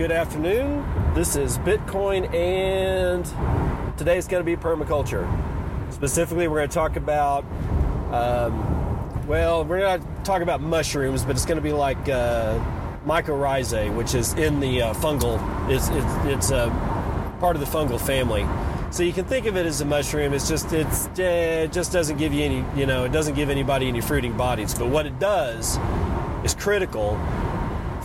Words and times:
good 0.00 0.12
afternoon. 0.12 0.82
This 1.14 1.36
is 1.36 1.58
Bitcoin, 1.58 2.32
and 2.32 3.22
today's 3.98 4.26
going 4.26 4.42
to 4.42 4.44
be 4.46 4.56
permaculture. 4.56 5.28
Specifically, 5.92 6.48
we're 6.48 6.56
going 6.56 6.70
to 6.70 6.74
talk 6.74 6.96
about, 6.96 7.44
um, 8.10 9.26
well, 9.26 9.62
we're 9.62 9.80
going 9.80 10.00
to 10.00 10.06
talk 10.22 10.40
about 10.40 10.62
mushrooms, 10.62 11.22
but 11.22 11.32
it's 11.32 11.44
going 11.44 11.58
to 11.58 11.62
be 11.62 11.74
like 11.74 12.08
uh, 12.08 12.58
mycorrhizae, 13.04 13.94
which 13.94 14.14
is 14.14 14.32
in 14.32 14.58
the 14.58 14.80
uh, 14.80 14.94
fungal, 14.94 15.38
it's, 15.68 15.90
it's, 15.90 16.34
it's 16.34 16.50
a 16.50 16.70
part 17.38 17.54
of 17.54 17.60
the 17.60 17.66
fungal 17.66 18.00
family. 18.00 18.46
So 18.90 19.02
you 19.02 19.12
can 19.12 19.26
think 19.26 19.44
of 19.44 19.58
it 19.58 19.66
as 19.66 19.82
a 19.82 19.84
mushroom. 19.84 20.32
It's 20.32 20.48
just 20.48 20.72
it's 20.72 21.08
eh, 21.18 21.64
it 21.64 21.72
just 21.72 21.92
doesn't 21.92 22.16
give 22.16 22.32
you 22.32 22.42
any 22.42 22.64
you 22.74 22.86
know 22.86 23.04
it 23.04 23.12
doesn't 23.12 23.34
give 23.34 23.50
anybody 23.50 23.86
any 23.86 24.00
fruiting 24.00 24.34
bodies. 24.34 24.74
But 24.74 24.88
what 24.88 25.04
it 25.04 25.18
does 25.20 25.78
is 26.42 26.54
critical 26.54 27.20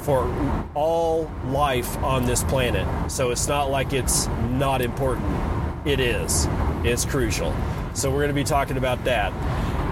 for 0.06 0.32
all 0.76 1.30
life 1.48 1.98
on 2.04 2.28
this 2.28 2.44
planet. 2.44 3.12
So 3.12 3.32
it's 3.32 3.48
not 3.48 3.72
like 3.72 3.92
it's 3.92 4.28
not 4.52 4.82
important. 4.82 5.26
It 5.86 6.00
is. 6.00 6.48
It's 6.84 7.06
crucial. 7.06 7.54
So 7.96 8.12
we're 8.12 8.18
going 8.18 8.30
to 8.30 8.34
be 8.34 8.44
talking 8.44 8.78
about 8.78 9.04
that. 9.06 9.34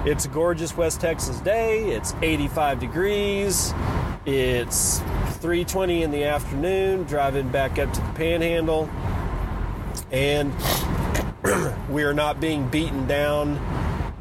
It's 0.07 0.25
a 0.25 0.27
gorgeous 0.27 0.77
West 0.77 1.01
Texas 1.01 1.39
day. 1.39 1.89
It's 1.89 2.13
85 2.21 2.79
degrees. 2.79 3.73
It's 4.25 4.99
3:20 5.39 6.03
in 6.03 6.11
the 6.11 6.25
afternoon 6.25 7.03
driving 7.03 7.49
back 7.49 7.79
up 7.79 7.91
to 7.91 7.99
the 7.99 8.13
Panhandle 8.13 8.89
and 10.11 10.53
we 11.89 12.03
are 12.03 12.13
not 12.13 12.39
being 12.39 12.69
beaten 12.69 13.05
down 13.07 13.59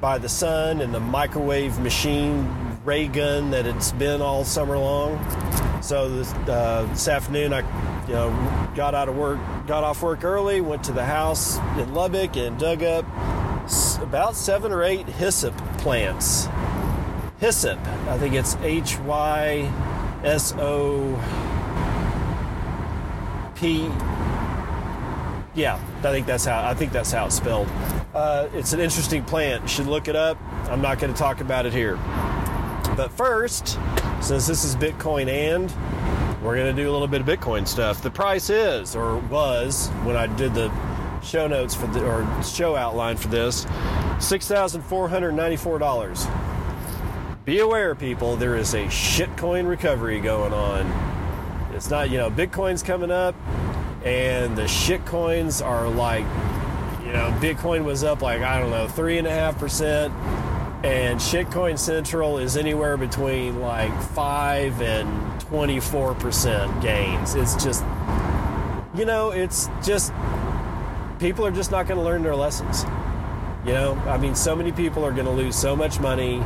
by 0.01 0.19
the 0.19 0.29
sun 0.29 0.81
and 0.81 0.93
the 0.93 1.01
microwave 1.01 1.79
machine 1.79 2.49
ray 2.85 3.07
gun 3.07 3.53
that 3.53 3.67
it's 3.67 3.93
been 3.93 4.21
all 4.21 4.45
summer 4.45 4.77
long. 4.77 5.72
So 5.83 6.09
this, 6.09 6.33
uh, 6.33 6.87
this 6.91 7.09
afternoon, 7.09 7.53
I 7.53 7.59
you 8.07 8.15
know 8.15 8.73
got 8.75 8.95
out 8.95 9.09
of 9.09 9.17
work, 9.17 9.39
got 9.67 9.83
off 9.83 10.03
work 10.03 10.25
early, 10.25 10.61
went 10.61 10.85
to 10.85 10.93
the 10.93 11.05
house 11.05 11.59
in 11.77 11.93
Lubbock 11.93 12.37
and 12.37 12.59
dug 12.59 12.83
up 12.83 13.05
about 14.01 14.37
seven 14.37 14.73
or 14.73 14.85
eight 14.85 15.07
hyssop 15.07 15.57
plants. 15.79 16.49
Hyssop, 17.41 17.79
I 18.07 18.17
think 18.19 18.35
it's 18.35 18.55
H 18.63 18.99
Y 19.01 19.71
S 20.23 20.55
O 20.57 21.19
P 23.57 23.91
yeah, 25.55 25.75
I 25.99 26.11
think 26.13 26.27
that's 26.27 26.45
how 26.45 26.67
I 26.67 26.75
think 26.75 26.93
that's 26.93 27.13
how 27.13 27.27
it's 27.27 27.37
spelled. 27.37 27.69
Uh, 28.15 28.49
it's 28.55 28.73
an 28.73 28.81
interesting 28.81 29.23
plant. 29.25 29.63
You 29.63 29.69
should 29.69 29.87
look 29.87 30.09
it 30.09 30.17
up. 30.17 30.39
I'm 30.71 30.81
not 30.81 30.99
going 30.99 31.13
to 31.13 31.19
talk 31.19 31.41
about 31.41 31.67
it 31.67 31.73
here. 31.73 31.97
But 32.97 33.11
first, 33.11 33.79
since 34.23 34.47
this 34.47 34.65
is 34.65 34.77
Bitcoin 34.77 35.29
and 35.29 35.71
we're 36.43 36.55
going 36.55 36.75
to 36.75 36.83
do 36.83 36.89
a 36.89 36.93
little 36.93 37.09
bit 37.09 37.21
of 37.21 37.27
Bitcoin 37.27 37.67
stuff. 37.67 38.03
The 38.03 38.11
price 38.11 38.51
is 38.51 38.95
or 38.95 39.19
was 39.19 39.89
when 40.05 40.17
I 40.17 40.27
did 40.27 40.55
the 40.55 40.73
show 41.23 41.47
notes 41.47 41.75
for 41.75 41.87
the 41.89 42.05
or 42.05 42.43
show 42.43 42.77
outline 42.77 43.17
for 43.17 43.29
this, 43.29 43.67
six 44.21 44.47
thousand 44.47 44.83
four 44.83 45.09
hundred 45.09 45.33
ninety-four 45.33 45.79
dollars. 45.79 46.27
Be 47.45 47.59
aware, 47.59 47.95
people. 47.95 48.37
There 48.37 48.57
is 48.57 48.75
a 48.75 48.85
shitcoin 48.87 49.69
recovery 49.69 50.21
going 50.21 50.53
on. 50.53 50.87
It's 51.75 51.91
not, 51.91 52.11
you 52.11 52.19
know, 52.19 52.31
Bitcoin's 52.31 52.83
coming 52.83 53.11
up 53.11 53.35
and 54.05 54.57
the 54.57 54.63
shitcoins 54.63 55.65
are 55.65 55.89
like, 55.89 56.25
you 57.05 57.13
know, 57.13 57.37
Bitcoin 57.41 57.85
was 57.85 58.05
up 58.05 58.23
like, 58.23 58.43
I 58.43 58.61
don't 58.61 58.71
know, 58.71 58.87
3.5%, 58.87 60.11
and 60.11 60.52
And 60.85 61.21
shitcoin 61.21 61.79
Central 61.79 62.39
is 62.39 62.57
anywhere 62.57 62.97
between 62.97 63.61
like 63.61 63.97
5 64.03 64.83
and 64.83 65.41
24% 65.43 66.83
gains. 66.83 67.35
It's 67.37 67.55
just, 67.63 67.85
you 68.95 69.05
know, 69.05 69.31
it's 69.31 69.69
just, 69.85 70.13
people 71.21 71.47
are 71.47 71.53
just 71.53 71.71
not 71.71 71.87
going 71.87 71.99
to 71.99 72.05
learn 72.05 72.23
their 72.23 72.35
lessons. 72.35 72.85
You 73.65 73.75
know, 73.75 73.95
I 74.07 74.19
mean, 74.19 74.35
so 74.35 74.57
many 74.57 74.73
people 74.73 75.05
are 75.05 75.13
going 75.13 75.27
to 75.27 75.33
lose 75.33 75.55
so 75.55 75.77
much 75.77 76.01
money 76.01 76.43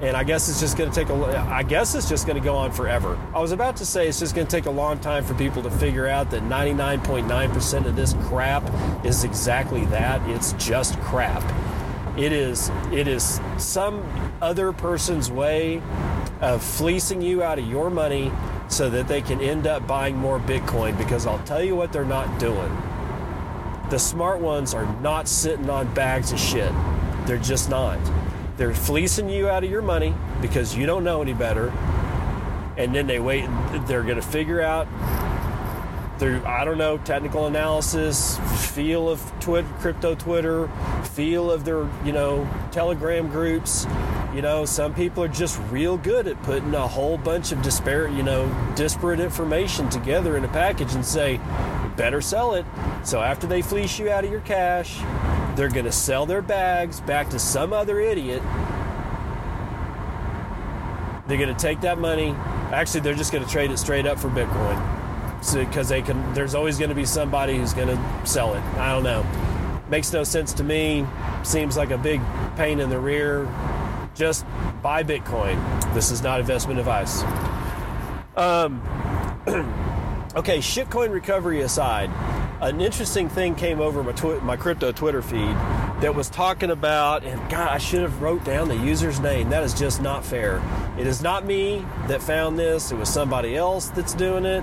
and 0.00 0.16
I 0.16 0.24
guess 0.24 0.48
it's 0.48 0.60
just 0.60 0.78
going 0.78 0.90
to 0.90 0.94
take 0.94 1.10
a. 1.10 1.46
I 1.50 1.62
guess 1.62 1.94
it's 1.94 2.08
just 2.08 2.26
going 2.26 2.38
to 2.38 2.44
go 2.44 2.56
on 2.56 2.72
forever. 2.72 3.18
I 3.34 3.40
was 3.40 3.52
about 3.52 3.76
to 3.76 3.86
say 3.86 4.08
it's 4.08 4.18
just 4.18 4.34
going 4.34 4.46
to 4.46 4.50
take 4.50 4.66
a 4.66 4.70
long 4.70 4.98
time 4.98 5.24
for 5.24 5.34
people 5.34 5.62
to 5.62 5.70
figure 5.70 6.06
out 6.06 6.30
that 6.30 6.42
99.9% 6.42 7.84
of 7.84 7.96
this 7.96 8.14
crap 8.22 8.64
is 9.04 9.24
exactly 9.24 9.84
that. 9.86 10.26
It's 10.30 10.54
just 10.54 10.98
crap. 11.00 11.42
It 12.16 12.32
is. 12.32 12.70
It 12.92 13.08
is 13.08 13.40
some 13.58 14.04
other 14.40 14.72
person's 14.72 15.30
way 15.30 15.82
of 16.40 16.62
fleecing 16.62 17.22
you 17.22 17.42
out 17.42 17.58
of 17.58 17.66
your 17.66 17.90
money 17.90 18.32
so 18.68 18.88
that 18.90 19.08
they 19.08 19.20
can 19.20 19.40
end 19.40 19.66
up 19.66 19.86
buying 19.86 20.16
more 20.16 20.38
Bitcoin. 20.38 20.96
Because 20.96 21.26
I'll 21.26 21.42
tell 21.44 21.62
you 21.62 21.76
what, 21.76 21.92
they're 21.92 22.04
not 22.04 22.38
doing. 22.38 22.76
The 23.90 23.98
smart 23.98 24.40
ones 24.40 24.74
are 24.74 24.86
not 25.00 25.28
sitting 25.28 25.68
on 25.68 25.92
bags 25.94 26.32
of 26.32 26.38
shit. 26.38 26.72
They're 27.26 27.38
just 27.38 27.68
not. 27.68 27.98
They're 28.56 28.74
fleecing 28.74 29.28
you 29.28 29.48
out 29.48 29.64
of 29.64 29.70
your 29.70 29.82
money 29.82 30.14
because 30.40 30.76
you 30.76 30.86
don't 30.86 31.02
know 31.02 31.22
any 31.22 31.32
better. 31.32 31.72
And 32.76 32.94
then 32.94 33.06
they 33.06 33.18
wait, 33.18 33.48
they're 33.86 34.02
going 34.02 34.16
to 34.16 34.22
figure 34.22 34.60
out 34.60 34.86
through, 36.20 36.44
I 36.44 36.66
don't 36.66 36.76
know, 36.76 36.98
technical 36.98 37.46
analysis, 37.46 38.38
feel 38.72 39.08
of 39.08 39.20
Twitter, 39.40 39.66
crypto 39.78 40.14
Twitter, 40.14 40.68
feel 41.14 41.50
of 41.50 41.64
their, 41.64 41.88
you 42.04 42.12
know, 42.12 42.46
Telegram 42.70 43.28
groups. 43.28 43.86
You 44.34 44.42
know, 44.42 44.66
some 44.66 44.94
people 44.94 45.24
are 45.24 45.28
just 45.28 45.58
real 45.70 45.96
good 45.96 46.28
at 46.28 46.40
putting 46.42 46.74
a 46.74 46.86
whole 46.86 47.16
bunch 47.16 47.52
of 47.52 47.62
disparate, 47.62 48.12
you 48.12 48.22
know, 48.22 48.54
disparate 48.76 49.18
information 49.18 49.88
together 49.88 50.36
in 50.36 50.44
a 50.44 50.48
package 50.48 50.94
and 50.94 51.04
say, 51.04 51.40
better 51.96 52.20
sell 52.20 52.52
it. 52.52 52.66
So 53.02 53.22
after 53.22 53.46
they 53.46 53.62
fleece 53.62 53.98
you 53.98 54.10
out 54.10 54.22
of 54.22 54.30
your 54.30 54.42
cash, 54.42 54.98
they're 55.56 55.70
going 55.70 55.86
to 55.86 55.92
sell 55.92 56.26
their 56.26 56.42
bags 56.42 57.00
back 57.00 57.30
to 57.30 57.38
some 57.38 57.72
other 57.72 57.98
idiot. 57.98 58.42
They're 61.26 61.38
going 61.38 61.54
to 61.54 61.60
take 61.60 61.80
that 61.80 61.98
money. 61.98 62.36
Actually, 62.72 63.00
they're 63.00 63.14
just 63.14 63.32
going 63.32 63.44
to 63.44 63.50
trade 63.50 63.70
it 63.70 63.78
straight 63.78 64.06
up 64.06 64.20
for 64.20 64.28
Bitcoin. 64.28 64.99
Because 65.40 65.88
so, 65.88 65.94
they 65.94 66.02
can, 66.02 66.34
there's 66.34 66.54
always 66.54 66.78
going 66.78 66.90
to 66.90 66.94
be 66.94 67.06
somebody 67.06 67.56
who's 67.56 67.72
going 67.72 67.88
to 67.88 68.26
sell 68.26 68.54
it. 68.54 68.62
I 68.76 68.92
don't 68.92 69.02
know. 69.02 69.24
Makes 69.88 70.12
no 70.12 70.22
sense 70.22 70.52
to 70.54 70.64
me. 70.64 71.06
Seems 71.42 71.76
like 71.76 71.90
a 71.90 71.98
big 71.98 72.20
pain 72.56 72.78
in 72.78 72.90
the 72.90 72.98
rear. 72.98 73.48
Just 74.14 74.44
buy 74.82 75.02
Bitcoin. 75.02 75.58
This 75.94 76.10
is 76.10 76.22
not 76.22 76.40
investment 76.40 76.78
advice. 76.78 77.22
Um, 78.36 78.80
okay, 80.36 80.58
shitcoin 80.58 81.10
recovery 81.10 81.62
aside, 81.62 82.10
an 82.60 82.80
interesting 82.80 83.28
thing 83.28 83.54
came 83.54 83.80
over 83.80 84.02
my, 84.02 84.12
twi- 84.12 84.40
my 84.40 84.56
crypto 84.56 84.92
Twitter 84.92 85.22
feed 85.22 85.56
that 86.02 86.14
was 86.14 86.28
talking 86.28 86.70
about, 86.70 87.24
and 87.24 87.40
God, 87.50 87.68
I 87.68 87.78
should 87.78 88.02
have 88.02 88.20
wrote 88.20 88.44
down 88.44 88.68
the 88.68 88.76
user's 88.76 89.18
name. 89.18 89.50
That 89.50 89.62
is 89.62 89.74
just 89.74 90.02
not 90.02 90.24
fair. 90.24 90.62
It 90.98 91.06
is 91.06 91.22
not 91.22 91.46
me 91.46 91.84
that 92.08 92.22
found 92.22 92.58
this. 92.58 92.92
It 92.92 92.96
was 92.96 93.08
somebody 93.08 93.56
else 93.56 93.88
that's 93.88 94.14
doing 94.14 94.44
it. 94.44 94.62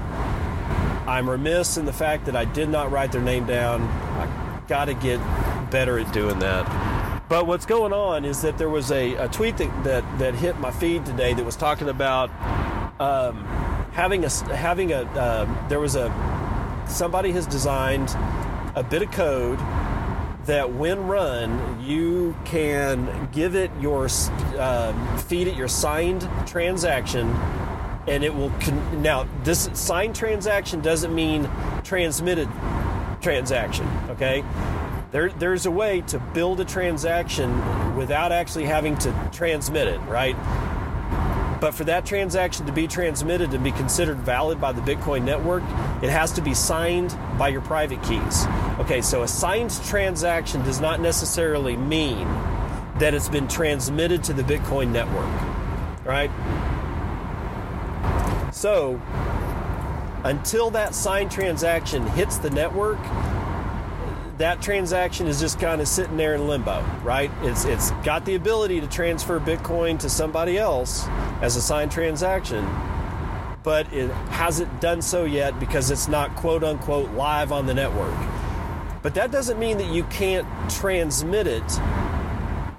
I'm 1.07 1.29
remiss 1.29 1.77
in 1.77 1.85
the 1.85 1.93
fact 1.93 2.25
that 2.25 2.35
I 2.35 2.43
did 2.43 2.67
not 2.67 2.91
write 2.91 3.13
their 3.13 3.21
name 3.21 3.45
down. 3.45 3.81
I 3.81 4.61
got 4.67 4.85
to 4.85 4.93
get 4.93 5.19
better 5.71 5.97
at 5.97 6.11
doing 6.11 6.39
that. 6.39 7.23
But 7.29 7.47
what's 7.47 7.65
going 7.65 7.93
on 7.93 8.25
is 8.25 8.41
that 8.41 8.57
there 8.57 8.69
was 8.69 8.91
a, 8.91 9.15
a 9.15 9.29
tweet 9.29 9.55
that, 9.57 9.83
that, 9.85 10.19
that 10.19 10.35
hit 10.35 10.59
my 10.59 10.69
feed 10.69 11.05
today 11.05 11.33
that 11.33 11.45
was 11.45 11.55
talking 11.55 11.87
about 11.87 12.29
um, 12.99 13.45
having 13.93 14.25
a 14.25 14.29
having 14.53 14.91
a 14.91 15.03
uh, 15.03 15.67
there 15.69 15.79
was 15.79 15.95
a 15.95 16.11
somebody 16.87 17.31
has 17.31 17.47
designed 17.47 18.09
a 18.75 18.83
bit 18.83 19.01
of 19.01 19.11
code 19.11 19.59
that 20.45 20.73
when 20.73 21.07
run 21.07 21.81
you 21.81 22.35
can 22.45 23.29
give 23.31 23.55
it 23.55 23.71
your 23.79 24.07
uh, 24.57 25.17
feed 25.17 25.47
it 25.47 25.55
your 25.55 25.67
signed 25.67 26.27
transaction 26.45 27.27
and 28.07 28.23
it 28.23 28.33
will 28.33 28.49
con- 28.61 29.01
now 29.01 29.27
this 29.43 29.69
signed 29.73 30.15
transaction 30.15 30.81
doesn't 30.81 31.13
mean 31.13 31.49
transmitted 31.83 32.49
transaction 33.21 33.87
okay 34.09 34.43
there, 35.11 35.29
there's 35.29 35.65
a 35.65 35.71
way 35.71 36.01
to 36.01 36.19
build 36.19 36.59
a 36.59 36.65
transaction 36.65 37.95
without 37.95 38.31
actually 38.31 38.65
having 38.65 38.97
to 38.97 39.29
transmit 39.31 39.87
it 39.87 39.99
right 40.01 40.35
but 41.59 41.73
for 41.73 41.85
that 41.85 42.05
transaction 42.05 42.65
to 42.67 42.71
be 42.71 42.87
transmitted 42.87 43.53
and 43.53 43.63
be 43.63 43.71
considered 43.71 44.17
valid 44.17 44.61
by 44.61 44.71
the 44.71 44.81
Bitcoin 44.81 45.23
network, 45.23 45.63
it 46.03 46.09
has 46.09 46.31
to 46.33 46.41
be 46.41 46.53
signed 46.53 47.17
by 47.37 47.47
your 47.47 47.61
private 47.61 48.01
keys. 48.03 48.45
Okay, 48.79 49.01
so 49.01 49.23
a 49.23 49.27
signed 49.27 49.71
transaction 49.85 50.63
does 50.63 50.79
not 50.79 50.99
necessarily 50.99 51.75
mean 51.75 52.27
that 52.99 53.13
it's 53.13 53.29
been 53.29 53.47
transmitted 53.47 54.23
to 54.25 54.33
the 54.33 54.43
Bitcoin 54.43 54.91
network, 54.91 56.05
right? 56.05 56.31
So, 58.57 58.99
until 60.23 60.71
that 60.71 60.95
signed 60.95 61.29
transaction 61.29 62.07
hits 62.07 62.39
the 62.39 62.49
network, 62.49 62.97
that 64.39 64.63
transaction 64.63 65.27
is 65.27 65.39
just 65.39 65.59
kind 65.59 65.79
of 65.79 65.87
sitting 65.87 66.17
there 66.17 66.33
in 66.33 66.47
limbo, 66.47 66.83
right? 67.03 67.29
It's 67.43 67.65
it's 67.65 67.91
got 68.03 68.25
the 68.25 68.33
ability 68.33 68.81
to 68.81 68.87
transfer 68.87 69.39
Bitcoin 69.39 69.99
to 69.99 70.09
somebody 70.09 70.57
else 70.57 71.07
as 71.39 71.55
a 71.55 71.61
signed 71.61 71.91
transaction, 71.91 72.67
but 73.61 73.93
it 73.93 74.09
hasn't 74.31 74.81
done 74.81 75.03
so 75.03 75.23
yet 75.25 75.59
because 75.59 75.91
it's 75.91 76.07
not 76.07 76.35
quote 76.35 76.63
unquote 76.63 77.11
live 77.11 77.51
on 77.51 77.67
the 77.67 77.75
network. 77.75 78.17
But 79.03 79.13
that 79.13 79.29
doesn't 79.29 79.59
mean 79.59 79.77
that 79.77 79.93
you 79.93 80.03
can't 80.05 80.47
transmit 80.67 81.45
it 81.45 81.79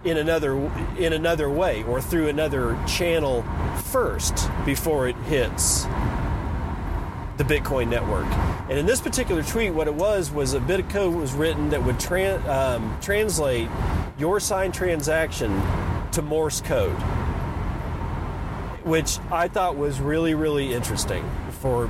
in 0.09 0.17
another 0.17 0.57
in 0.99 1.13
another 1.13 1.51
way 1.51 1.83
or 1.85 2.01
through 2.01 2.29
another 2.29 2.79
channel 2.87 3.43
first 3.85 4.51
before 4.65 5.09
it 5.09 5.17
hits 5.17 5.85
the 7.37 7.45
Bitcoin 7.45 7.89
network. 7.89 8.27
And 8.69 8.79
in 8.79 8.87
this 8.87 9.01
particular 9.01 9.43
tweet, 9.43 9.73
what 9.73 9.87
it 9.87 9.95
was 9.95 10.31
was 10.31 10.55
a 10.55 10.61
bit 10.61 10.81
of 10.81 10.89
code 10.89 11.15
was 11.15 11.33
written 11.33 11.71
that 11.71 11.83
would 11.83 12.05
um, 12.49 12.99
translate 13.01 13.69
your 14.19 14.41
signed 14.41 14.75
transaction 14.75 15.51
to 16.13 16.21
Morse 16.21 16.61
code, 16.61 16.97
which 18.85 19.19
I 19.31 19.47
thought 19.47 19.77
was 19.77 20.01
really, 20.01 20.35
really 20.35 20.75
interesting 20.75 21.25
for 21.61 21.89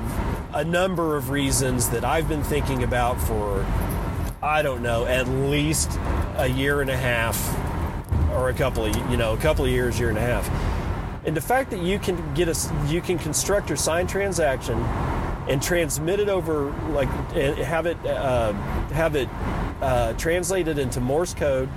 a 0.52 0.64
number 0.64 1.16
of 1.16 1.30
reasons 1.30 1.88
that 1.90 2.04
I've 2.04 2.28
been 2.28 2.42
thinking 2.42 2.82
about 2.82 3.18
for, 3.18 3.64
I 4.42 4.60
don't 4.60 4.82
know, 4.82 5.06
at 5.06 5.28
least 5.28 5.98
a 6.36 6.46
year 6.46 6.82
and 6.82 6.90
a 6.90 6.96
half 6.96 7.36
or 8.38 8.50
a 8.50 8.54
couple 8.54 8.84
of, 8.84 8.96
you 9.10 9.16
know, 9.16 9.34
a 9.34 9.38
couple 9.38 9.64
of 9.64 9.70
years, 9.70 9.98
year 9.98 10.08
and 10.08 10.18
a 10.18 10.20
half. 10.20 10.48
And 11.26 11.36
the 11.36 11.40
fact 11.40 11.70
that 11.70 11.80
you 11.80 11.98
can 11.98 12.34
get 12.34 12.48
a, 12.48 12.56
you 12.86 13.00
can 13.00 13.18
construct 13.18 13.68
your 13.68 13.76
signed 13.76 14.08
transaction 14.08 14.78
and 15.48 15.62
transmit 15.62 16.20
it 16.20 16.28
over, 16.28 16.70
like, 16.90 17.08
have 17.32 17.86
it, 17.86 17.98
uh, 18.06 18.52
have 18.92 19.16
it 19.16 19.28
uh, 19.82 20.12
translated 20.14 20.78
into 20.78 21.00
Morse 21.00 21.34
code 21.34 21.68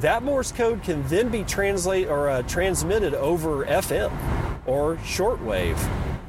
that 0.00 0.22
Morse 0.22 0.50
code 0.50 0.82
can 0.82 1.06
then 1.08 1.28
be 1.28 1.44
translate 1.44 2.08
or 2.08 2.30
uh, 2.30 2.42
transmitted 2.42 3.12
over 3.12 3.66
FM 3.66 4.10
or 4.66 4.96
shortwave 4.96 5.78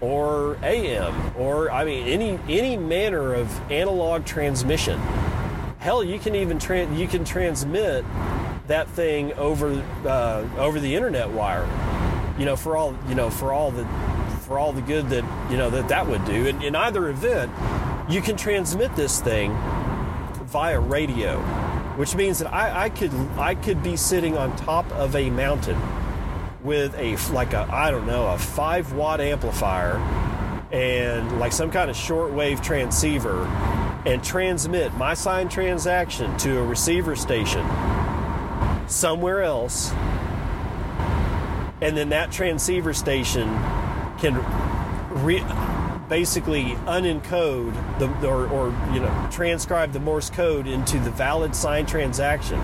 or 0.01 0.57
AM 0.61 1.33
or 1.37 1.71
I 1.71 1.85
mean 1.85 2.05
any 2.05 2.39
any 2.49 2.75
manner 2.75 3.33
of 3.33 3.71
analog 3.71 4.25
transmission. 4.25 4.99
Hell, 5.79 6.03
you 6.03 6.19
can 6.19 6.35
even 6.35 6.59
tra- 6.59 6.93
you 6.93 7.07
can 7.07 7.23
transmit 7.23 8.03
that 8.67 8.87
thing 8.89 9.33
over 9.33 9.83
uh, 10.05 10.47
over 10.57 10.79
the 10.79 10.95
internet 10.95 11.29
wire. 11.29 11.67
You 12.37 12.45
know, 12.45 12.55
for 12.55 12.77
all 12.77 12.97
you 13.07 13.15
know, 13.15 13.29
for 13.29 13.53
all 13.53 13.71
the 13.71 13.85
for 14.41 14.57
all 14.57 14.73
the 14.73 14.81
good 14.81 15.09
that 15.09 15.51
you 15.51 15.57
know 15.57 15.69
that 15.69 15.87
that 15.89 16.07
would 16.07 16.25
do. 16.25 16.47
And 16.47 16.63
in 16.63 16.75
either 16.75 17.09
event, 17.09 17.51
you 18.09 18.21
can 18.21 18.37
transmit 18.37 18.95
this 18.95 19.21
thing 19.21 19.51
via 20.45 20.79
radio 20.79 21.39
which 21.95 22.15
means 22.15 22.39
that 22.39 22.51
I, 22.53 22.85
I 22.85 22.89
could 22.89 23.13
I 23.37 23.55
could 23.55 23.83
be 23.83 23.95
sitting 23.95 24.37
on 24.37 24.55
top 24.55 24.89
of 24.93 25.15
a 25.15 25.29
mountain 25.29 25.79
with 26.63 26.95
a 26.95 27.15
like 27.33 27.53
a 27.53 27.67
I 27.71 27.91
don't 27.91 28.07
know 28.07 28.27
a 28.27 28.37
five 28.37 28.93
watt 28.93 29.19
amplifier 29.19 29.97
and 30.71 31.39
like 31.39 31.51
some 31.51 31.69
kind 31.69 31.89
of 31.89 31.95
shortwave 31.95 32.63
transceiver 32.63 33.45
and 34.05 34.23
transmit 34.23 34.93
my 34.95 35.13
signed 35.13 35.51
transaction 35.51 36.35
to 36.39 36.59
a 36.59 36.63
receiver 36.63 37.15
station 37.15 37.61
somewhere 38.91 39.41
else 39.41 39.91
and 41.81 41.97
then 41.97 42.09
that 42.09 42.31
transceiver 42.31 42.93
station 42.93 43.47
can 44.19 44.35
re- 45.23 45.43
basically 46.07 46.65
unencode 46.85 47.73
the 47.99 48.27
or, 48.27 48.47
or 48.47 48.67
you 48.93 48.99
know 48.99 49.29
transcribe 49.31 49.91
the 49.91 49.99
Morse 49.99 50.29
code 50.29 50.67
into 50.67 50.99
the 50.99 51.11
valid 51.11 51.55
signed 51.55 51.87
transaction, 51.87 52.59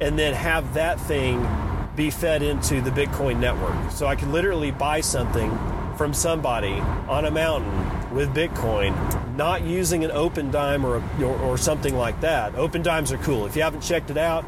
and 0.00 0.18
then 0.18 0.32
have 0.32 0.74
that 0.74 0.98
thing 1.00 1.46
be 1.94 2.10
fed 2.10 2.42
into 2.42 2.80
the 2.80 2.90
Bitcoin 2.90 3.38
network. 3.38 3.90
So 3.90 4.06
I 4.06 4.16
can 4.16 4.32
literally 4.32 4.70
buy 4.70 5.02
something 5.02 5.50
from 5.98 6.14
somebody 6.14 6.80
on 7.06 7.26
a 7.26 7.30
mountain 7.30 8.14
with 8.14 8.34
Bitcoin, 8.34 8.94
not 9.36 9.62
using 9.62 10.04
an 10.04 10.10
Opendime 10.10 10.84
or, 10.84 10.96
a, 10.96 11.24
or, 11.24 11.38
or 11.40 11.58
something 11.58 11.96
like 11.96 12.20
that. 12.20 12.54
Opendimes 12.54 13.12
are 13.12 13.18
cool. 13.18 13.46
If 13.46 13.56
you 13.56 13.62
haven't 13.62 13.80
checked 13.80 14.10
it 14.10 14.18
out, 14.18 14.44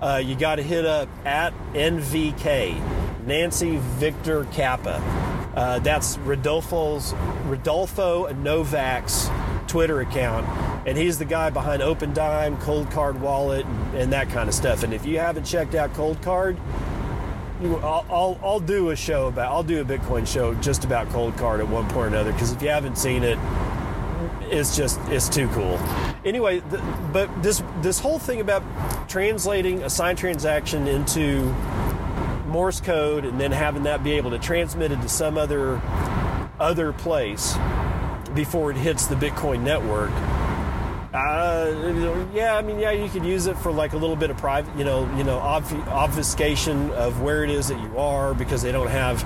uh, 0.00 0.20
you 0.24 0.36
got 0.36 0.56
to 0.56 0.62
hit 0.62 0.86
up 0.86 1.08
at 1.24 1.52
NVK, 1.72 3.26
Nancy 3.26 3.76
Victor 3.76 4.44
Kappa. 4.52 5.02
Uh, 5.54 5.78
that's 5.80 6.18
Rodolfo's 6.18 7.14
Rodolfo 7.46 8.32
Novak's 8.34 9.28
Twitter 9.66 10.00
account, 10.00 10.46
and 10.86 10.96
he's 10.96 11.18
the 11.18 11.24
guy 11.24 11.50
behind 11.50 11.82
Opendime, 11.82 12.60
Cold 12.60 12.90
Card 12.90 13.20
Wallet, 13.20 13.66
and, 13.66 13.94
and 13.94 14.12
that 14.12 14.30
kind 14.30 14.48
of 14.48 14.54
stuff. 14.54 14.82
And 14.82 14.94
if 14.94 15.04
you 15.04 15.18
haven't 15.18 15.44
checked 15.44 15.74
out 15.74 15.92
Coldcard, 15.94 16.56
you, 17.60 17.76
I'll, 17.78 18.06
I'll, 18.08 18.40
I'll, 18.42 18.60
do 18.60 18.90
a 18.90 18.96
show 18.96 19.26
about 19.26 19.50
I'll 19.50 19.64
do 19.64 19.80
a 19.80 19.84
Bitcoin 19.84 20.26
show 20.26 20.54
just 20.54 20.84
about 20.84 21.08
Coldcard 21.08 21.58
at 21.58 21.68
one 21.68 21.84
point 21.86 21.96
or 21.96 22.06
another 22.06 22.32
because 22.32 22.52
if 22.52 22.62
you 22.62 22.68
haven't 22.68 22.96
seen 22.96 23.24
it, 23.24 23.36
it's 24.50 24.76
just 24.76 25.00
it's 25.08 25.28
too 25.28 25.48
cool. 25.48 25.78
Anyway, 26.24 26.60
the, 26.60 26.78
but 27.12 27.42
this 27.42 27.62
this 27.80 27.98
whole 27.98 28.18
thing 28.18 28.40
about 28.40 28.62
translating 29.08 29.82
a 29.82 29.90
signed 29.90 30.18
transaction 30.18 30.86
into 30.86 31.42
Morse 32.46 32.80
code 32.80 33.24
and 33.24 33.40
then 33.40 33.52
having 33.52 33.84
that 33.84 34.02
be 34.02 34.12
able 34.12 34.30
to 34.30 34.38
transmit 34.38 34.92
it 34.92 35.00
to 35.02 35.08
some 35.08 35.38
other 35.38 35.80
other 36.58 36.92
place 36.92 37.56
before 38.34 38.70
it 38.70 38.76
hits 38.76 39.06
the 39.06 39.14
Bitcoin 39.14 39.62
network. 39.62 40.10
Uh, 41.12 42.28
yeah, 42.34 42.56
I 42.56 42.62
mean, 42.62 42.78
yeah, 42.78 42.90
you 42.90 43.08
could 43.08 43.24
use 43.24 43.46
it 43.46 43.56
for 43.56 43.72
like 43.72 43.94
a 43.94 43.96
little 43.96 44.16
bit 44.16 44.28
of 44.28 44.36
private, 44.36 44.76
you 44.76 44.84
know, 44.84 45.10
you 45.16 45.24
know, 45.24 45.38
obfuscation 45.38 46.90
of 46.90 47.22
where 47.22 47.44
it 47.44 47.50
is 47.50 47.68
that 47.68 47.80
you 47.80 47.98
are 47.98 48.34
because 48.34 48.60
they 48.60 48.72
don't 48.72 48.88
have, 48.90 49.22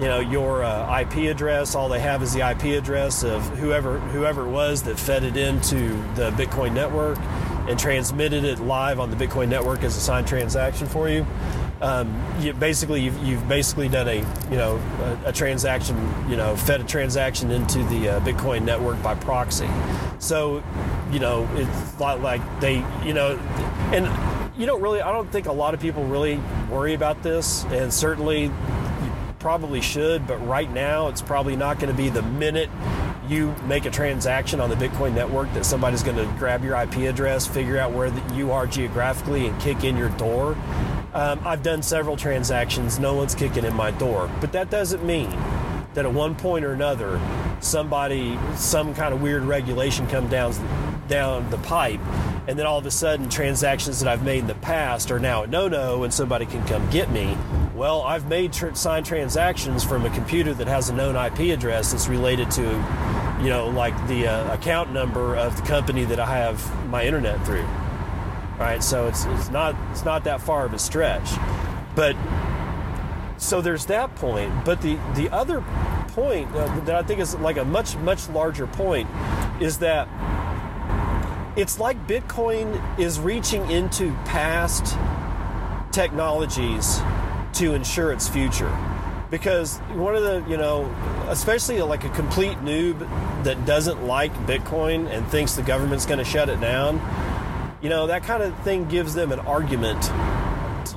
you 0.00 0.06
know, 0.06 0.20
your 0.20 0.64
uh, 0.64 1.00
IP 1.00 1.30
address. 1.30 1.74
All 1.74 1.88
they 1.88 2.00
have 2.00 2.22
is 2.22 2.32
the 2.32 2.48
IP 2.48 2.78
address 2.78 3.22
of 3.22 3.46
whoever 3.58 3.98
whoever 3.98 4.46
it 4.46 4.50
was 4.50 4.82
that 4.84 4.98
fed 4.98 5.24
it 5.24 5.36
into 5.36 5.90
the 6.14 6.30
Bitcoin 6.32 6.72
network 6.72 7.18
and 7.68 7.78
transmitted 7.78 8.44
it 8.44 8.58
live 8.58 8.98
on 8.98 9.10
the 9.10 9.16
Bitcoin 9.16 9.48
network 9.48 9.82
as 9.82 9.96
a 9.96 10.00
signed 10.00 10.26
transaction 10.26 10.86
for 10.86 11.08
you 11.08 11.26
um, 11.80 12.22
you 12.40 12.52
basically 12.52 13.00
you've, 13.00 13.22
you've, 13.24 13.48
basically 13.48 13.88
done 13.88 14.06
a 14.06 14.16
you 14.16 14.56
know 14.56 14.76
a, 15.24 15.28
a, 15.28 15.32
transaction 15.32 15.96
you 16.28 16.36
know 16.36 16.54
fed 16.54 16.80
a 16.80 16.84
transaction 16.84 17.50
into 17.50 17.82
the 17.84 18.08
uh, 18.08 18.20
Bitcoin 18.20 18.62
network 18.62 19.02
by 19.02 19.14
proxy. 19.14 19.68
So 20.18 20.62
you 21.10 21.20
know 21.20 21.48
it's 21.54 21.98
not 21.98 22.20
like 22.20 22.42
they 22.60 22.84
you 23.04 23.14
know 23.14 23.38
and 23.92 24.06
you 24.58 24.66
don't 24.66 24.82
really 24.82 25.00
I 25.00 25.10
don't 25.10 25.30
think 25.32 25.46
a 25.46 25.52
lot 25.52 25.72
of 25.72 25.80
people 25.80 26.04
really 26.04 26.38
worry 26.70 26.92
about 26.92 27.22
this 27.22 27.64
and 27.66 27.92
certainly 27.92 28.50
probably 29.40 29.80
should 29.80 30.26
but 30.26 30.36
right 30.46 30.70
now 30.70 31.08
it's 31.08 31.22
probably 31.22 31.56
not 31.56 31.80
going 31.80 31.90
to 31.90 31.96
be 31.96 32.08
the 32.08 32.22
minute 32.22 32.70
you 33.30 33.54
make 33.66 33.86
a 33.86 33.90
transaction 33.90 34.60
on 34.60 34.68
the 34.68 34.76
Bitcoin 34.76 35.14
network 35.14 35.52
that 35.54 35.64
somebody's 35.64 36.02
going 36.02 36.16
to 36.16 36.24
grab 36.36 36.64
your 36.64 36.74
IP 36.74 36.96
address, 37.08 37.46
figure 37.46 37.78
out 37.78 37.92
where 37.92 38.12
you 38.34 38.50
are 38.50 38.66
geographically, 38.66 39.46
and 39.46 39.58
kick 39.60 39.84
in 39.84 39.96
your 39.96 40.08
door. 40.10 40.56
Um, 41.14 41.40
I've 41.44 41.62
done 41.62 41.82
several 41.82 42.16
transactions, 42.16 42.98
no 42.98 43.14
one's 43.14 43.34
kicking 43.34 43.64
in 43.64 43.74
my 43.74 43.92
door. 43.92 44.28
But 44.40 44.52
that 44.52 44.68
doesn't 44.68 45.04
mean 45.04 45.30
that 45.94 46.04
at 46.04 46.12
one 46.12 46.34
point 46.34 46.64
or 46.64 46.72
another, 46.72 47.20
somebody, 47.60 48.38
some 48.56 48.94
kind 48.94 49.14
of 49.14 49.22
weird 49.22 49.42
regulation 49.42 50.06
come 50.08 50.28
down, 50.28 50.52
down 51.08 51.48
the 51.50 51.58
pipe, 51.58 52.00
and 52.48 52.58
then 52.58 52.66
all 52.66 52.78
of 52.78 52.86
a 52.86 52.90
sudden 52.90 53.28
transactions 53.28 54.00
that 54.00 54.08
I've 54.08 54.24
made 54.24 54.40
in 54.40 54.46
the 54.48 54.54
past 54.56 55.10
are 55.12 55.20
now 55.20 55.44
a 55.44 55.46
no-no 55.46 56.02
and 56.02 56.12
somebody 56.12 56.46
can 56.46 56.66
come 56.66 56.88
get 56.90 57.10
me. 57.10 57.36
Well, 57.80 58.02
I've 58.02 58.28
made 58.28 58.52
tr- 58.52 58.74
signed 58.74 59.06
transactions 59.06 59.82
from 59.82 60.04
a 60.04 60.10
computer 60.10 60.52
that 60.52 60.66
has 60.66 60.90
a 60.90 60.94
known 60.94 61.16
IP 61.16 61.56
address 61.56 61.92
that's 61.92 62.08
related 62.08 62.50
to, 62.50 62.62
you 63.40 63.48
know, 63.48 63.72
like 63.74 63.96
the 64.06 64.26
uh, 64.26 64.52
account 64.52 64.92
number 64.92 65.34
of 65.34 65.56
the 65.56 65.62
company 65.62 66.04
that 66.04 66.20
I 66.20 66.26
have 66.26 66.88
my 66.90 67.06
internet 67.06 67.42
through 67.46 67.66
right? 68.58 68.84
So 68.84 69.06
it's, 69.06 69.24
it's 69.24 69.48
not 69.48 69.74
it's 69.92 70.04
not 70.04 70.24
that 70.24 70.42
far 70.42 70.66
of 70.66 70.74
a 70.74 70.78
stretch, 70.78 71.26
but 71.94 72.14
so 73.38 73.62
there's 73.62 73.86
that 73.86 74.14
point. 74.16 74.66
But 74.66 74.82
the 74.82 74.98
the 75.14 75.30
other 75.30 75.64
point 76.08 76.54
uh, 76.54 76.80
that 76.80 76.96
I 76.96 77.02
think 77.02 77.20
is 77.20 77.34
like 77.36 77.56
a 77.56 77.64
much 77.64 77.96
much 77.96 78.28
larger 78.28 78.66
point 78.66 79.08
is 79.58 79.78
that 79.78 80.06
it's 81.56 81.78
like 81.78 82.06
Bitcoin 82.06 82.98
is 82.98 83.18
reaching 83.18 83.70
into 83.70 84.12
past 84.26 84.98
technologies 85.92 87.00
to 87.60 87.74
ensure 87.74 88.10
its 88.12 88.28
future. 88.28 88.74
Because 89.30 89.78
one 89.92 90.16
of 90.16 90.22
the, 90.22 90.44
you 90.48 90.56
know, 90.56 90.92
especially 91.28 91.80
like 91.82 92.04
a 92.04 92.08
complete 92.08 92.58
noob 92.58 92.98
that 93.44 93.64
doesn't 93.64 94.04
like 94.04 94.32
Bitcoin 94.46 95.08
and 95.08 95.26
thinks 95.28 95.54
the 95.54 95.62
government's 95.62 96.04
going 96.04 96.18
to 96.18 96.24
shut 96.24 96.48
it 96.48 96.60
down, 96.60 97.00
you 97.80 97.88
know 97.88 98.08
that 98.08 98.24
kind 98.24 98.42
of 98.42 98.58
thing 98.60 98.86
gives 98.88 99.14
them 99.14 99.32
an 99.32 99.40
argument 99.40 100.10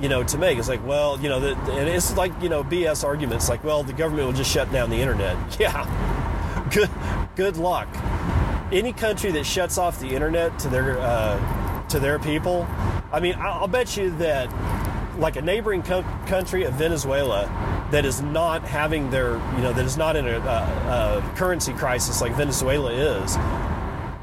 you 0.01 0.09
know 0.09 0.23
to 0.23 0.37
make. 0.37 0.57
It's 0.57 0.67
like 0.67 0.85
well 0.85 1.19
you 1.21 1.29
know 1.29 1.39
the, 1.39 1.55
and 1.71 1.87
it's 1.87 2.17
like 2.17 2.33
you 2.41 2.49
know 2.49 2.61
bs 2.61 3.05
arguments 3.05 3.47
like 3.47 3.63
well 3.63 3.83
the 3.83 3.93
government 3.93 4.27
will 4.27 4.33
just 4.33 4.51
shut 4.51 4.69
down 4.71 4.89
the 4.89 4.97
internet. 4.97 5.37
Yeah. 5.59 6.69
Good 6.73 6.89
good 7.35 7.55
luck. 7.55 7.87
Any 8.71 8.91
country 8.91 9.31
that 9.31 9.45
shuts 9.45 9.77
off 9.77 9.99
the 9.99 10.09
internet 10.09 10.57
to 10.59 10.67
their 10.67 10.99
uh, 10.99 11.63
to 11.87 11.99
their 11.99 12.17
people 12.17 12.67
i 13.11 13.19
mean 13.19 13.35
i'll 13.37 13.67
bet 13.67 13.95
you 13.95 14.09
that 14.17 14.49
like 15.17 15.35
a 15.35 15.41
neighboring 15.41 15.83
co- 15.83 16.03
country 16.27 16.63
of 16.63 16.73
venezuela 16.73 17.49
that 17.93 18.05
is 18.05 18.23
not 18.23 18.63
having 18.63 19.11
their, 19.11 19.33
you 19.55 19.61
know, 19.61 19.71
that 19.71 19.85
is 19.85 19.97
not 19.97 20.15
in 20.15 20.27
a, 20.27 20.39
a, 20.39 21.19
a 21.19 21.33
currency 21.35 21.73
crisis 21.73 22.21
like 22.21 22.33
Venezuela 22.33 22.91
is, 22.91 23.35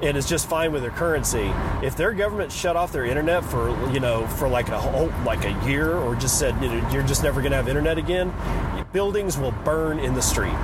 and 0.02 0.16
is 0.16 0.28
just 0.28 0.48
fine 0.48 0.72
with 0.72 0.82
their 0.82 0.90
currency. 0.90 1.52
If 1.80 1.96
their 1.96 2.12
government 2.12 2.50
shut 2.50 2.74
off 2.74 2.90
their 2.90 3.04
internet 3.04 3.44
for 3.44 3.70
you 3.92 4.00
know 4.00 4.26
for 4.26 4.48
like 4.48 4.68
a 4.70 4.80
whole 4.80 5.12
like 5.24 5.44
a 5.44 5.52
year, 5.68 5.94
or 5.94 6.16
just 6.16 6.36
said 6.38 6.60
you 6.60 6.68
know, 6.68 6.90
you're 6.90 7.04
just 7.04 7.22
never 7.22 7.40
going 7.40 7.52
to 7.52 7.56
have 7.56 7.68
internet 7.68 7.96
again, 7.96 8.34
buildings 8.92 9.38
will 9.38 9.52
burn 9.64 10.00
in 10.00 10.14
the 10.14 10.22
street. 10.22 10.54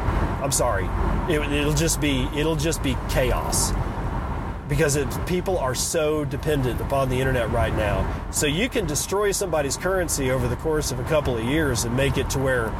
I'm 0.43 0.53
sorry, 0.53 0.89
it, 1.33 1.41
it'll 1.53 1.75
just 1.75 2.01
be 2.01 2.29
it'll 2.35 2.57
just 2.57 2.83
be 2.83 2.97
chaos 3.09 3.73
because 4.69 4.97
it, 4.97 5.07
people 5.27 5.59
are 5.59 5.75
so 5.75 6.25
dependent 6.25 6.81
upon 6.81 7.09
the 7.09 7.19
internet 7.21 7.51
right 7.51 7.75
now. 7.75 8.31
So 8.31 8.47
you 8.47 8.69
can 8.69 8.87
destroy 8.87 9.33
somebody's 9.33 9.77
currency 9.77 10.31
over 10.31 10.49
the 10.49 10.57
course 10.57 10.91
of 10.91 10.99
a 10.99 11.05
couple 11.05 11.37
of 11.37 11.45
years 11.45 11.85
and 11.85 11.97
make 11.97 12.19
it 12.19 12.29
to 12.31 12.39
where 12.39 12.73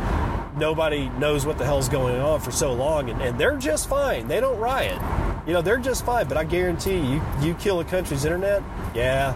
nobody 0.57 1.09
knows 1.11 1.47
what 1.47 1.59
the 1.59 1.65
hell's 1.65 1.89
going 1.89 2.21
on 2.21 2.41
for 2.41 2.51
so 2.51 2.73
long, 2.73 3.11
and, 3.11 3.21
and 3.21 3.39
they're 3.39 3.57
just 3.57 3.89
fine. 3.89 4.27
They 4.29 4.41
don't 4.41 4.59
riot. 4.59 5.01
You 5.47 5.53
know, 5.53 5.63
they're 5.63 5.79
just 5.79 6.05
fine. 6.05 6.27
But 6.27 6.37
I 6.37 6.45
guarantee 6.45 6.99
you, 6.99 7.23
you 7.41 7.55
kill 7.55 7.81
a 7.81 7.85
country's 7.85 8.25
internet, 8.25 8.63
yeah, 8.95 9.35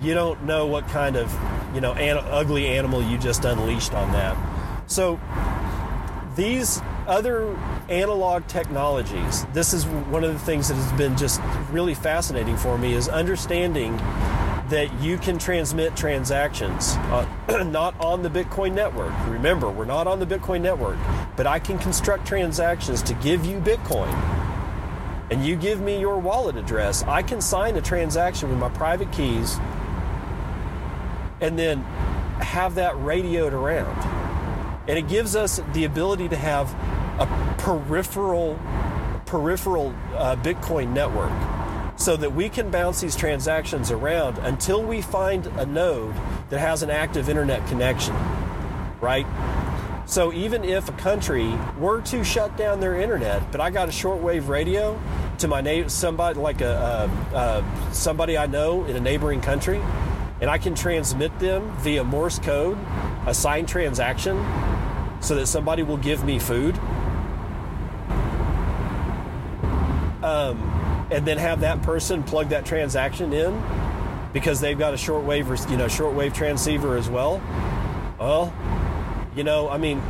you 0.00 0.14
don't 0.14 0.42
know 0.44 0.66
what 0.66 0.86
kind 0.88 1.16
of 1.16 1.32
you 1.74 1.80
know 1.80 1.92
an, 1.94 2.18
ugly 2.18 2.66
animal 2.66 3.02
you 3.02 3.18
just 3.18 3.44
unleashed 3.44 3.94
on 3.94 4.12
that. 4.12 4.36
So 4.86 5.20
these 6.36 6.80
other 7.06 7.56
analog 7.88 8.46
technologies 8.46 9.44
this 9.52 9.72
is 9.72 9.86
one 9.86 10.22
of 10.22 10.32
the 10.32 10.38
things 10.38 10.68
that 10.68 10.74
has 10.74 10.92
been 10.98 11.16
just 11.16 11.40
really 11.70 11.94
fascinating 11.94 12.56
for 12.56 12.78
me 12.78 12.94
is 12.94 13.08
understanding 13.08 13.96
that 14.68 14.90
you 15.00 15.18
can 15.18 15.38
transmit 15.38 15.94
transactions 15.96 16.94
uh, 16.96 17.26
not 17.66 17.98
on 18.00 18.22
the 18.22 18.30
bitcoin 18.30 18.72
network. 18.72 19.12
Remember 19.26 19.68
we're 19.70 19.84
not 19.84 20.06
on 20.06 20.20
the 20.20 20.26
bitcoin 20.26 20.60
network 20.60 20.96
but 21.36 21.46
i 21.46 21.58
can 21.58 21.78
construct 21.78 22.26
transactions 22.26 23.02
to 23.02 23.14
give 23.14 23.44
you 23.44 23.58
bitcoin. 23.58 24.12
And 25.30 25.46
you 25.46 25.56
give 25.56 25.80
me 25.80 25.98
your 25.98 26.18
wallet 26.18 26.56
address 26.56 27.02
i 27.04 27.22
can 27.22 27.40
sign 27.40 27.76
a 27.76 27.82
transaction 27.82 28.48
with 28.48 28.58
my 28.58 28.68
private 28.68 29.10
keys 29.12 29.58
and 31.40 31.58
then 31.58 31.82
have 32.40 32.76
that 32.76 32.96
radioed 33.02 33.52
around 33.52 34.21
and 34.88 34.98
it 34.98 35.08
gives 35.08 35.36
us 35.36 35.60
the 35.72 35.84
ability 35.84 36.28
to 36.28 36.36
have 36.36 36.72
a 37.20 37.54
peripheral 37.58 38.58
peripheral 39.26 39.94
uh, 40.14 40.36
Bitcoin 40.36 40.92
network 40.92 41.32
so 41.98 42.16
that 42.16 42.34
we 42.34 42.48
can 42.48 42.70
bounce 42.70 43.00
these 43.00 43.16
transactions 43.16 43.90
around 43.90 44.36
until 44.38 44.82
we 44.82 45.00
find 45.00 45.46
a 45.46 45.64
node 45.64 46.14
that 46.50 46.58
has 46.58 46.82
an 46.82 46.90
active 46.90 47.28
internet 47.28 47.66
connection, 47.68 48.14
right? 49.00 49.26
So 50.04 50.32
even 50.32 50.64
if 50.64 50.88
a 50.88 50.92
country 50.92 51.54
were 51.78 52.02
to 52.02 52.24
shut 52.24 52.56
down 52.56 52.80
their 52.80 53.00
internet, 53.00 53.50
but 53.52 53.60
I 53.60 53.70
got 53.70 53.88
a 53.88 53.92
shortwave 53.92 54.48
radio 54.48 55.00
to 55.38 55.48
my 55.48 55.60
neighbor, 55.60 55.88
somebody 55.88 56.38
like 56.38 56.60
a, 56.60 57.64
somebody 57.92 58.36
I 58.36 58.46
know 58.46 58.84
in 58.84 58.96
a 58.96 59.00
neighboring 59.00 59.40
country, 59.40 59.80
and 60.40 60.50
I 60.50 60.58
can 60.58 60.74
transmit 60.74 61.38
them 61.38 61.74
via 61.78 62.02
Morse 62.02 62.40
code, 62.40 62.76
a 63.26 63.32
signed 63.32 63.68
transaction, 63.68 64.36
so 65.22 65.36
that 65.36 65.46
somebody 65.46 65.82
will 65.82 65.96
give 65.96 66.24
me 66.24 66.38
food 66.38 66.76
um, 70.22 71.08
and 71.10 71.26
then 71.26 71.38
have 71.38 71.60
that 71.60 71.82
person 71.82 72.22
plug 72.22 72.48
that 72.48 72.64
transaction 72.64 73.32
in 73.32 73.62
because 74.32 74.60
they've 74.60 74.78
got 74.78 74.94
a 74.94 74.96
shortwave, 74.96 75.70
you 75.70 75.76
know, 75.76 75.86
shortwave 75.86 76.34
transceiver 76.34 76.96
as 76.96 77.08
well. 77.08 77.40
Well, 78.18 78.52
you 79.34 79.44
know, 79.44 79.68
I 79.68 79.78
mean, 79.78 80.02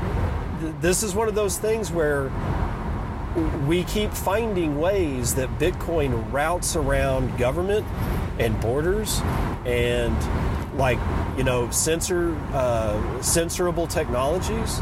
th- 0.60 0.74
this 0.80 1.02
is 1.02 1.14
one 1.14 1.28
of 1.28 1.34
those 1.34 1.58
things 1.58 1.90
where 1.90 2.30
we 3.66 3.84
keep 3.84 4.12
finding 4.12 4.78
ways 4.78 5.34
that 5.34 5.48
Bitcoin 5.58 6.30
routes 6.32 6.76
around 6.76 7.38
government 7.38 7.86
and 8.38 8.58
borders 8.60 9.20
and 9.64 10.16
like 10.78 10.98
you 11.36 11.44
know 11.44 11.70
censor 11.70 12.34
uh, 12.52 12.94
censorable 13.20 13.88
technologies 13.88 14.80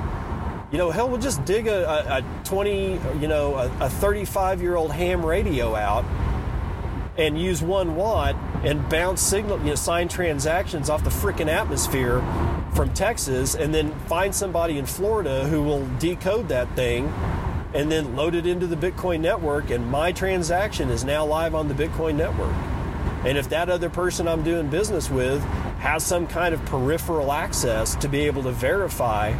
you 0.70 0.78
know, 0.78 0.90
hell, 0.90 1.08
we'll 1.08 1.20
just 1.20 1.44
dig 1.44 1.66
a, 1.66 1.88
a, 1.88 2.18
a 2.18 2.44
20, 2.44 2.92
you 3.20 3.28
know, 3.28 3.54
a 3.80 3.90
35 3.90 4.62
year 4.62 4.76
old 4.76 4.92
ham 4.92 5.24
radio 5.24 5.74
out 5.74 6.04
and 7.18 7.40
use 7.40 7.60
one 7.60 7.96
watt 7.96 8.36
and 8.64 8.88
bounce 8.88 9.20
signal, 9.20 9.58
you 9.60 9.66
know, 9.66 9.74
sign 9.74 10.08
transactions 10.08 10.88
off 10.88 11.02
the 11.02 11.10
freaking 11.10 11.48
atmosphere 11.48 12.20
from 12.74 12.92
Texas, 12.94 13.56
and 13.56 13.74
then 13.74 13.92
find 14.06 14.34
somebody 14.34 14.78
in 14.78 14.86
Florida 14.86 15.46
who 15.48 15.62
will 15.62 15.86
decode 15.98 16.48
that 16.48 16.72
thing 16.76 17.12
and 17.74 17.90
then 17.90 18.16
load 18.16 18.34
it 18.34 18.46
into 18.46 18.66
the 18.66 18.76
Bitcoin 18.76 19.20
network, 19.20 19.70
and 19.70 19.86
my 19.88 20.12
transaction 20.12 20.88
is 20.88 21.04
now 21.04 21.24
live 21.24 21.54
on 21.54 21.68
the 21.68 21.74
Bitcoin 21.74 22.16
network. 22.16 22.54
And 23.24 23.36
if 23.36 23.48
that 23.50 23.68
other 23.68 23.90
person 23.90 24.26
I'm 24.26 24.42
doing 24.42 24.68
business 24.68 25.10
with 25.10 25.42
has 25.80 26.04
some 26.04 26.26
kind 26.26 26.54
of 26.54 26.64
peripheral 26.64 27.32
access 27.32 27.94
to 27.96 28.08
be 28.08 28.20
able 28.20 28.42
to 28.44 28.50
verify 28.50 29.34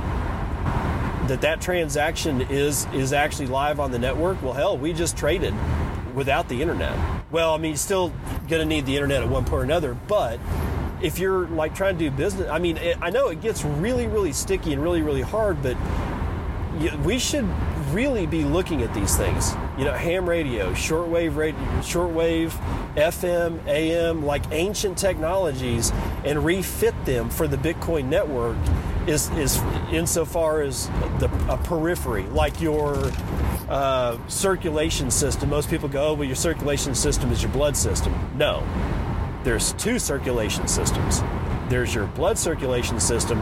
that 1.31 1.41
that 1.43 1.61
transaction 1.61 2.41
is 2.43 2.87
is 2.93 3.13
actually 3.13 3.47
live 3.47 3.79
on 3.79 3.93
the 3.93 3.99
network, 3.99 4.43
well, 4.43 4.53
hell, 4.53 4.77
we 4.77 4.93
just 4.93 5.17
traded 5.17 5.55
without 6.15 6.49
the 6.49 6.61
internet. 6.61 6.97
Well, 7.31 7.55
I 7.55 7.59
mean, 7.59 7.71
you're 7.71 7.79
still 7.79 8.13
going 8.49 8.61
to 8.61 8.65
need 8.65 8.85
the 8.85 8.97
internet 8.97 9.23
at 9.23 9.29
one 9.29 9.45
point 9.45 9.61
or 9.61 9.63
another, 9.63 9.95
but 10.09 10.41
if 11.01 11.21
you're 11.21 11.47
like 11.47 11.75
trying 11.75 11.97
to 11.97 12.11
do 12.11 12.11
business, 12.11 12.51
I 12.51 12.59
mean, 12.59 12.77
it, 12.79 12.99
I 13.01 13.11
know 13.11 13.29
it 13.29 13.41
gets 13.41 13.65
really, 13.65 14.09
really 14.09 14.33
sticky 14.33 14.73
and 14.73 14.83
really, 14.83 15.03
really 15.03 15.23
hard, 15.23 15.63
but 15.63 15.77
we 17.05 17.19
should 17.19 17.49
really 17.93 18.27
be 18.27 18.45
looking 18.45 18.83
at 18.83 18.93
these 18.93 19.17
things. 19.17 19.55
You 19.79 19.85
know, 19.85 19.93
ham 19.93 20.29
radio, 20.29 20.73
shortwave 20.73 21.37
radio, 21.37 21.61
shortwave, 21.81 22.51
FM, 22.97 23.65
AM, 23.69 24.25
like 24.27 24.43
ancient 24.51 24.99
technologies, 24.99 25.93
and 26.25 26.45
refit 26.45 26.95
them 27.05 27.31
for 27.31 27.47
the 27.47 27.57
Bitcoin 27.57 28.07
network 28.07 28.57
is 29.07 29.31
is 29.31 29.61
insofar 29.91 30.63
as 30.63 30.89
the 31.19 31.31
a 31.49 31.57
periphery, 31.57 32.25
like 32.25 32.61
your 32.61 33.11
uh, 33.69 34.19
circulation 34.29 35.11
system. 35.11 35.49
Most 35.49 35.71
people 35.71 35.89
go, 35.89 36.09
oh, 36.09 36.15
well, 36.15 36.25
your 36.25 36.37
circulation 36.37 36.95
system 36.95 37.31
is 37.31 37.43
your 37.43 37.53
blood 37.53 37.77
system. 37.77 38.15
No, 38.37 38.67
there's 39.45 39.73
two 39.75 39.99
circulation 39.99 40.69
systems. 40.69 41.23
There's 41.69 41.95
your 41.95 42.07
blood 42.07 42.37
circulation 42.37 43.01
system 43.01 43.39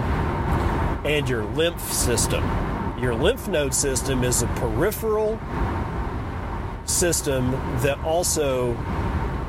and 1.05 1.29
your 1.29 1.45
lymph 1.45 1.81
system. 1.93 2.45
Your 3.01 3.15
lymph 3.15 3.49
node 3.49 3.73
system 3.73 4.23
is 4.25 4.43
a 4.43 4.47
peripheral 4.49 5.39
system 6.85 7.53
that 7.83 7.99
also 8.05 8.77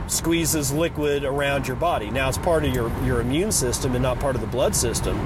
squeezes 0.08 0.72
liquid 0.72 1.24
around 1.24 1.68
your 1.68 1.76
body. 1.76 2.10
Now, 2.10 2.30
it's 2.30 2.38
part 2.38 2.64
of 2.64 2.74
your, 2.74 2.92
your 3.04 3.22
immune 3.22 3.52
system 3.52 3.94
and 3.94 4.02
not 4.02 4.20
part 4.20 4.36
of 4.36 4.42
the 4.42 4.48
blood 4.48 4.76
system 4.76 5.18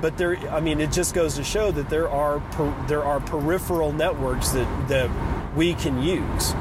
but 0.00 0.16
there 0.16 0.36
i 0.50 0.60
mean 0.60 0.80
it 0.80 0.90
just 0.92 1.14
goes 1.14 1.34
to 1.34 1.44
show 1.44 1.70
that 1.70 1.88
there 1.90 2.08
are 2.08 2.40
per, 2.52 2.86
there 2.86 3.04
are 3.04 3.20
peripheral 3.20 3.92
networks 3.92 4.50
that 4.50 4.88
that 4.88 5.10
we 5.54 5.74
can 5.74 6.02
use 6.02 6.54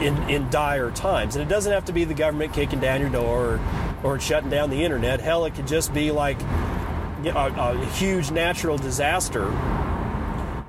in, 0.00 0.16
in, 0.28 0.50
dire 0.50 0.90
times. 0.90 1.36
And 1.36 1.44
it 1.44 1.48
doesn't 1.48 1.72
have 1.72 1.84
to 1.86 1.92
be 1.92 2.04
the 2.04 2.14
government 2.14 2.52
kicking 2.52 2.80
down 2.80 3.00
your 3.00 3.10
door 3.10 3.60
or, 4.02 4.14
or 4.14 4.20
shutting 4.20 4.50
down 4.50 4.70
the 4.70 4.84
internet. 4.84 5.20
Hell 5.20 5.44
it 5.44 5.54
could 5.54 5.66
just 5.66 5.92
be 5.94 6.10
like 6.10 6.38
you 7.22 7.32
know, 7.32 7.38
a, 7.38 7.80
a 7.80 7.86
huge 7.86 8.30
natural 8.30 8.76
disaster. 8.76 9.46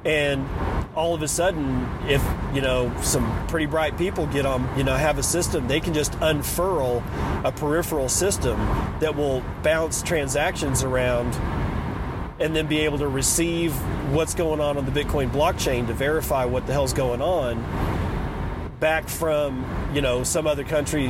And 0.06 0.48
all 0.96 1.14
of 1.14 1.22
a 1.22 1.28
sudden 1.28 1.88
if 2.08 2.24
you 2.54 2.62
know 2.62 2.94
some 3.02 3.48
pretty 3.48 3.66
bright 3.66 3.98
people 3.98 4.26
get 4.28 4.46
on 4.46 4.66
you 4.78 4.84
know 4.84 4.96
have 4.96 5.18
a 5.18 5.24
system 5.24 5.68
they 5.68 5.82
can 5.82 5.94
just 5.94 6.16
unfurl 6.22 7.04
a 7.44 7.52
peripheral 7.52 8.08
system 8.08 8.58
that 9.02 9.14
will 9.14 9.44
bounce 9.62 10.02
transactions 10.02 10.84
around 10.84 11.34
and 12.40 12.56
then 12.56 12.68
be 12.68 12.80
able 12.80 12.98
to 12.98 13.08
receive 13.08 13.74
what's 14.14 14.34
going 14.34 14.60
on 14.60 14.78
on 14.78 14.86
the 14.86 14.92
Bitcoin 14.92 15.30
blockchain 15.30 15.88
to 15.88 15.94
verify 15.94 16.46
what 16.46 16.68
the 16.68 16.74
hell's 16.74 16.94
going 16.94 17.22
on 17.22 17.64
back 18.80 19.08
from 19.08 19.66
you 19.94 20.02
know 20.02 20.24
some 20.24 20.46
other 20.46 20.64
country 20.64 21.08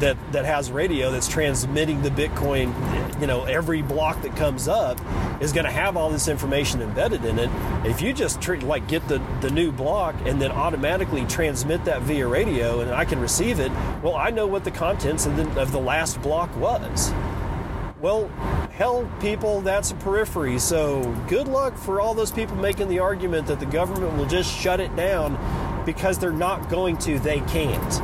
that 0.00 0.16
that 0.32 0.44
has 0.44 0.70
radio 0.70 1.10
that's 1.10 1.28
transmitting 1.28 2.02
the 2.02 2.10
Bitcoin. 2.10 2.72
You 3.20 3.26
know, 3.26 3.44
every 3.44 3.82
block 3.82 4.22
that 4.22 4.36
comes 4.36 4.68
up 4.68 5.00
is 5.40 5.52
going 5.52 5.64
to 5.64 5.70
have 5.70 5.96
all 5.96 6.10
this 6.10 6.28
information 6.28 6.82
embedded 6.82 7.24
in 7.24 7.38
it. 7.38 7.48
If 7.86 8.02
you 8.02 8.12
just 8.12 8.40
treat, 8.40 8.62
like 8.62 8.88
get 8.88 9.06
the 9.08 9.22
the 9.40 9.50
new 9.50 9.70
block 9.72 10.16
and 10.24 10.42
then 10.42 10.50
automatically 10.50 11.24
transmit 11.26 11.84
that 11.84 12.02
via 12.02 12.26
radio, 12.26 12.80
and 12.80 12.90
I 12.92 13.04
can 13.04 13.20
receive 13.20 13.60
it. 13.60 13.70
Well, 14.02 14.16
I 14.16 14.30
know 14.30 14.46
what 14.46 14.64
the 14.64 14.70
contents 14.70 15.26
of 15.26 15.36
the, 15.36 15.60
of 15.60 15.72
the 15.72 15.80
last 15.80 16.20
block 16.22 16.54
was. 16.56 17.12
Well, 18.04 18.28
hell, 18.74 19.10
people, 19.18 19.62
that's 19.62 19.90
a 19.92 19.94
periphery. 19.94 20.58
So 20.58 21.10
good 21.26 21.48
luck 21.48 21.74
for 21.74 22.02
all 22.02 22.12
those 22.12 22.30
people 22.30 22.54
making 22.54 22.88
the 22.88 22.98
argument 22.98 23.46
that 23.46 23.60
the 23.60 23.66
government 23.66 24.18
will 24.18 24.26
just 24.26 24.54
shut 24.54 24.78
it 24.78 24.94
down 24.94 25.38
because 25.86 26.18
they're 26.18 26.30
not 26.30 26.68
going 26.68 26.98
to, 26.98 27.18
they 27.18 27.40
can't. 27.40 28.02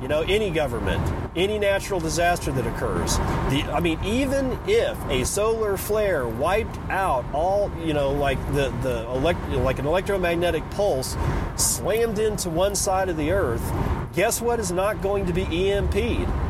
you 0.00 0.08
know, 0.08 0.22
any 0.22 0.50
government, 0.50 1.02
any 1.36 1.58
natural 1.58 2.00
disaster 2.00 2.52
that 2.52 2.66
occurs. 2.66 3.18
The, 3.50 3.64
I 3.72 3.80
mean, 3.80 4.02
even 4.04 4.58
if 4.66 4.98
a 5.10 5.24
solar 5.24 5.76
flare 5.76 6.26
wiped 6.26 6.78
out 6.88 7.24
all, 7.34 7.70
you 7.84 7.92
know, 7.92 8.12
like 8.12 8.38
the 8.54 8.70
the 8.82 9.04
elect, 9.10 9.46
like 9.50 9.78
an 9.78 9.86
electromagnetic 9.86 10.68
pulse 10.70 11.16
slammed 11.56 12.18
into 12.18 12.48
one 12.48 12.74
side 12.74 13.08
of 13.08 13.16
the 13.16 13.32
Earth, 13.32 13.72
guess 14.14 14.40
what 14.40 14.60
is 14.60 14.72
not 14.72 15.02
going 15.02 15.26
to 15.26 15.32
be 15.32 15.44
EMP'd? 15.44 16.47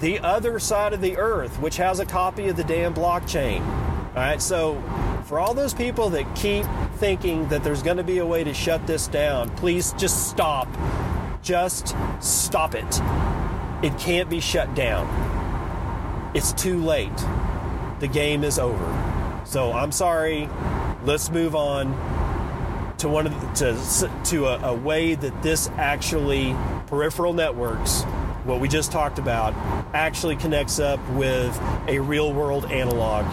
The 0.00 0.18
other 0.20 0.58
side 0.58 0.94
of 0.94 1.02
the 1.02 1.18
Earth, 1.18 1.60
which 1.60 1.76
has 1.76 2.00
a 2.00 2.06
copy 2.06 2.48
of 2.48 2.56
the 2.56 2.64
damn 2.64 2.94
blockchain. 2.94 3.60
All 3.60 4.14
right, 4.14 4.40
so 4.40 4.82
for 5.26 5.38
all 5.38 5.52
those 5.52 5.74
people 5.74 6.08
that 6.10 6.34
keep 6.34 6.64
thinking 6.96 7.46
that 7.48 7.62
there's 7.62 7.82
going 7.82 7.98
to 7.98 8.02
be 8.02 8.18
a 8.18 8.26
way 8.26 8.42
to 8.42 8.54
shut 8.54 8.86
this 8.86 9.06
down, 9.08 9.50
please 9.56 9.92
just 9.98 10.30
stop. 10.30 10.68
Just 11.42 11.94
stop 12.20 12.74
it. 12.74 13.00
It 13.84 13.98
can't 13.98 14.30
be 14.30 14.40
shut 14.40 14.74
down. 14.74 15.06
It's 16.34 16.54
too 16.54 16.82
late. 16.82 17.16
The 17.98 18.08
game 18.08 18.42
is 18.42 18.58
over. 18.58 19.42
So 19.44 19.70
I'm 19.70 19.92
sorry. 19.92 20.48
Let's 21.04 21.30
move 21.30 21.54
on 21.54 21.92
to 22.98 23.08
one 23.08 23.26
of 23.26 23.58
the, 23.58 23.74
to 23.74 24.10
to 24.30 24.46
a, 24.46 24.70
a 24.70 24.74
way 24.74 25.14
that 25.14 25.42
this 25.42 25.68
actually 25.76 26.56
peripheral 26.86 27.32
networks 27.32 28.04
what 28.44 28.60
we 28.60 28.68
just 28.68 28.90
talked 28.90 29.18
about 29.18 29.54
actually 29.94 30.36
connects 30.36 30.78
up 30.78 31.00
with 31.10 31.60
a 31.88 31.98
real 31.98 32.32
world 32.32 32.64
analog 32.66 33.26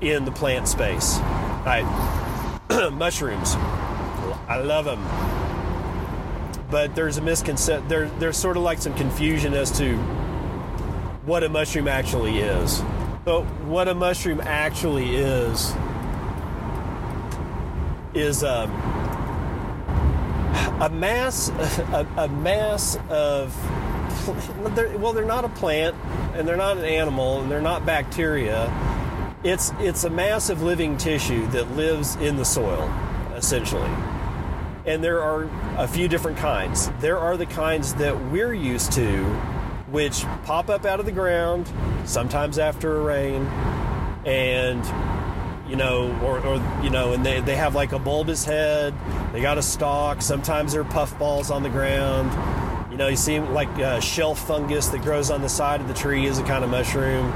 in 0.00 0.24
the 0.24 0.32
plant 0.32 0.68
space. 0.68 1.18
All 1.18 1.64
right, 1.64 2.90
mushrooms. 2.92 3.54
I 4.46 4.58
love 4.58 4.84
them, 4.84 5.02
but 6.70 6.94
there's 6.94 7.16
a 7.16 7.22
misconception. 7.22 7.88
There, 7.88 8.08
there's 8.18 8.36
sort 8.36 8.56
of 8.56 8.62
like 8.62 8.78
some 8.78 8.94
confusion 8.94 9.54
as 9.54 9.76
to 9.78 9.96
what 11.24 11.42
a 11.42 11.48
mushroom 11.48 11.88
actually 11.88 12.38
is. 12.38 12.82
So, 13.24 13.42
what 13.64 13.88
a 13.88 13.94
mushroom 13.94 14.40
actually 14.42 15.16
is 15.16 15.74
is 18.14 18.44
um, 18.44 18.70
a 20.80 20.88
mass, 20.90 21.48
a, 21.48 22.06
a 22.16 22.28
mass 22.28 22.96
of 23.08 23.52
well, 24.98 25.12
they're 25.12 25.24
not 25.24 25.44
a 25.44 25.48
plant, 25.50 25.96
and 26.34 26.46
they're 26.46 26.56
not 26.56 26.76
an 26.76 26.84
animal, 26.84 27.40
and 27.40 27.50
they're 27.50 27.60
not 27.60 27.84
bacteria 27.84 28.70
it's 29.44 29.72
it's 29.78 30.04
a 30.04 30.10
massive 30.10 30.62
living 30.62 30.96
tissue 30.96 31.46
that 31.48 31.70
lives 31.76 32.16
in 32.16 32.36
the 32.36 32.44
soil, 32.44 32.90
essentially. 33.36 33.90
And 34.86 35.04
there 35.04 35.22
are 35.22 35.48
a 35.76 35.86
few 35.86 36.08
different 36.08 36.38
kinds. 36.38 36.90
There 37.00 37.18
are 37.18 37.36
the 37.36 37.46
kinds 37.46 37.94
that 37.94 38.30
we're 38.30 38.54
used 38.54 38.92
to, 38.92 39.22
which 39.90 40.24
pop 40.44 40.68
up 40.68 40.84
out 40.84 40.98
of 40.98 41.06
the 41.06 41.12
ground, 41.12 41.70
sometimes 42.04 42.58
after 42.58 42.96
a 42.96 43.00
rain, 43.00 43.46
and 44.26 44.84
you 45.68 45.76
know, 45.76 46.18
or, 46.22 46.38
or 46.40 46.56
you 46.82 46.90
know, 46.90 47.12
and 47.12 47.24
they, 47.24 47.40
they 47.40 47.56
have 47.56 47.74
like 47.74 47.92
a 47.92 47.98
bulbous 47.98 48.44
head, 48.44 48.94
they 49.32 49.40
got 49.40 49.56
a 49.56 49.62
stalk, 49.62 50.20
sometimes 50.20 50.72
they're 50.72 50.84
puffballs 50.84 51.50
on 51.50 51.62
the 51.62 51.70
ground. 51.70 52.30
You 52.94 52.98
know, 52.98 53.08
you 53.08 53.16
see 53.16 53.40
like 53.40 53.70
uh, 53.80 53.98
shelf 53.98 54.46
fungus 54.46 54.86
that 54.90 55.02
grows 55.02 55.28
on 55.28 55.42
the 55.42 55.48
side 55.48 55.80
of 55.80 55.88
the 55.88 55.94
tree 55.94 56.26
is 56.26 56.38
a 56.38 56.44
kind 56.44 56.62
of 56.62 56.70
mushroom. 56.70 57.28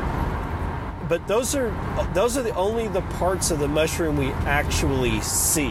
But 1.08 1.26
those 1.26 1.56
are 1.56 1.70
those 2.14 2.38
are 2.38 2.44
the 2.44 2.54
only 2.54 2.86
the 2.86 3.00
parts 3.00 3.50
of 3.50 3.58
the 3.58 3.66
mushroom 3.66 4.16
we 4.16 4.28
actually 4.46 5.20
see 5.20 5.70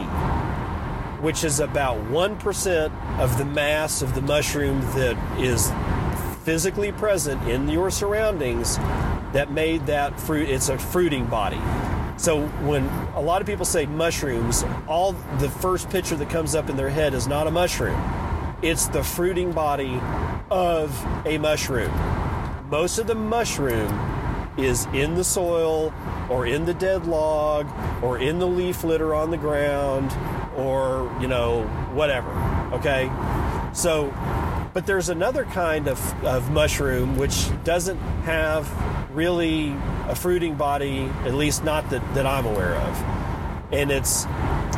which 1.22 1.42
is 1.42 1.58
about 1.58 1.96
1% 2.10 3.18
of 3.18 3.38
the 3.38 3.46
mass 3.46 4.02
of 4.02 4.14
the 4.14 4.20
mushroom 4.20 4.78
that 4.92 5.16
is 5.40 5.72
physically 6.44 6.92
present 6.92 7.42
in 7.48 7.66
your 7.66 7.90
surroundings 7.90 8.76
that 9.32 9.50
made 9.50 9.86
that 9.86 10.20
fruit 10.20 10.50
it's 10.50 10.68
a 10.68 10.78
fruiting 10.78 11.24
body. 11.24 11.60
So 12.18 12.46
when 12.66 12.84
a 13.14 13.22
lot 13.22 13.40
of 13.40 13.46
people 13.46 13.64
say 13.64 13.86
mushrooms 13.86 14.66
all 14.86 15.12
the 15.38 15.48
first 15.48 15.88
picture 15.88 16.16
that 16.16 16.28
comes 16.28 16.54
up 16.54 16.68
in 16.68 16.76
their 16.76 16.90
head 16.90 17.14
is 17.14 17.26
not 17.26 17.46
a 17.46 17.50
mushroom 17.50 18.27
it's 18.62 18.88
the 18.88 19.02
fruiting 19.02 19.52
body 19.52 20.00
of 20.50 21.06
a 21.26 21.38
mushroom 21.38 21.92
most 22.70 22.98
of 22.98 23.06
the 23.06 23.14
mushroom 23.14 23.88
is 24.58 24.86
in 24.86 25.14
the 25.14 25.24
soil 25.24 25.92
or 26.28 26.46
in 26.46 26.66
the 26.66 26.74
dead 26.74 27.06
log 27.06 27.66
or 28.02 28.18
in 28.18 28.38
the 28.38 28.46
leaf 28.46 28.84
litter 28.84 29.14
on 29.14 29.30
the 29.30 29.36
ground 29.36 30.12
or, 30.56 31.10
you 31.20 31.28
know, 31.28 31.62
whatever. 31.94 32.30
Okay? 32.72 33.10
So, 33.72 34.12
but 34.74 34.84
there's 34.84 35.08
another 35.08 35.44
kind 35.44 35.88
of, 35.88 36.24
of 36.24 36.50
mushroom 36.50 37.16
which 37.16 37.48
doesn't 37.64 37.98
have 38.24 38.70
really 39.14 39.74
a 40.08 40.14
fruiting 40.14 40.54
body, 40.54 41.04
at 41.24 41.34
least 41.34 41.64
not 41.64 41.88
that, 41.90 42.02
that 42.14 42.26
I'm 42.26 42.44
aware 42.44 42.74
of. 42.74 43.02
And 43.72 43.90
it's 43.90 44.26